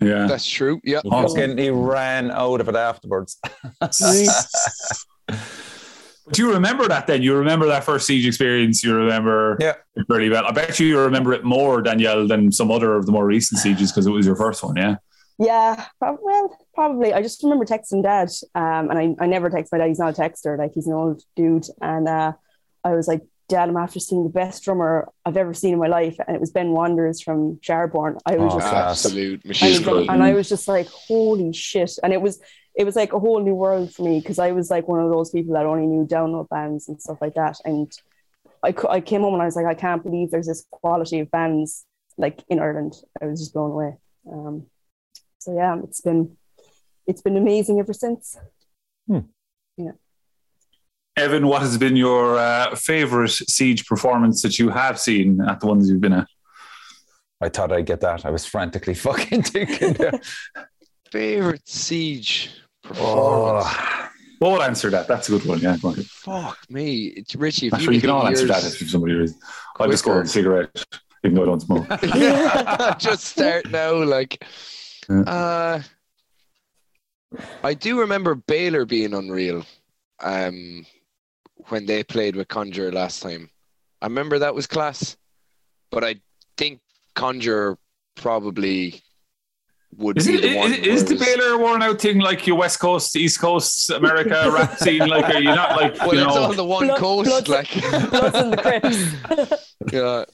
[0.00, 0.26] yeah.
[0.28, 0.80] That's true.
[0.84, 1.00] Yeah.
[1.02, 1.34] He, Oh.
[1.34, 3.38] he ran out of it afterwards.
[6.32, 7.22] Do you remember that then?
[7.22, 8.82] You remember that first siege experience?
[8.82, 9.74] You remember Yeah.
[9.94, 10.44] it very well.
[10.44, 13.60] I bet you you remember it more, Danielle, than some other of the more recent
[13.60, 14.96] sieges because it was your first one, yeah?
[15.38, 17.12] Yeah, well, probably.
[17.12, 19.88] I just remember texting dad, um, and I, I never text my dad.
[19.88, 21.66] He's not a texter, like he's an old dude.
[21.82, 22.32] And uh,
[22.84, 25.86] I was like, Dad, I'm after seeing the best drummer I've ever seen in my
[25.86, 28.18] life, and it was Ben Wanders from Sharborn.
[28.26, 28.72] I was Oh, just.
[28.72, 29.82] Absolute machine.
[29.82, 30.08] good.
[30.10, 31.92] and I was just like, holy shit!
[32.02, 32.40] And it was
[32.74, 35.10] it was like a whole new world for me because I was like one of
[35.10, 37.58] those people that only knew download bands and stuff like that.
[37.64, 37.90] And
[38.62, 41.30] I, I came home and I was like, I can't believe there's this quality of
[41.30, 41.84] bands
[42.18, 42.94] like in Ireland.
[43.22, 43.96] I was just blown away.
[44.30, 44.66] Um,
[45.46, 46.36] so yeah, it's been
[47.06, 48.36] it's been amazing ever since.
[49.08, 49.92] Yeah.
[51.16, 55.66] Evan, what has been your uh, favorite siege performance that you have seen at the
[55.66, 56.26] ones you've been at?
[57.40, 58.26] I thought I'd get that.
[58.26, 59.92] I was frantically fucking thinking.
[59.92, 60.18] there.
[61.12, 62.50] Favorite siege
[62.82, 63.66] performance.
[63.68, 64.08] oh,
[64.40, 65.06] We'll answer that.
[65.08, 65.60] That's a good one.
[65.60, 65.92] Yeah, go.
[65.92, 67.68] Fuck me, it's Richie.
[67.68, 69.34] If Actually, you can all answer that if somebody is.
[69.78, 70.20] I'll just go quicker.
[70.22, 70.84] with a cigarette,
[71.24, 71.86] even though I don't smoke.
[72.98, 73.94] just start now.
[74.02, 74.48] Like, Yeah.
[75.08, 75.80] Uh,
[77.62, 79.64] I do remember Bailer being unreal.
[80.20, 80.86] Um,
[81.68, 83.50] when they played with Conjure last time,
[84.00, 85.16] I remember that was class.
[85.90, 86.16] But I
[86.56, 86.80] think
[87.14, 87.78] Conjure
[88.14, 89.02] probably
[89.96, 90.72] would Is, be it, the one.
[90.72, 94.76] is, is the Bailer worn out thing like your West Coast, East Coast, America rap
[94.78, 95.06] scene?
[95.06, 97.48] Like, are you not like, Well, you it's know, on the one Blood- coast, blood-
[97.48, 97.70] like
[98.10, 99.66] Bloods in the Crips.
[99.92, 100.24] yeah,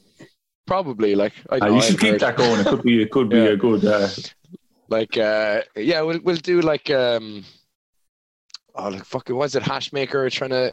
[0.66, 2.20] probably like I uh, know you should I've keep heard.
[2.20, 2.60] that going.
[2.60, 3.42] It could be, it could be Yeah.
[3.44, 3.84] a good.
[3.84, 4.08] Uh,
[4.92, 7.44] Like, uh, yeah, we'll we'll do like um,
[8.74, 10.72] oh, like fucking was it Hashmaker trying to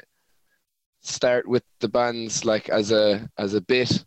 [1.01, 4.03] start with the bands like as a as a bit.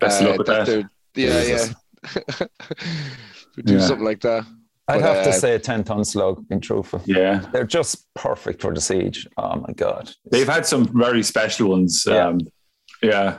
[0.00, 0.66] best of luck with that.
[0.66, 1.74] they're- Yeah, Jesus.
[2.04, 2.46] yeah.
[3.56, 3.86] we do Yeah.
[3.86, 4.44] something like that.
[4.86, 7.00] I'd But, have to uh, say 10 Ton Slug, being truthful.
[7.06, 9.26] Yeah, They're just perfect for the Siege.
[9.38, 10.10] Oh my God.
[10.30, 12.04] they've had some very special ones.
[12.06, 12.26] Yeah.
[12.28, 12.38] Um,
[13.02, 13.38] yeah,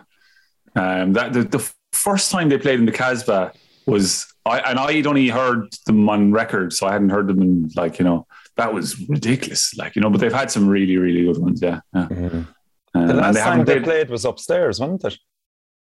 [0.75, 3.51] um, that the, the first time they played in the Casbah
[3.85, 7.69] was, I and I'd only heard them on record, so I hadn't heard them in
[7.75, 8.27] like you know
[8.57, 9.75] that was ridiculous.
[9.75, 11.61] Like you know, but they've had some really really good ones.
[11.61, 12.07] Yeah, yeah.
[12.09, 12.47] Mhm.
[12.93, 15.17] Um, The last they time they played- was upstairs, wasn't it?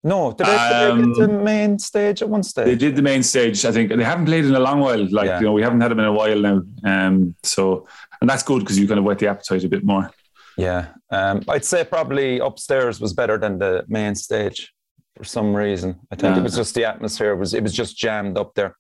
[0.06, 2.66] No, did they, did they Um, the main stage at one stage?
[2.66, 3.64] They did the main stage.
[3.64, 5.08] I think they haven't played in a long while.
[5.12, 5.40] Like Yeah.
[5.40, 6.62] you know, we haven't had them in a while now.
[6.84, 7.88] Um, so
[8.20, 10.10] and that's good because you kind of whet the appetite a bit more.
[10.58, 10.88] Yeah.
[11.10, 14.74] Um, I'd say probably upstairs was better than the main stage
[15.16, 16.00] for some reason.
[16.12, 16.40] I think Yeah.
[16.42, 18.76] it was just the atmosphere it was it was just jammed up there.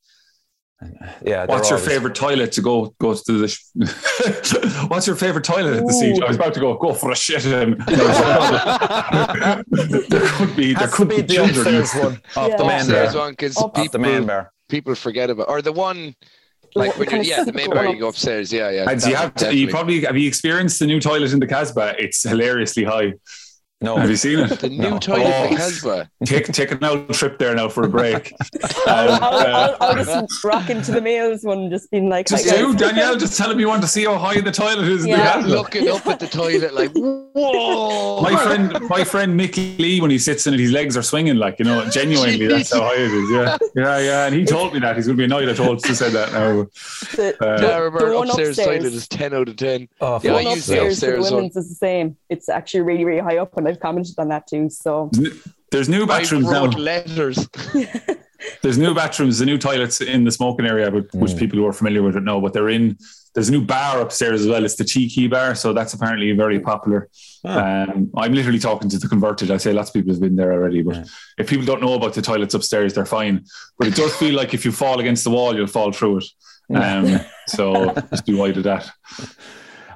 [0.81, 1.45] And, uh, yeah.
[1.45, 3.47] What's your always- favorite toilet to go go to the?
[3.47, 3.61] Sh-
[4.89, 6.19] What's your favorite toilet at the siege?
[6.22, 7.45] I was about to go go for a shit.
[7.61, 7.80] And
[8.91, 11.76] there could be there Has could be be the children.
[11.77, 12.57] upstairs one off Yeah.
[12.57, 13.22] the main Upstairs bar.
[13.23, 16.15] one because Off the main people people forget about or the one
[16.76, 19.34] like when you're yeah the main bar you go upstairs yeah yeah And you have
[19.35, 21.95] to, you probably have you experienced the new toilet in the Casbah?
[21.99, 23.14] It's hilariously high.
[23.84, 23.97] No.
[23.97, 24.60] Have you seen it?
[24.60, 24.97] The new No.
[24.97, 25.43] toilet Oh.
[25.45, 26.10] in Casbah.
[26.26, 28.34] Take take an old trip there now for a break.
[28.88, 32.27] I'll, Um, I'll, uh, I'll, I'll just rock into the males one, just being like,
[32.27, 32.73] just "Hi, do.
[32.76, 33.18] Danielle.
[33.18, 35.03] Just tell him you want to see how high the toilet is.
[35.05, 35.41] in the Yeah.
[35.45, 38.22] Looking up at the toilet like, whoa.
[38.22, 41.35] My friend, my friend Mickey Lee, when he sits in it, his legs are swinging,
[41.35, 42.47] like you know, genuinely.
[42.47, 43.30] That's how high it is.
[43.31, 44.26] Yeah, yeah, yeah.
[44.27, 45.49] And he told me that he's going to be annoyed.
[45.49, 46.68] I told to say that now.
[47.15, 49.89] The, Uh, the- I remember the one upstairs, upstairs, toilet is 10 out of 10.
[49.99, 51.34] Oh, Yeah, the I one use the upstairs, for the upstairs one.
[51.35, 52.18] women's is the same.
[52.30, 54.69] It's actually really, really high up, and I've commented on that too.
[54.69, 55.09] So
[55.71, 56.65] There's new bathrooms now.
[56.65, 57.47] letters.
[58.61, 61.39] There's new bathrooms, the new toilets in the smoking area, which Mm.
[61.39, 62.41] people who are familiar with it know.
[62.41, 62.97] But they're in.
[63.33, 64.63] There's a new bar upstairs as well.
[64.63, 67.09] It's the Tiki Bar, so that's apparently very popular.
[67.43, 69.49] Um, I'm literally talking to the converted.
[69.49, 71.03] I say lots of people have been there already, but Yeah.
[71.39, 73.45] if people don't know about the toilets upstairs, they're fine.
[73.79, 76.25] But it does feel like if you fall against the wall, you'll fall through it.
[76.75, 78.87] Um, so just be wide of that.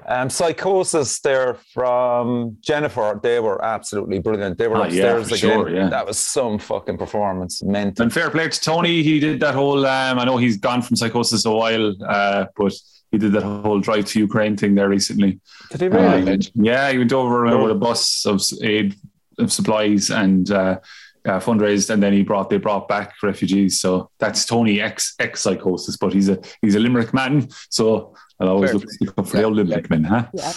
[0.10, 4.58] Um, psychosis there from Jennifer, they were absolutely brilliant.
[4.58, 5.52] They were Ah, upstairs for again.
[5.52, 5.90] sure, yeah.
[5.90, 7.62] That was some fucking performance.
[7.62, 9.04] Meant And fair play to Tony.
[9.04, 9.86] He did that whole.
[9.86, 12.74] Um, I know he's gone from psychosis a while, uh, but
[13.12, 15.40] he did that whole drive to Ukraine thing there recently.
[15.72, 16.22] did he Uh, really?
[16.22, 16.52] legend.
[16.56, 18.96] yeah, he went over uh, with a bus of aid
[19.40, 20.80] of supplies and uh,
[21.26, 23.80] uh, fundraised, and then he brought they brought back refugees.
[23.82, 27.50] So that's Tony ex ex psychosis, but he's a he's a Limerick man.
[27.70, 30.28] So I'll always Fair look, look up for the Yeah, old Limerick men, huh?
[30.34, 30.54] yeah,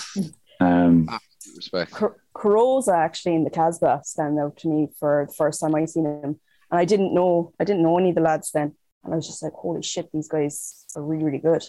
[0.61, 1.09] Um,
[1.57, 1.93] Respect.
[1.93, 5.87] Cor- Carosa actually in the Casbah stand out to me for the first time I
[5.87, 6.39] seen him,
[6.71, 8.75] and I didn't know I didn't know any of the lads then,
[9.05, 11.65] and I was just like, holy shit, these guys are really, really good.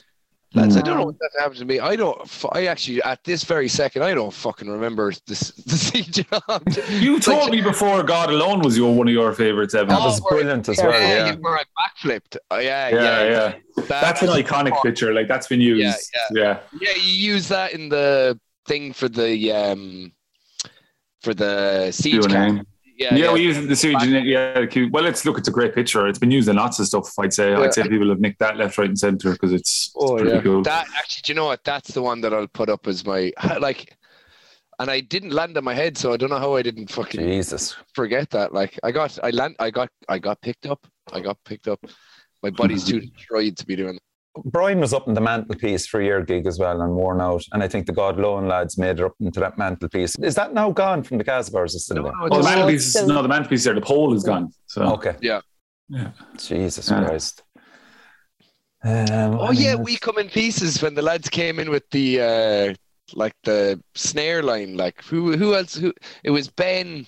[0.53, 0.83] Lads, I mm.
[0.83, 1.79] don't know what that happened to me.
[1.79, 2.19] I don't.
[2.51, 6.67] I actually, at this very second, I don't fucking remember this the siege job.
[6.89, 9.89] you told me before God Alone was your one of your favorites, Evan.
[9.89, 10.91] That was Oh, brilliant as well.
[10.91, 11.33] yeah, Yeah.
[11.35, 12.35] you I backflipped.
[12.51, 13.55] Oh, yeah, yeah, yeah, yeah.
[13.77, 15.13] That- That's an iconic picture.
[15.13, 15.81] Like that's been used.
[15.81, 15.99] Yeah,
[16.33, 16.59] yeah.
[16.81, 18.37] Yeah, you use that in the
[18.67, 20.11] thing for the um
[21.21, 22.27] for the siege Q&A.
[22.29, 22.67] camp.
[22.97, 23.33] Yeah, Yeah, yeah.
[23.33, 23.95] we use the siege.
[24.01, 24.91] and Yeah, cute.
[24.91, 26.07] well, it's look, it's a great picture.
[26.07, 27.17] It's been used in lots of stuff.
[27.19, 27.51] I'd say.
[27.51, 27.59] Yeah.
[27.61, 30.31] I'd say people have nicked that left, right, and centre because it's, it's Oh pretty
[30.31, 30.41] yeah.
[30.41, 30.61] cool.
[30.63, 31.63] That actually, do you know what?
[31.63, 33.97] That's the one that I'll put up as my like.
[34.79, 37.21] And I didn't land on my head, so I don't know how I didn't fucking
[37.21, 37.75] Jesus.
[37.93, 38.51] forget that.
[38.51, 40.87] Like I got, I land, I got, I got picked up.
[41.13, 41.79] I got picked up.
[42.41, 43.99] My body's too destroyed to be doing.
[44.45, 47.43] Brian was up in the mantelpiece for your gig as well and worn out.
[47.51, 50.17] And I think the God Alone lads made it up into that mantelpiece.
[50.19, 52.43] Is that now gone from the Casbah or is still No, no, Oh, the it's-
[52.45, 53.73] man- mantelpiece, still- no, the mantelpiece there.
[53.75, 54.53] The pole is gone.
[54.67, 55.15] So Okay.
[55.21, 55.41] Yeah.
[55.89, 56.11] yeah.
[56.37, 57.03] Jesus Yeah.
[57.05, 57.43] Christ.
[58.83, 62.73] Um, Oh yeah, we come in pieces when the lads came in with the uh
[63.13, 64.77] like the snare line.
[64.77, 65.75] Like who who else?
[65.75, 65.93] Who
[66.23, 67.05] it was Ben.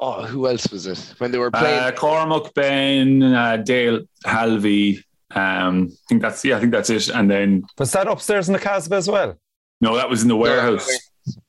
[0.00, 1.78] Oh, who else was it when they were playing?
[1.78, 5.04] Uh, Cormac, Ben, uh, Dale, Halvey.
[5.34, 6.56] Um, I think that's yeah.
[6.56, 7.08] I think that's it.
[7.08, 9.36] And then Was that upstairs in the Casbah as well?
[9.80, 10.88] no, that was in the warehouse.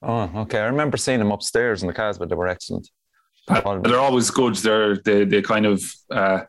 [0.02, 0.60] Oh, okay.
[0.60, 2.26] I remember seeing them upstairs in the Casbah.
[2.28, 2.90] They were excellent.
[3.48, 4.56] Uh, they're always good.
[4.56, 6.42] They're they they kind of uh,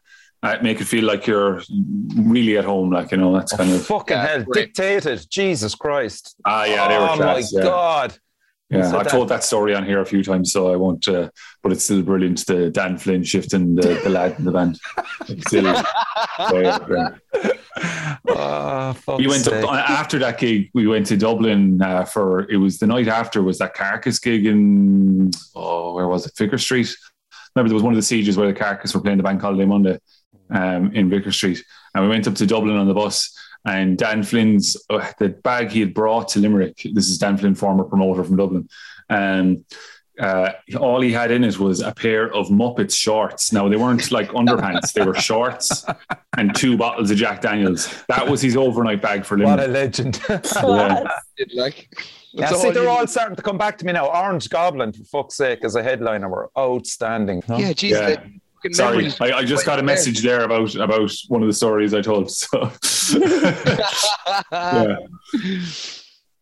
[0.42, 1.60] uh, make it feel like you're
[2.16, 2.90] really at home.
[2.90, 4.44] Like you know, that's kind Oh, of fucking Yeah, hell.
[4.44, 4.66] great.
[4.74, 5.26] Dictated.
[5.30, 6.36] Jesus Christ.
[6.44, 6.86] ah yeah.
[6.88, 7.52] They were oh, class.
[7.52, 7.64] my yeah.
[7.64, 8.18] God.
[8.74, 11.06] Yeah, So I've that- told that story on here a few times, so I won't.
[11.08, 11.30] Uh,
[11.62, 12.44] but it's still brilliant.
[12.46, 14.78] The Dan Flynn shifting the, the lad in the band.
[15.28, 17.08] It's still, yeah, yeah.
[18.26, 19.64] Oh, fuck's We went sake.
[19.64, 20.70] up after that gig.
[20.74, 24.46] We went to Dublin uh, for it was the night after was that Carcass gig
[24.46, 26.94] in oh where was it Vicar Street.
[27.54, 29.64] Remember there was one of the sieges where the Carcass were playing the Bank Holiday
[29.64, 29.98] Monday
[30.50, 31.64] um, in Vicar Street,
[31.94, 33.30] and we went up to Dublin on the bus.
[33.66, 36.82] And Dan Flynn's uh, the bag he had brought to Limerick.
[36.92, 38.68] This is Dan Flynn, former promoter from Dublin.
[39.08, 39.64] Um,
[40.20, 43.52] uh, all he had in it was a pair of Muppets shorts.
[43.52, 45.84] Now they weren't like underpants; they were shorts
[46.36, 47.92] and two bottles of Jack Daniels.
[48.08, 49.68] That was his overnight bag for What Limerick.
[49.68, 50.20] a legend.
[50.28, 51.04] Yeah.
[51.54, 51.88] like,
[52.32, 54.06] Yeah, that's see, they're you- all starting to come back to me now.
[54.06, 57.42] Orange Goblin, for fuck's sake, as a headliner, were outstanding.
[57.48, 57.56] No?
[57.58, 58.10] Yeah, geez, Yeah.
[58.10, 58.22] the
[58.64, 61.52] fucking Sorry, memories- I, I just got a message there about about one of the
[61.54, 62.30] stories I told.
[62.30, 62.70] So,
[64.52, 64.96] yeah.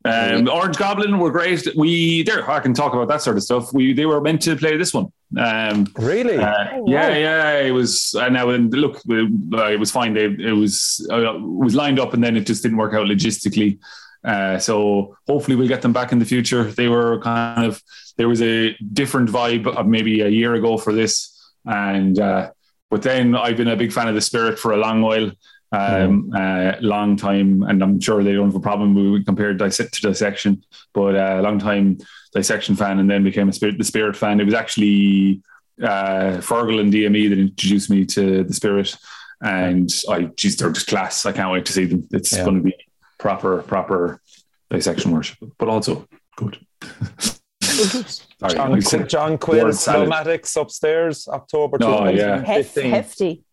[0.05, 1.65] Um, Orange Goblin were great.
[1.77, 3.73] We there, I can talk about that sort of stuff.
[3.73, 5.13] We they were meant to play this one.
[5.39, 6.39] Um, Really?
[6.39, 6.85] uh, Oh, wow.
[6.93, 8.15] yeah, yeah, it was.
[8.19, 10.13] And now, and look, uh, it was fine.
[10.15, 13.79] They, it was uh, was lined up, and then it just didn't work out logistically.
[14.25, 16.65] Uh, so hopefully we'll get them back in the future.
[16.65, 17.81] They were kind of
[18.17, 21.32] there was a different vibe of maybe a year ago for this,
[21.67, 22.51] and uh,
[22.91, 25.31] but then I've been a big fan of the Spirit for a long while.
[25.75, 29.57] Um, uh, long time, and I'm sure they don't have a problem with we compared
[29.57, 30.63] dissect to dissection,
[30.93, 31.97] but a uh, long time
[32.35, 34.39] dissection fan, and then became a spirit the Spirit fan.
[34.39, 35.41] It was actually
[35.83, 38.95] uh, Fergal and DME that introduced me to the Spirit,
[39.41, 41.25] and I geez, they're just class.
[41.25, 42.07] I can't wait to see them.
[42.13, 42.45] It's Yeah.
[42.45, 42.75] going to be
[43.19, 44.21] proper, proper
[44.69, 46.07] dissection worship, but also
[46.37, 46.59] good.
[48.43, 49.75] Sorry, John, we said John Quill, word.
[49.75, 52.39] Slowmatics upstairs, October Oh, yeah.
[52.45, 52.91] Hef- 2015.
[52.91, 53.45] hefty.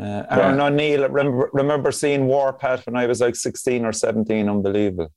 [0.00, 5.12] Uh, Aaron O'Neill, remember, remember seeing Warpath when I was like 16 or 17, unbelievable.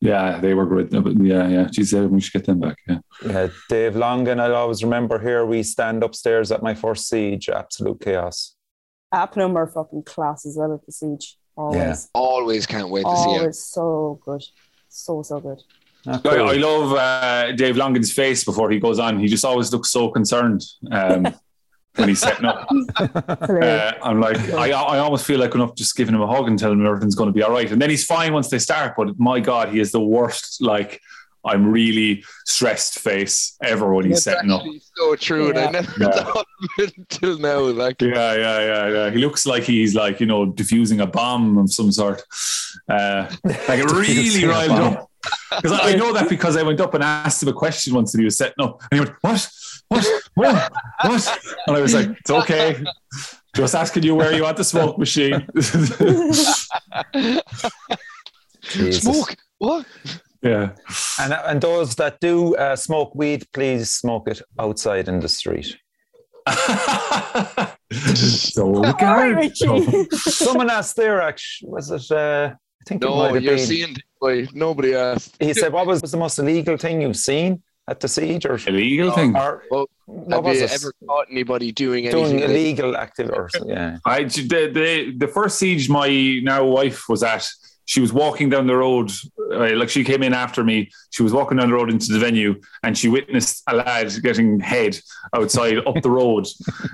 [0.00, 0.90] Yeah, they were great.
[0.92, 1.68] Yeah, yeah.
[1.70, 2.76] Geez, we should get them back.
[2.88, 2.98] Yeah.
[3.26, 8.00] Yeah, Dave Longan, I'll always remember here, we stand upstairs at my first siege, absolute
[8.00, 8.56] chaos.
[9.12, 11.36] Apnum are fucking class as well at the siege.
[11.56, 12.08] Always.
[12.14, 13.38] Always can't wait to see it.
[13.40, 14.42] Always so good.
[14.88, 15.62] So, so good.
[16.06, 16.48] Ah, I, cool.
[16.50, 19.18] I love uh, Dave Longan's face before he goes on.
[19.18, 21.22] He just always looks so concerned um,
[21.96, 22.68] when he's setting up.
[22.98, 26.48] Uh, I'm like, I, I almost feel like going up just giving him a hug
[26.48, 27.70] and telling him everything's going to be all right.
[27.70, 28.94] And then he's fine once they start.
[28.96, 30.60] But my God, he is the worst.
[30.60, 31.00] Like,
[31.46, 34.60] I'm really stressed face ever when he's That's setting up.
[34.60, 35.50] actually so true.
[35.50, 36.10] and I never Yeah.
[36.24, 36.46] thought
[36.78, 37.60] until now.
[37.60, 39.10] Like, Yeah, yeah, yeah, yeah.
[39.10, 42.22] He looks like he's like, you know, diffusing a bomb of some sort.
[42.88, 45.10] Uh, like it really riled up.
[45.56, 48.12] Because I I know that because I went up and asked him a question once
[48.14, 49.48] and he was setting up and he went, What?
[49.88, 50.06] What?
[50.34, 50.72] What?
[51.04, 51.38] What?
[51.66, 52.82] And I was like, It's okay.
[53.54, 55.46] Just asking you where you want the smoke machine.
[58.62, 59.02] Jesus.
[59.02, 59.36] smoke.
[59.58, 59.86] What?
[60.42, 60.70] yeah.
[61.20, 65.76] And, and those that do uh, smoke weed, please smoke it outside in the street.
[67.92, 69.36] so All right, regard.
[69.36, 70.04] Richie.
[70.10, 72.10] Someone asked there, actually, was it?
[72.10, 73.66] Uh, I think it might No, have you're been.
[73.66, 73.96] seeing.
[74.24, 75.36] Boy, nobody asked.
[75.38, 79.10] He said, "What was the most illegal thing you've seen at the siege?" Or, Illegal
[79.12, 79.36] thing.
[79.36, 80.72] or Well, what Have was you it?
[80.72, 82.24] ever caught anybody doing anything?
[82.24, 83.36] doing like- illegal activity?
[83.36, 83.98] Or, yeah.
[84.06, 84.90] I the, the
[85.22, 86.08] the first siege my
[86.42, 87.44] now wife was at.
[87.86, 89.10] She was walking down the road,
[89.52, 90.90] uh, like she came in after me.
[91.10, 94.58] She was walking down the road into the venue, and she witnessed a lad getting
[94.60, 94.98] head
[95.34, 96.46] outside up the road.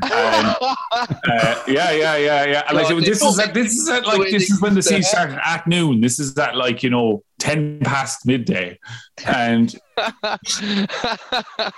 [0.02, 0.56] And,
[0.92, 2.62] uh, yeah, yeah, yeah, yeah.
[2.66, 5.04] And like God, this is at, this is at like this is when the siege
[5.04, 6.00] started at noon.
[6.00, 8.78] This is at like you know ten past midday,
[9.26, 10.36] and uh,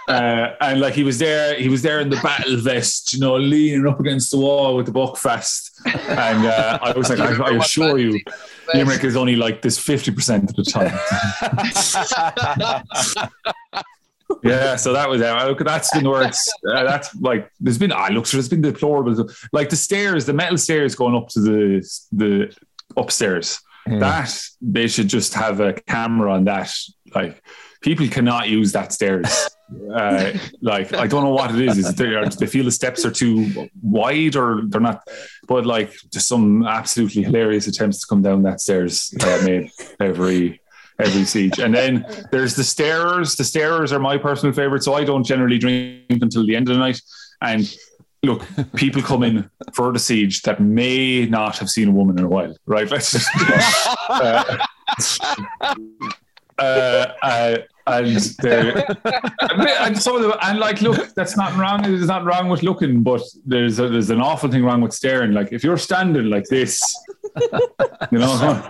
[0.09, 3.87] and like he was there, he was there in the battle vest, you know, leaning
[3.87, 5.71] up against the wall with the buckfast.
[5.87, 8.21] And uh, I was like, I, I assure you,
[8.75, 10.93] Limerick is only like this fifty percent of the time.
[14.43, 15.61] yeah, so that was uh, look.
[15.61, 19.29] That's been where it's uh, that's like there's been I look, there's been deplorable.
[19.53, 22.55] Like the stairs, the metal stairs going up to the the
[22.97, 23.61] upstairs.
[23.87, 23.99] Hmm.
[23.99, 26.73] That they should just have a camera on that.
[27.15, 27.43] Like
[27.81, 29.49] people cannot use that stairs.
[29.73, 31.79] Uh, like I don't know what it is.
[31.79, 35.01] Is they, are, they feel the steps are too wide or they're not?
[35.49, 40.61] But like just some absolutely hilarious attempts to come down that stairs uh, made every
[40.99, 41.59] every siege.
[41.59, 43.35] And then there's the stairs.
[43.37, 44.83] The stairs are my personal favorite.
[44.83, 47.01] So I don't generally drink until the end of the night.
[47.41, 47.75] And
[48.23, 52.25] look, people come in for the siege that may not have seen a woman in
[52.25, 52.91] a while, right?
[52.91, 53.29] Let's just.
[54.09, 54.59] uh,
[56.59, 58.07] uh, uh, and
[59.81, 61.83] and some of them, and like, look, that's not wrong.
[61.83, 65.33] There's not wrong with looking, but there's a, there's an awful thing wrong with staring.
[65.33, 66.81] Like, if you're standing like this,
[68.13, 68.69] you know,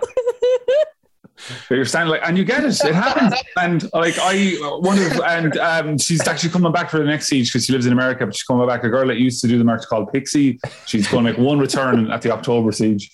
[1.70, 2.78] you're standing like, and you get it.
[2.84, 3.34] It happens.
[3.56, 7.52] And like, I one of, and um, she's actually coming back for the next siege
[7.52, 8.84] because she lives in America, but she's coming back.
[8.84, 10.60] A girl that used to do the march called Pixie.
[10.86, 13.10] She's going to make one return at the October siege.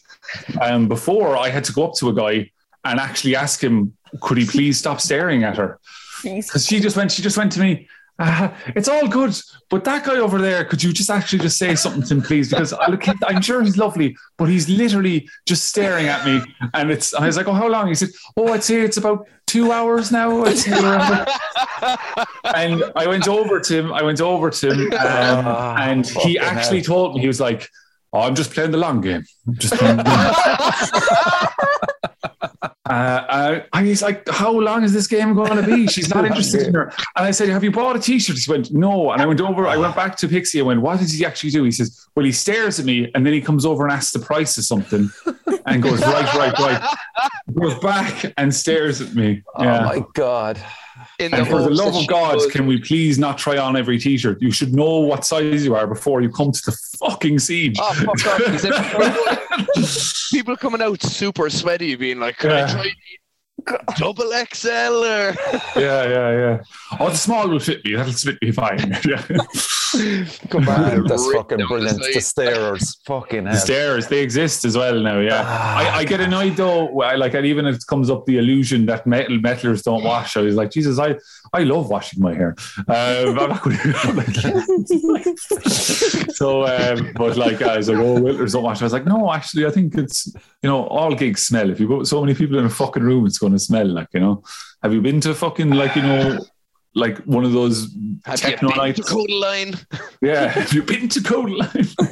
[0.60, 2.50] Um, before I had to go up to a guy
[2.84, 5.78] and actually ask him, could he please stop staring at her?
[6.22, 7.88] Because she just went, she just went to me.
[8.18, 9.32] Uh, it's all good,
[9.70, 12.50] but that guy over there, could you just actually just say something to him, please?
[12.50, 16.40] Because I look, I'm sure he's lovely, but he's literally just staring at me.
[16.74, 17.86] And it's, I was like, oh, how long?
[17.88, 20.44] He said, oh, I'd say it's about two hours now.
[20.44, 21.28] I'd say around-
[22.56, 23.92] and I went over to him.
[23.92, 26.86] I went over to him, um, Ah, and he actually hell.
[26.86, 27.68] told me he was like,
[28.12, 29.24] oh, "I'm just playing the long game.
[29.46, 30.34] I'm just playing the long
[32.60, 36.24] game." Uh, and he's like, "How long is this game going to be?" She's not
[36.24, 36.92] interested in her.
[37.16, 39.66] And I said, "Have you bought a T-shirt?" She went, "No." And I went over.
[39.66, 40.60] I went back to Pixie.
[40.60, 43.24] I went, "What does he actually do?" He says, "Well, he stares at me, and
[43.26, 45.10] then he comes over and asks the price of something,
[45.66, 46.96] and goes right, right, right."
[47.54, 49.42] Goes back and stares at me.
[49.56, 49.84] Oh Yeah.
[49.84, 50.58] my god!
[51.18, 53.98] In And for the love of God, goes- can we please not try on every
[53.98, 54.40] T-shirt?
[54.40, 57.76] You should know what size you are before you come to the fucking siege.
[57.80, 58.38] Oh, fuck.
[60.30, 62.66] People coming out super sweaty, being like, "Can Yeah.
[62.66, 62.92] I try
[63.68, 64.68] the double XL?"
[65.04, 65.34] Or
[65.80, 66.58] yeah, yeah, yeah.
[67.00, 67.94] Oh, the small will fit me.
[67.96, 68.96] That'll fit me fine.
[69.08, 70.24] Yeah.
[70.50, 71.98] come on, that's fucking brilliant.
[72.12, 75.18] The stairs, fucking The stairs, they exist as well now.
[75.20, 75.42] Yeah.
[75.42, 78.36] Ah, I, I get annoyed though, I- like, and even if it comes up the
[78.36, 81.16] illusion that metal metalers don't wash, I was like, Jesus, I,
[81.54, 82.54] I love washing my hair.
[82.86, 83.78] Um, I'm not gonna-
[86.34, 88.80] so, um, but like, I was like, oh, Wilters don't wash.
[88.80, 90.26] I was like, no, actually, I think it's,
[90.62, 91.70] you know, all gigs smell.
[91.70, 94.08] If you put so many people in a fucking room, it's going to smell like,
[94.14, 94.42] you know.
[94.82, 96.38] Have you been to fucking like, you know,
[96.94, 97.94] like one of those
[98.24, 99.08] Have techno you been to nights.
[99.10, 99.74] Coda Line?
[100.22, 101.88] Yeah, have you been to Code Line?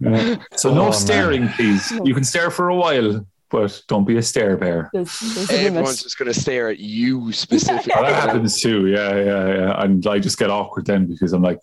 [0.00, 0.36] Yeah.
[0.56, 0.92] So no Oh, man.
[0.94, 1.92] staring, please.
[2.04, 4.90] You can stare for a while, but don't be a stare bear.
[4.92, 7.92] There's, there's Everyone's just going to stare at you specifically.
[7.94, 8.88] That happens too.
[8.88, 9.82] Yeah, yeah, yeah.
[9.84, 11.60] And I just get awkward then because I'm like,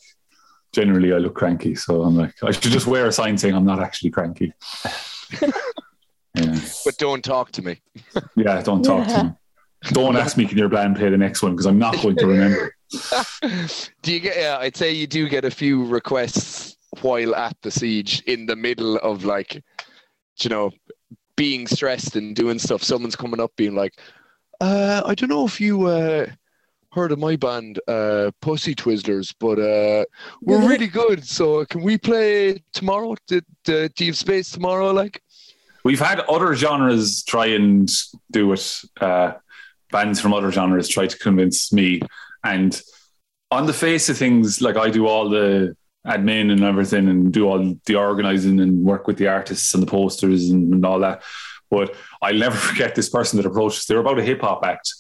[0.72, 1.76] generally I look cranky.
[1.76, 4.54] So I'm like, I should just wear a sign saying I'm not actually cranky.
[6.54, 7.80] yeah, But don't talk to me.
[8.36, 8.62] yeah.
[8.62, 9.18] Don't talk Yeah.
[9.18, 9.32] to me.
[9.94, 11.54] Don't ask me, can your band play the next one?
[11.54, 12.76] Because I'm not going to remember.
[14.02, 14.36] do you get?
[14.38, 18.56] Yeah, I'd say you do get a few requests while at the siege in the
[18.58, 19.64] middle of like,
[20.42, 20.72] you know,
[21.38, 22.84] being stressed and doing stuff.
[22.84, 23.94] Someone's coming up being like,
[24.60, 26.26] uh, "I don't know if you uh,
[26.92, 30.04] heard of my band, uh, Pussy Twizzlers, but uh,
[30.42, 31.26] we're really good.
[31.26, 33.16] So can we play tomorrow?
[33.28, 34.92] Do, do, do you have space tomorrow?
[34.92, 35.22] Like,
[35.84, 37.90] We've had other genres try and
[38.32, 38.82] do it.
[39.00, 39.34] Uh,
[39.92, 42.02] bands from other genres try to convince me.
[42.44, 42.80] And
[43.52, 45.76] on the face of things, like I do all the
[46.06, 49.88] admin and everything and do all the organizing and work with the artists and the
[49.88, 51.24] posters and, and all that.
[51.70, 53.86] But I'll never forget this person that approached us.
[53.86, 54.94] They were about a hip hop act.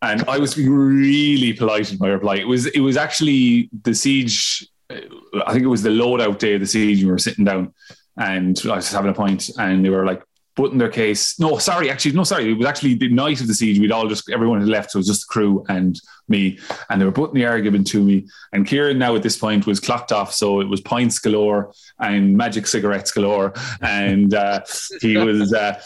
[0.00, 2.36] And I was really polite in my reply.
[2.36, 4.66] It was it was actually the siege.
[4.90, 7.04] I think it was the loadout day of the siege.
[7.04, 7.72] We were sitting down,
[8.16, 10.22] and I was having a pint, and they were like
[10.54, 11.38] putting their case.
[11.40, 12.50] No, sorry, actually, no, sorry.
[12.50, 13.78] It was actually the night of the siege.
[13.78, 15.98] We'd all just everyone had left, so it was just the crew and
[16.28, 16.58] me,
[16.90, 18.26] and they were putting the argument to me.
[18.52, 22.36] And Kieran now at this point was clocked off, so it was pints galore and
[22.36, 24.62] magic cigarettes galore, and uh,
[25.00, 25.52] he was.
[25.52, 25.80] Uh,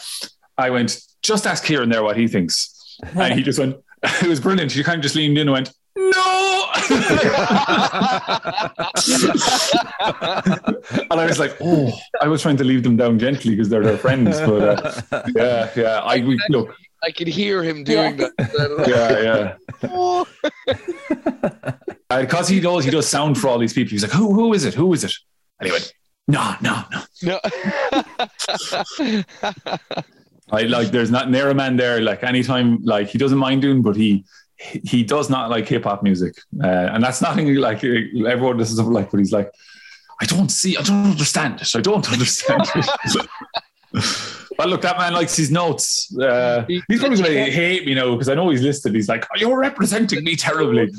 [0.57, 3.77] I went just ask Kieran there what he thinks, and he just went.
[4.21, 4.71] It was brilliant.
[4.71, 6.65] He kind of just leaned in and went, "No."
[11.09, 11.91] and I was like, oh,
[12.21, 14.39] I was trying to leave them down gently because they're their friends.
[14.41, 18.27] But uh, yeah, yeah, I we, look, I could hear him doing Yeah.
[18.37, 19.57] that.
[19.81, 20.25] yeah, Oh.
[20.67, 21.73] yeah.
[22.09, 23.91] Because he does, he does sound for all these people.
[23.91, 24.73] He's like, who, who is it?
[24.73, 25.11] Who is it?
[25.59, 25.93] And he went,
[26.29, 27.03] no, no, no.
[27.21, 27.39] No.
[30.51, 30.91] I like.
[30.91, 31.99] There's not near a man there.
[31.99, 34.23] Like anytime, like he doesn't mind doing, but he
[34.59, 38.87] he does not like hip hop music, uh, and that's nothing like everyone does stuff
[38.87, 39.11] like.
[39.11, 39.51] But he's like,
[40.21, 41.75] I don't see, I don't understand it.
[41.75, 43.27] I don't understand it.
[44.59, 46.11] Well, look, that man likes his notes.
[46.17, 48.95] Uh, he's probably going to hate me now because I know he's listed.
[48.95, 50.91] He's like, oh, "You're representing me terribly."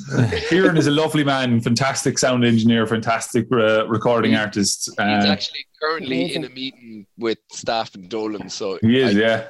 [0.49, 4.85] Kieran is a lovely man, fantastic sound engineer, fantastic uh, recording artist.
[4.91, 9.21] He's Uh, actually currently in a meeting with staff in Dolan, so he is, I-
[9.21, 9.45] yeah.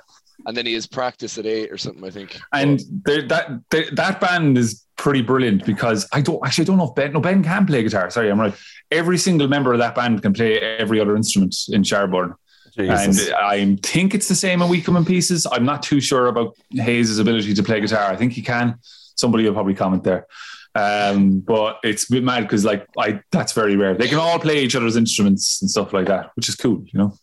[0.47, 2.39] And then he has practice at eight or something, I think.
[2.52, 6.78] And there, that there, that band is pretty brilliant because I don't actually I don't
[6.78, 8.10] know if Ben no Ben can play guitar.
[8.10, 8.55] Sorry, I'm right.
[8.90, 12.35] Every single member of that band can play every other instrument in Sharborn.
[12.77, 13.28] Jesus.
[13.28, 15.47] And I think it's the same in Weekum and Pieces.
[15.51, 18.10] I'm not too sure about Hayes' ability to play guitar.
[18.10, 18.78] I think he can.
[19.16, 20.27] Somebody will probably comment there.
[20.74, 23.94] Um, but it's a bit mad because like I that's very rare.
[23.94, 26.98] They can all play each other's instruments and stuff like that, which is cool, you
[26.98, 27.19] know.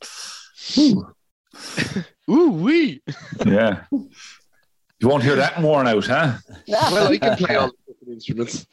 [2.30, 3.02] Ooh, Ooh wee!
[3.46, 3.84] yeah.
[3.92, 6.38] You won't hear that worn out, huh?
[6.68, 8.66] Well, I can play all the fucking instruments.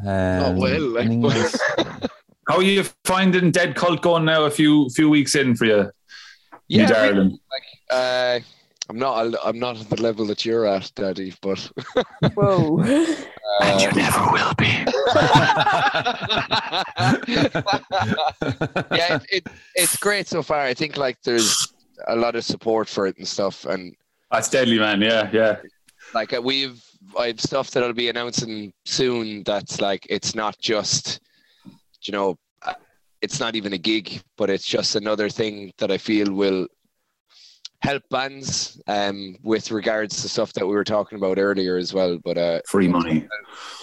[0.00, 1.08] Um, oh well, like,
[2.48, 4.44] How are you finding Dead Cult going now?
[4.44, 5.90] A few few weeks in for you,
[6.68, 7.38] you yeah, darling.
[7.90, 8.40] uh,
[8.90, 9.34] I'm not.
[9.44, 11.32] I'm not at the level that you're at, Daddy.
[11.40, 11.58] But
[12.34, 12.80] Whoa.
[13.60, 14.66] uh, never will be.
[18.94, 20.60] yeah, it, it, it's great so far.
[20.60, 21.72] I think like there's
[22.08, 23.96] a lot of support for it and stuff, and
[24.30, 25.00] That's deadly, man.
[25.00, 25.56] Yeah, yeah.
[26.12, 26.82] like uh, we've
[27.18, 29.44] I've stuff that I'll be announcing soon.
[29.44, 31.20] That's like it's not just,
[32.02, 32.74] you know, uh,
[33.22, 36.66] it's not even a gig, but it's just another thing that I feel will
[37.84, 42.18] help bands um, with regards to stuff that we were talking about earlier as well.
[42.24, 43.28] But uh, Free money.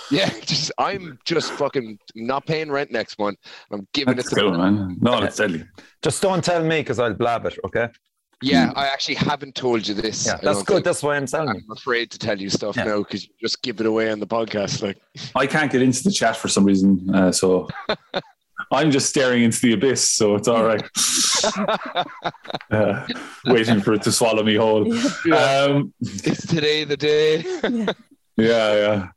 [0.10, 3.38] yeah, just I'm just fucking not paying rent next month.
[3.72, 4.98] I'm giving That's it to cool, man.
[5.00, 5.64] No, that's deadly.
[6.02, 7.90] Just don't tell me because I'll blab it, okay?
[8.44, 10.26] Yeah, I actually haven't told you this.
[10.26, 10.78] Yeah, that's good.
[10.78, 10.86] think.
[10.86, 11.62] That's why I'm telling you.
[11.70, 12.86] I'm afraid to tell you stuff Yeah.
[12.86, 14.82] now because you just give it away on the podcast.
[14.82, 14.98] Like,
[15.36, 17.68] I can't get into the chat for some reason, uh, so
[18.72, 20.10] I'm just staring into the abyss.
[20.10, 20.82] So it's all right.
[22.72, 23.08] uh,
[23.46, 24.92] waiting for it to swallow me whole.
[25.34, 27.44] Um, is today the day?
[28.38, 29.08] Yeah, yeah.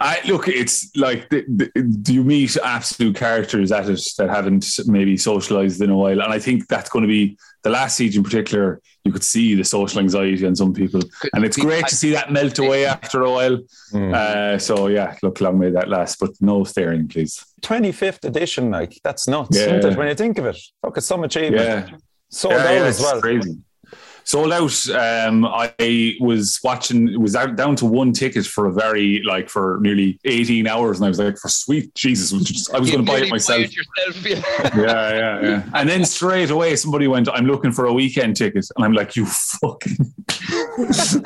[0.00, 0.48] I look.
[0.48, 5.90] It's like the, the, you meet absolute characters at it that haven't maybe socialized in
[5.90, 8.80] a while, and I think that's going to be the last siege in particular.
[9.04, 11.00] You could see the social anxiety on some people,
[11.32, 13.58] and it's great to see that melt away after a while.
[13.92, 14.14] Mm.
[14.14, 17.42] Uh, so yeah, look, long may that last, but no staring, please.
[17.60, 19.76] 25th edition, like that's nuts, Yeah.
[19.76, 19.98] isn't it?
[19.98, 21.62] When you think of it, fuck, it's some achievement.
[21.90, 21.96] Yeah,
[22.30, 23.20] Sold yeah, out yeah, as well.
[23.20, 23.56] crazy.
[24.24, 24.88] sold out.
[24.90, 27.08] Um, I was watching.
[27.08, 30.98] It was out, down to one ticket for a very like for nearly eighteen hours,
[30.98, 32.32] and I was like, for sweet Jesus,
[32.74, 33.66] I was going to buy it myself.
[33.74, 34.42] yourself, yeah.
[34.76, 35.62] yeah, yeah, yeah.
[35.72, 39.16] And then straight away, somebody went, "I'm looking for a weekend ticket," and I'm like,
[39.16, 39.96] "You fucking,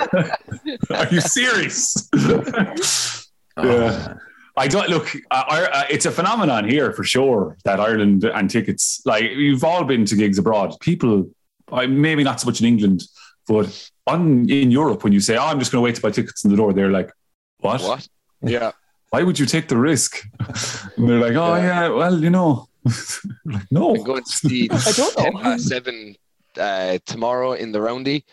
[0.90, 2.08] are you serious?"
[3.56, 4.14] yeah.
[4.56, 5.08] I don't look.
[5.30, 9.00] Uh, uh, it's a phenomenon here for sure that Ireland and tickets.
[9.06, 10.78] Like you've all been to gigs abroad.
[10.80, 11.30] People,
[11.70, 13.02] maybe not so much in England,
[13.46, 16.10] but on in Europe, when you say, "Oh, I'm just going to wait to buy
[16.10, 17.10] tickets in the door," they're like,
[17.58, 17.80] "What?
[17.82, 18.08] What?
[18.44, 18.72] Yeah.
[19.10, 20.22] Why would you take the risk?"
[20.96, 22.68] and they're like, "Oh yeah, yeah well, you know."
[23.44, 25.40] like, no, I'm going to see I don't know.
[25.40, 26.16] uh, seven
[26.58, 28.24] uh, tomorrow in the roundy,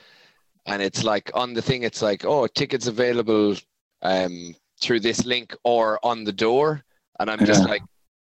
[0.65, 1.83] and it's like on the thing.
[1.83, 3.55] It's like, oh, tickets available
[4.01, 6.83] um, through this link or on the door,
[7.19, 7.71] and I'm just Yeah.
[7.71, 7.83] like,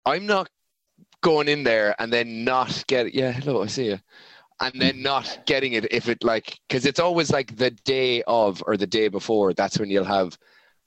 [0.05, 0.49] I'm not
[1.21, 3.13] going in there and then not get.
[3.13, 3.99] Yeah, hello, I see you.
[4.61, 5.01] And then mm.
[5.01, 8.87] not getting it if it like because it's always like the day of or the
[8.87, 9.53] day before.
[9.53, 10.37] That's when you'll have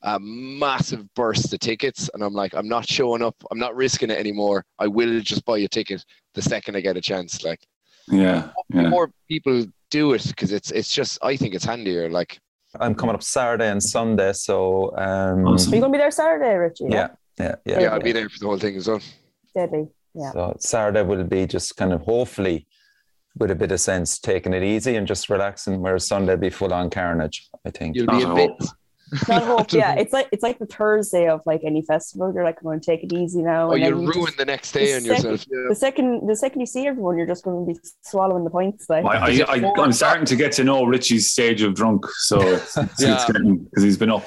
[0.03, 3.35] a massive burst of tickets, and I'm like, I'm not showing up.
[3.51, 4.65] I'm not risking it anymore.
[4.79, 6.05] I will just buy a ticket
[6.35, 7.45] the second I get a chance.
[7.45, 7.61] Like
[8.09, 8.89] yeah, yeah.
[8.89, 12.09] more people do it because it's it's just I think it's handier.
[12.09, 12.41] Like
[12.79, 15.73] I'm coming up Saturday and Sunday, so um, Awesome.
[15.73, 16.85] Are you going to be there Saturday, Richie?
[16.89, 17.09] yeah,
[17.39, 17.81] yeah, yeah.
[17.81, 19.01] yeah, I'll be there for the whole thing as well.
[19.55, 19.89] Deadly.
[20.15, 20.33] Yeah.
[20.33, 22.67] So Saturday will be just kind of hopefully
[23.37, 25.81] with a bit of sense, taking it easy and just relaxing.
[25.81, 27.49] Whereas Sunday will be full on carnage.
[27.65, 27.97] I think.
[27.97, 28.69] You'll be Not a a bit.
[29.17, 29.29] Hope.
[29.29, 29.73] Not hope.
[29.73, 29.95] Yeah.
[29.95, 32.33] It's like it's like the Thursday of like any festival.
[32.35, 33.69] You're like, I'm going to take it easy now.
[33.71, 35.45] Oh, and you'll you ruin just- the next day the on yourself.
[35.69, 38.89] the second the second you see everyone, you're just going to be swallowing the points.
[38.89, 42.41] Like I, I, I, I'm starting to get to know Richie's stage of drunk, so
[42.43, 43.25] it's, it's Yeah.
[43.27, 44.25] because he's been up,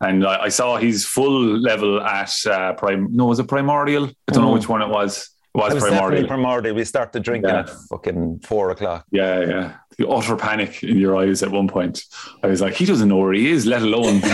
[0.00, 3.08] and I, I saw his full level at uh, prime.
[3.14, 4.04] No, was it primordial?
[4.28, 4.54] I don't know Mm.
[4.54, 5.28] which one it was.
[5.54, 6.10] It was, It was primordial.
[6.22, 6.74] definitely primordial.
[6.76, 7.60] We started drinking Yeah.
[7.60, 9.04] at fucking four o'clock.
[9.10, 9.72] yeah, yeah.
[9.98, 12.02] The utter panic in your eyes at one point.
[12.42, 14.20] I was like, he doesn't know where he is, let alone.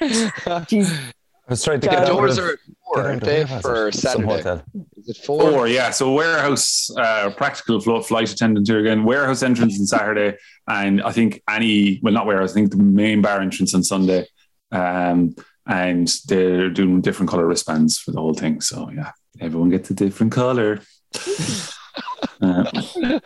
[0.00, 0.90] Jeez.
[1.46, 3.92] I was trying to The get out Doors of, are at four, aren't they, for
[3.92, 4.62] Saturday?
[4.96, 5.50] Is it four?
[5.50, 5.90] Four, yeah.
[5.90, 9.04] So warehouse, uh, practical flo- flight attendant here again.
[9.04, 12.52] Warehouse entrance on Saturday, and I think any, well, not warehouse.
[12.52, 14.26] I think the main bar entrance on Sunday,
[14.72, 15.34] um,
[15.66, 18.60] and they're doing different color wristbands for the whole thing.
[18.60, 20.80] So yeah, everyone gets a different color.
[22.40, 22.64] Uh,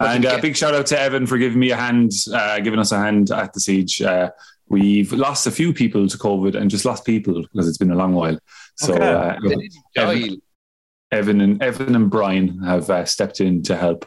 [0.00, 2.92] and uh, big shout out to Evan for giving me a hand, uh, giving us
[2.92, 4.02] a hand at the siege.
[4.02, 4.30] Uh,
[4.68, 7.96] we've lost a few people to COVID and just lost people because it's been a
[7.96, 8.38] long while.
[8.76, 9.10] So Okay.
[9.98, 10.38] uh, They.
[11.12, 14.04] Evan and Evan and Brian have uh, stepped in to help,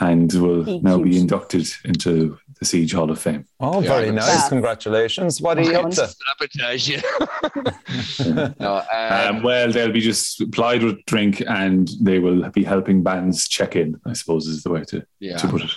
[0.00, 0.82] and will Huge.
[0.82, 3.44] now be inducted into the Siege Hall of Fame.
[3.60, 4.28] Oh, Yeah, very nice.
[4.28, 4.48] Yeah.
[4.48, 5.40] Congratulations.
[5.40, 6.08] What are you up to?
[6.08, 6.88] Sabotage
[8.48, 8.54] you.
[8.58, 13.02] no, um, Um, well, they'll be just supplied with drink, and they will be helping
[13.02, 14.00] bands check in.
[14.06, 15.36] I suppose is the way to, yeah.
[15.36, 15.70] to put it.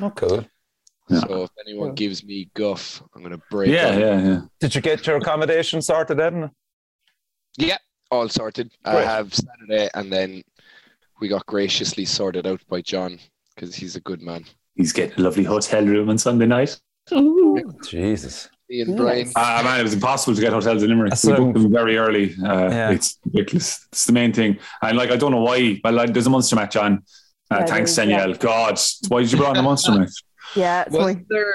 [0.00, 0.46] Oh, cool.
[1.08, 1.20] Yeah.
[1.20, 3.70] So if anyone gives me guff, I'm going to break.
[3.70, 4.00] Yeah, up.
[4.00, 4.40] yeah, yeah.
[4.60, 6.50] Did you get your accommodation sorted, Evan?
[7.58, 7.78] Yeah,
[8.10, 8.72] all sorted.
[8.84, 10.42] I have Saturday, and then
[11.20, 13.18] we got graciously sorted out by John
[13.54, 14.44] because he's a good man.
[14.76, 16.78] He's getting a lovely hotel room on Sunday night.
[17.88, 18.48] Jesus.
[18.68, 19.30] Me and Brian.
[19.36, 21.10] Ah, man, it was impossible to get hotels in Limerick.
[21.10, 22.34] That's We booked them very early.
[22.42, 22.90] Uh, Yeah.
[22.90, 23.86] It's ridiculous.
[23.92, 24.58] It's the main thing.
[24.82, 25.80] And like, I don't know why.
[25.84, 27.02] Well, like, there's a monster match on.
[27.50, 28.34] Uh, Yeah, thanks, there is, Danielle.
[28.34, 30.10] God, why did you put on the monster match?
[30.56, 30.84] Yeah.
[30.90, 31.54] Wasn't there?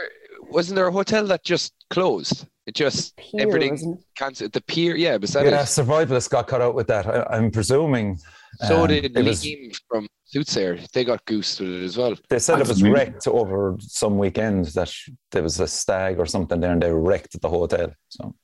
[0.50, 2.46] Wasn't there a hotel that just closed?
[2.66, 4.52] It just pier, everything cancelled.
[4.54, 5.66] The pier, yeah, was that Yeah, it?
[5.66, 7.08] survivalists got cut out with that.
[7.08, 8.20] I, I'm presuming.
[8.68, 10.78] So um, did it was- Liam from Soothsayer.
[10.94, 12.16] They got goosed with it as well.
[12.30, 12.94] They said it was amazing.
[12.94, 14.94] wrecked over some weekend that
[15.32, 17.92] there was a stag or something there and they wrecked the hotel.
[18.10, 18.36] So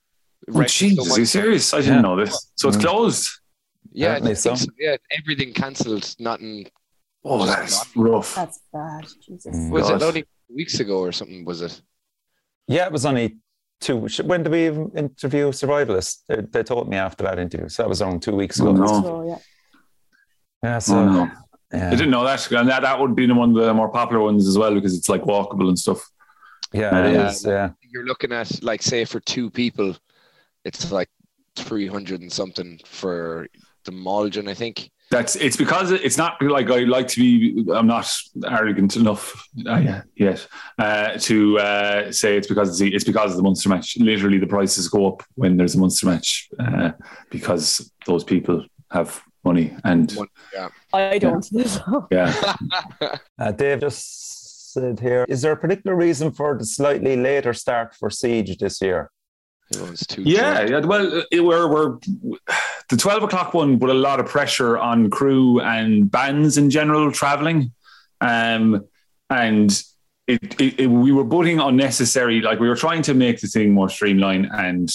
[0.50, 1.74] Oh, Wrecked so are you serious?
[1.74, 2.02] I didn't Yeah.
[2.02, 2.52] know this.
[2.56, 2.82] So it's Mm.
[2.82, 3.30] closed.
[3.92, 4.56] Yeah, I so.
[4.56, 4.68] so.
[4.80, 6.16] yeah, everything cancelled.
[6.20, 6.68] Nothing.
[7.26, 8.36] Oh, that's rough.
[8.36, 9.06] That's bad.
[9.26, 9.56] Jesus.
[9.56, 9.72] Mm.
[9.72, 10.02] Was God.
[10.02, 11.44] it only weeks ago or something?
[11.46, 11.82] Was it?
[12.68, 13.38] yeah, it was only
[13.82, 14.08] two.
[14.24, 16.20] When did we interview survivalists?
[16.28, 17.68] They, they told me after that interview.
[17.70, 18.70] So that was around two weeks ago.
[18.70, 18.88] Oh, no.
[18.88, 19.40] So, yeah.
[20.64, 21.32] Yeah, so Oh, no.
[21.74, 22.52] yeah, I didn't know that.
[22.52, 25.10] And that, that would be one of the more popular ones as well because it's
[25.10, 26.08] like walkable and stuff.
[26.74, 27.30] yeah, it Yeah.
[27.30, 27.46] is.
[27.46, 29.96] Yeah, You're looking at like say for two people,
[30.66, 31.10] it's like
[31.56, 33.48] three hundred and something for
[33.86, 34.90] the Mulligan, I think.
[35.10, 37.66] That's it's because it's not like I like to be.
[37.74, 38.12] I'm not
[38.46, 40.46] arrogant enough uh, yet
[40.78, 43.98] uh, to uh, say it's because it's, it's because of the monster match.
[43.98, 46.92] Literally, the prices go up when there's a monster match uh,
[47.30, 50.70] because those people have money and One- yeah.
[50.94, 51.44] I don't.
[51.44, 52.08] So.
[52.18, 52.30] yeah.
[53.40, 57.96] uh, Dave just said here: Is there a particular reason for the slightly later start
[58.00, 59.02] for Siege this year?
[59.74, 60.80] Everyone's too Yeah, yeah.
[60.92, 61.92] Well, it, we're we're
[62.92, 67.12] the twelve o'clock one put a lot of pressure on crew and bands in general
[67.12, 67.60] traveling.
[68.22, 68.86] um,
[69.30, 69.70] and
[70.28, 72.42] it, it, it, we were putting unnecessary.
[72.42, 74.90] Like we were trying to make the thing more streamlined and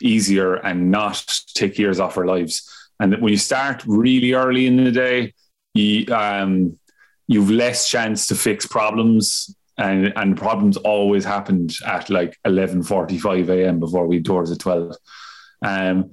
[0.00, 1.24] easier, and not
[1.54, 2.54] take years off our lives.
[3.00, 5.34] And that when you start really early in the day,
[5.74, 6.78] you um,
[7.26, 9.54] you've less chance to fix problems.
[9.76, 13.78] And and problems always happened at like 11:45 a.m.
[13.78, 14.96] before we doors at 12
[15.62, 16.10] um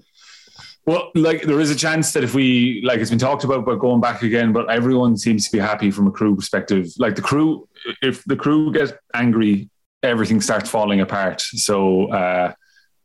[0.86, 3.76] well like there is a chance that if we like it's been talked about but
[3.76, 6.88] going back again but everyone seems to be happy from a crew perspective.
[6.98, 7.68] Like the crew
[8.02, 9.70] if the crew get angry
[10.04, 11.42] everything starts falling apart.
[11.42, 12.54] So uh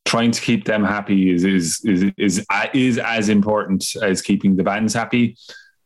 [0.05, 4.65] trying to keep them happy is is is is, is as important as keeping the
[4.65, 5.37] bands happy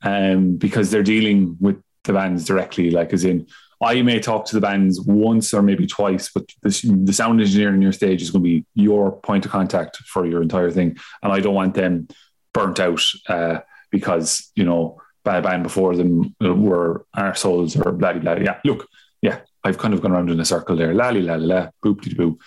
[0.03, 3.47] um because they're dealing with the bands directly like as in
[3.83, 7.75] I may talk to the bands once or maybe twice, but the, the sound engineer
[7.75, 10.97] in your stage is going to be your point of contact for your entire thing.
[11.23, 12.09] And I don't want them
[12.53, 13.59] burnt out uh,
[13.91, 17.05] because, you know, bad band before them were
[17.35, 18.45] souls or blah, blah, blah.
[18.45, 18.89] Yeah, look,
[19.23, 20.95] yeah, I've kind of gone around in a circle there.
[20.95, 22.39] La, la, la, la, boop, de boo,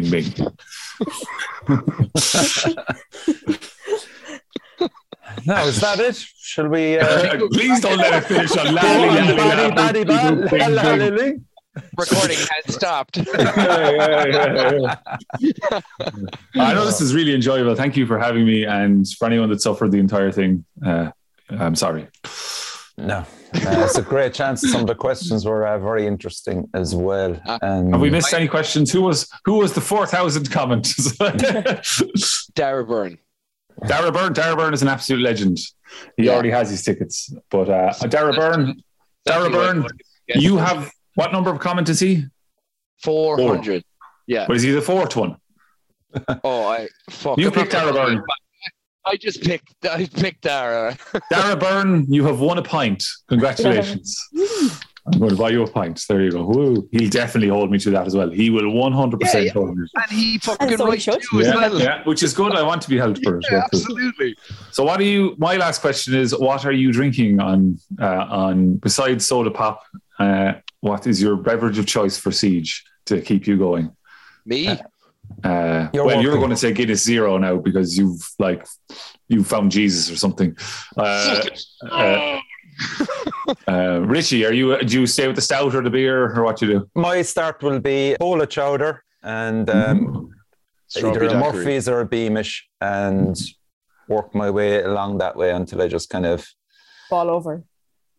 [0.00, 0.26] bing, bing.
[5.44, 6.16] No, is that it?
[6.16, 6.98] Shall we?
[6.98, 7.38] Uh...
[7.52, 8.74] Please don't let it finish on
[11.98, 13.18] Recording has stopped.
[16.54, 17.74] I know this is really enjoyable.
[17.74, 21.10] Thank you for having me, and for anyone that suffered the entire thing, uh,
[21.50, 22.08] I'm sorry.
[22.98, 24.62] No, uh, it's a great chance.
[24.62, 27.38] Some of the questions were uh, very interesting as well.
[27.60, 28.90] And Have we missed any questions?
[28.90, 30.88] Who was who was the four thousand comment?
[32.54, 33.18] Dara Byrne.
[33.86, 35.58] Dara Byrne, Dara Byrne is an absolute legend.
[36.16, 36.32] He yeah.
[36.32, 37.30] already has his tickets.
[37.50, 38.82] But uh, Dara Byrne,
[39.26, 39.86] Dara Byrne,
[40.28, 42.24] you have what number of comment is he?
[43.02, 43.84] Four hundred.
[44.26, 44.46] Yeah.
[44.46, 45.36] But is he the fourth one?
[46.42, 47.38] Oh, I fuck.
[47.38, 48.22] You picked Dara Byrne.
[49.06, 49.86] I just picked.
[49.86, 50.96] I picked Dara.
[51.30, 53.04] Dara Byrne, you have won a pint.
[53.28, 54.18] Congratulations.
[55.06, 56.02] I'm going to buy you a pint.
[56.08, 56.44] There you go.
[56.44, 56.88] Woo.
[56.90, 58.28] He'll definitely hold me to that as well.
[58.28, 59.52] He will 100% yeah, yeah.
[59.52, 59.86] hold me.
[59.94, 61.80] And he fucking and so right too yeah, well.
[61.80, 62.52] Yeah, which is good.
[62.52, 63.46] I want to be held for it.
[63.48, 64.36] Yeah, absolutely.
[64.72, 68.76] So what are you, my last question is, what are you drinking on, uh, on
[68.76, 69.84] besides soda pop?
[70.18, 73.94] Uh, what is your beverage of choice for Siege to keep you going?
[74.44, 74.66] Me?
[74.66, 74.78] Uh,
[75.44, 78.66] uh you're well, you're going to say Guinness Zero now because you've like
[79.28, 80.56] you found Jesus or something.
[80.96, 81.44] Uh,
[81.90, 82.40] uh,
[83.68, 86.60] uh, Richie, are you do you stay with the stout or the beer or what
[86.62, 86.90] you do?
[86.94, 90.30] My start will be bowl of chowder and um,
[90.96, 93.36] either a Murphy's or a Beamish and
[94.08, 96.46] work my way along that way until I just kind of
[97.08, 97.64] fall over.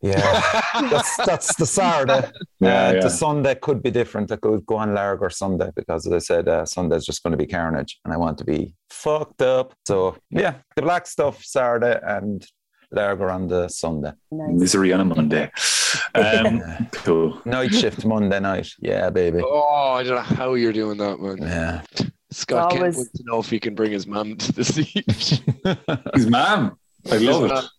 [0.02, 0.62] Yeah,
[0.92, 2.30] that's that's the Saturday.
[2.60, 3.02] Yeah, uh, yeah.
[3.02, 4.32] The Sunday could be different.
[4.32, 7.38] I could go on Lager Sunday because, as I said, uh, Sunday's just going to
[7.38, 9.74] be carnage, and I want to be fucked up.
[9.88, 12.46] So yeah, the black stuff Saturday and
[12.92, 14.12] Lager on the Sunday.
[14.32, 14.60] Nice.
[14.60, 15.52] Misery on a Monday.
[16.14, 16.62] Um,
[16.92, 17.42] cool.
[17.46, 18.70] Night shift Monday night.
[18.80, 19.42] Yeah, baby.
[19.44, 21.38] Oh, I don't know how you're doing that, man.
[21.42, 21.82] Yeah.
[22.30, 22.96] Scott Always...
[22.96, 25.42] can't wait to know if he can bring his mum to the siege.
[26.14, 26.78] his mum.
[27.12, 27.70] I love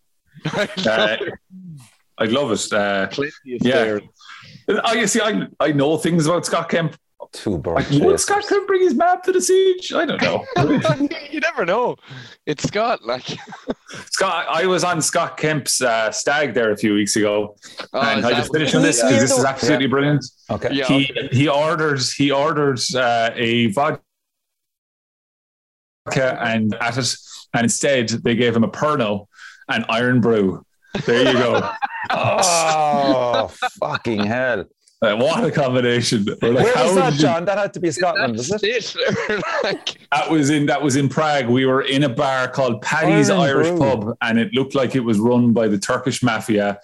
[0.44, 1.32] it.
[2.18, 2.72] Uh, I love it.
[2.72, 3.08] Uh,
[3.44, 3.98] yeah.
[4.84, 5.20] I see.
[5.20, 6.96] I I know things about Scott Kemp
[7.32, 7.90] two birds.
[7.90, 9.92] Like, would Scott Kemp bring his map to the siege?
[9.92, 10.44] I don't know.
[11.30, 11.96] you never know.
[12.46, 13.04] It's Scott.
[13.04, 13.24] Like
[14.10, 17.56] Scott, I was on Scott Kemp's uh, stag there a few weeks ago,
[17.92, 19.90] oh, and I just finished on this because this is absolutely yeah.
[19.90, 20.24] brilliant.
[20.50, 20.68] Okay.
[20.72, 21.28] Yeah, he okay.
[21.32, 24.02] he ordered he ordered uh, a vodka
[26.14, 27.14] and at it,
[27.54, 29.26] and instead they gave him a Pernod
[29.68, 30.64] and Irn-Bru.
[31.06, 31.70] There you go.
[32.10, 33.48] oh
[33.80, 34.64] fucking hell!
[35.00, 36.24] Uh, what a combination!
[36.24, 37.44] Like, Where was that, John?
[37.44, 38.60] That had to be Scotland, was it?
[38.62, 39.96] it.
[40.10, 41.46] that was in that was in Prague.
[41.46, 43.78] We were in a bar called Paddy's Iron Irish Brew.
[43.78, 46.80] Pub, and it looked like it was run by the Turkish mafia.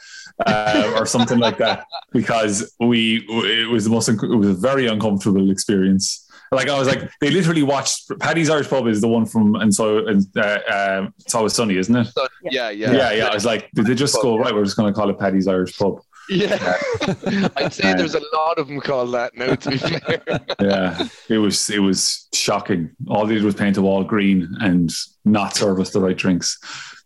[0.47, 4.87] uh, or something like that because we it was the most it was a very
[4.87, 9.27] uncomfortable experience like I was like they literally watched Paddy's Irish Pub is the one
[9.27, 12.09] from and so and uh, uh, it's always sunny isn't it
[12.43, 14.93] yeah yeah yeah yeah I was like did they just go right we're just going
[14.93, 16.57] to call it Paddy's Irish Pub yeah,
[17.57, 19.55] I'd say there's a lot of them called that now.
[19.55, 20.23] To be fair,
[20.61, 22.91] yeah, it was it was shocking.
[23.09, 24.91] All they did was paint a wall green and
[25.25, 26.59] not serve us the right drinks.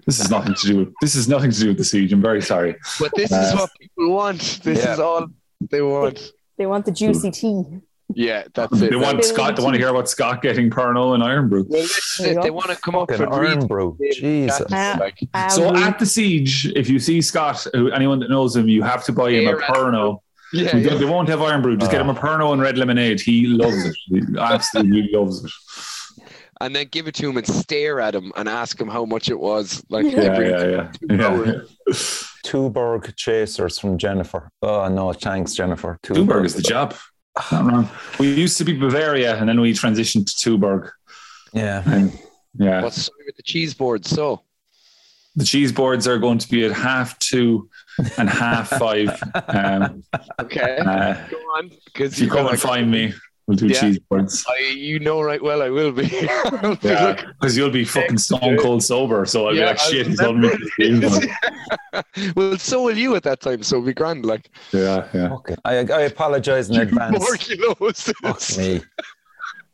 [0.07, 0.79] This is nothing to do.
[0.79, 2.13] With, this is nothing to do with the siege.
[2.13, 4.61] I'm very sorry, but this uh, is what people want.
[4.63, 4.93] This yeah.
[4.93, 5.27] is all
[5.61, 6.33] they want.
[6.57, 7.65] They want the juicy tea.
[8.19, 8.91] Yeah, that's it.
[8.91, 9.55] They want Scott.
[9.55, 11.67] They want to hear about Scott getting Pernod and Irn-Bru.
[11.69, 11.87] Well,
[12.19, 13.97] they want to come up with Irn-Bru.
[14.13, 14.73] Jesus.
[14.73, 17.65] Uh, so at the siege, if you see Scott,
[17.95, 20.19] anyone that knows him, you have to buy him a Pernod.
[20.53, 20.97] Yeah, yeah.
[20.97, 21.77] They won't have Irn-Bru.
[21.77, 23.21] Just uh, get him a Pernod and red lemonade.
[23.21, 23.97] He loves it.
[24.09, 25.53] He absolutely loves it.
[26.61, 29.31] And then give it to him and stare at him and ask him how much
[29.31, 29.85] it was.
[29.91, 30.91] Like yeah, yeah, yeah.
[31.09, 31.53] yeah.
[32.45, 34.51] Tuborg Chasers from Jennifer.
[34.61, 36.01] Oh no, thanks, Jennifer.
[36.03, 36.97] Tuborg is the job.
[37.53, 37.89] Not wrong.
[38.19, 40.91] We used to be Bavaria, and then we transitioned to Tuborg.
[41.53, 41.83] Yeah.
[41.87, 42.19] And,
[42.55, 42.83] yeah.
[42.83, 44.09] What's the story with the cheese boards?
[44.11, 44.43] So
[45.37, 47.69] the cheese boards are going to be at half two
[48.17, 49.11] and half five.
[49.49, 50.03] Um,
[50.41, 51.71] okay, uh, go on.
[51.87, 53.15] Because if you come and find me,
[53.49, 53.81] we'll do Yeah.
[53.81, 54.45] cheese boards.
[54.49, 56.05] I, you know right well I will be.
[56.29, 59.25] I'll Yeah, because you'll be fucking stone cold sober.
[59.27, 60.51] So I'll be Yeah, like, I'll shit, he's on me.
[62.37, 64.25] well, so will you at that time, so it'll be grand.
[64.25, 65.33] Like Yeah, yeah.
[65.33, 65.57] Okay.
[65.65, 67.19] I, I apologize in advance.
[67.19, 67.95] more.
[67.95, 68.81] Fuck me.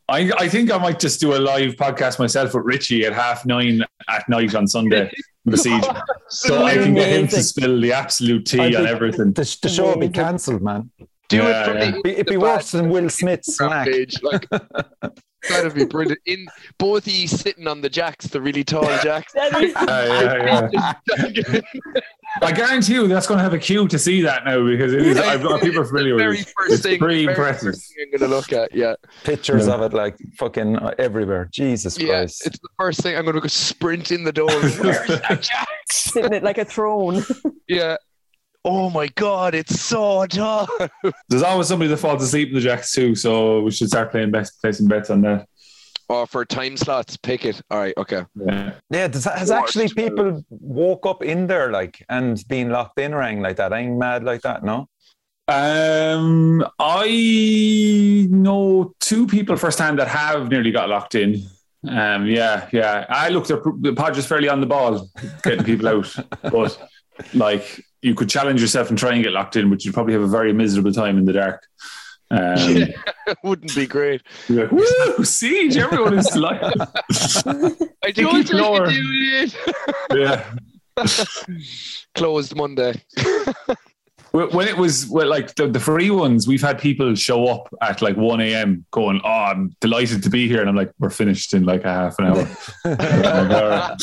[0.07, 3.43] I, I think I might just do a live podcast myself with Richie at half
[3.45, 5.11] nine at night on Sunday.
[5.43, 5.83] from The siege,
[6.29, 9.33] so I can get him to spill the absolute I tea on everything.
[9.33, 10.91] The, the show will be cancelled, man.
[11.29, 11.79] Do Yeah, it from yeah.
[11.81, 13.87] the, It'd be, the back worse than Will Smith's smack.
[13.87, 14.21] page.
[14.21, 14.47] Like
[15.49, 16.19] that'd be brilliant.
[16.25, 16.45] In
[16.77, 19.33] both he sitting on the jacks, the really tall jacks.
[19.33, 20.93] That is- Yeah, yeah,
[21.53, 21.61] yeah.
[22.41, 25.01] I guarantee you that's going to have a queue to see that now because it
[25.03, 25.17] is.
[25.17, 26.53] I've got people familiar with it.
[26.67, 26.99] It's thing.
[26.99, 27.73] pretty impressive.
[27.73, 28.73] first thing I'm gonna look at.
[28.75, 29.75] Yeah, Pictures Yeah.
[29.75, 31.47] of it like fucking everywhere.
[31.51, 32.07] Jesus yeah.
[32.07, 32.45] Christ.
[32.45, 34.47] It's the first thing I'm gonna go sprint in the door.
[34.49, 34.75] Where's
[35.07, 35.67] that jack?
[35.89, 37.23] sitting it like a throne.
[37.67, 37.95] Yeah.
[38.67, 40.67] Oh my god, it's so tall.
[41.29, 44.31] There's always somebody that falls asleep in the jacks too, so we should start playing
[44.31, 45.47] best placing bets on that.
[46.09, 47.61] Oh, for time slots, pick it.
[47.69, 48.23] All right, okay.
[48.35, 48.73] Yeah.
[48.89, 53.13] Yeah, does, has Four, actually people woke up in there like and been locked in
[53.13, 53.71] or anything like that?
[53.71, 54.87] Ain't mad like that, no?
[55.47, 61.43] Um, I know two people firsthand that have nearly got locked in.
[61.87, 63.05] Um, yeah, yeah.
[63.09, 65.07] I looked at the pod is fairly on the ball,
[65.43, 66.79] getting people out, but
[67.35, 70.21] like you could challenge yourself and try and get locked in, but you'd probably have
[70.21, 71.65] a very miserable time in the dark.
[72.29, 72.87] Um,
[73.43, 74.21] Wouldn't be great.
[74.49, 75.75] like, Woo, siege!
[75.77, 76.79] Everyone is delighted.
[76.79, 79.01] I Sticky told you I do
[79.41, 79.55] it.
[80.13, 80.53] yeah.
[82.13, 82.93] Closed Monday.
[84.31, 87.73] When when it was well, like the, the free ones, we've had people show up
[87.81, 88.85] at like 1 a.m.
[88.91, 90.59] going, Oh, I'm delighted to be here.
[90.61, 93.97] And I'm like, We're finished in like a half an hour.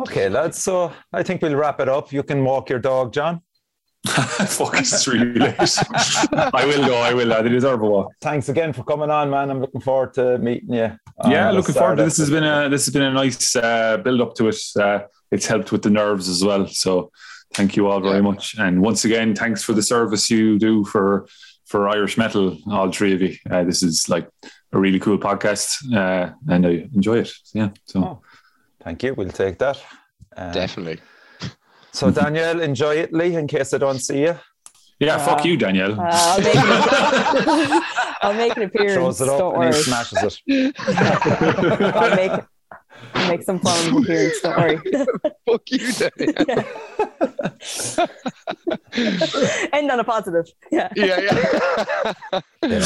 [0.00, 0.62] Okay, lads.
[0.62, 2.12] So I think we'll wrap it up.
[2.12, 3.42] You can walk your dog, John.
[4.06, 5.56] Fuck, it's really late.
[5.58, 6.96] I will go.
[6.98, 7.42] I will.
[7.42, 8.12] They deserve a walk.
[8.20, 9.50] Thanks again for coming on, man.
[9.50, 10.92] I'm looking forward to meeting you.
[11.28, 12.16] yeah, looking forward to this.
[12.18, 14.56] Has been a this has been a nice uh, build up to it.
[14.78, 15.00] Uh,
[15.32, 16.68] it's helped with the nerves as well.
[16.68, 17.10] So
[17.54, 18.20] thank you all very Yeah.
[18.22, 18.54] much.
[18.56, 21.26] And once again, thanks for the service you do for
[21.66, 23.34] for Irish metal, all three of you.
[23.50, 24.28] Uh, this is like
[24.72, 27.32] a really cool podcast, uh, and I enjoy it.
[27.52, 27.70] Yeah.
[27.86, 28.22] So Oh.
[28.88, 29.12] Thank you.
[29.12, 29.78] We'll take that.
[30.34, 30.98] Uh, Definitely.
[31.92, 34.34] So Danielle, enjoy Italy in case I don't see you.
[34.98, 36.00] yeah, Uh, fuck you, Danielle.
[36.00, 37.82] Uh, I'll, make an,
[38.22, 38.94] I'll make an appearance.
[38.94, 39.74] Throws it up Don't and worry.
[39.74, 40.74] he smashes it.
[42.02, 42.32] I'll make
[43.14, 44.40] I'll make some form of appearance.
[44.40, 44.78] Don't worry.
[45.46, 46.64] Fuck you, Danielle.
[49.74, 50.46] End on a positive.
[50.72, 50.88] Yeah.
[50.96, 51.20] yeah,
[52.62, 52.80] yeah.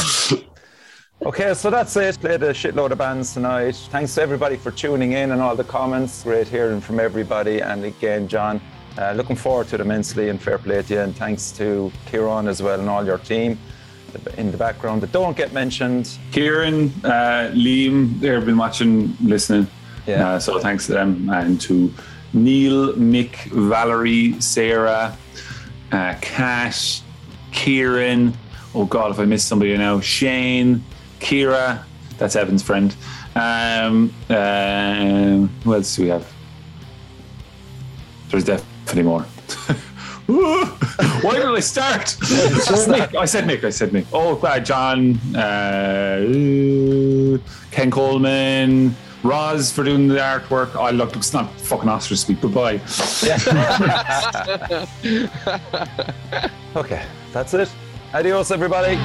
[1.25, 2.19] Okay, so that's it.
[2.19, 3.75] Played a shitload of bands tonight.
[3.91, 6.23] Thanks to everybody for tuning in and all the comments.
[6.23, 7.61] Great hearing from everybody.
[7.61, 8.59] And again, John,
[8.97, 10.99] uh, looking forward to it immensely and fair play to you.
[10.99, 13.57] And thanks to Kieran as well and all your team
[14.35, 16.17] in the background that don't get mentioned.
[16.33, 19.67] Kieran, uh, Liam, they've been watching, listening.
[20.05, 20.27] Yeah.
[20.27, 21.93] Uh, so thanks to them and to
[22.33, 25.17] Neil, Mick, Valerie, Sarah,
[25.93, 27.01] uh, Kat,
[27.53, 28.37] Kieran.
[28.75, 30.83] Oh God, if I missed somebody now, Shane,
[31.23, 31.83] Kira.
[32.17, 32.95] That's Evan's friend.
[33.35, 36.31] Um, um, who else do we have?
[38.29, 39.21] There's definitely more.
[40.27, 42.15] Why did I start?
[42.87, 43.15] Nick.
[43.15, 43.63] I said Nick.
[43.63, 44.05] I said Nick.
[44.13, 46.19] Oh, uh, John, uh,
[47.71, 50.75] Ken Coleman, Roz for doing the artwork.
[50.75, 52.41] Oh, look, it's not fucking ostrich speak.
[52.41, 52.79] Goodbye.
[56.75, 57.71] Okay, that's it.
[58.15, 58.97] Adios, everybody.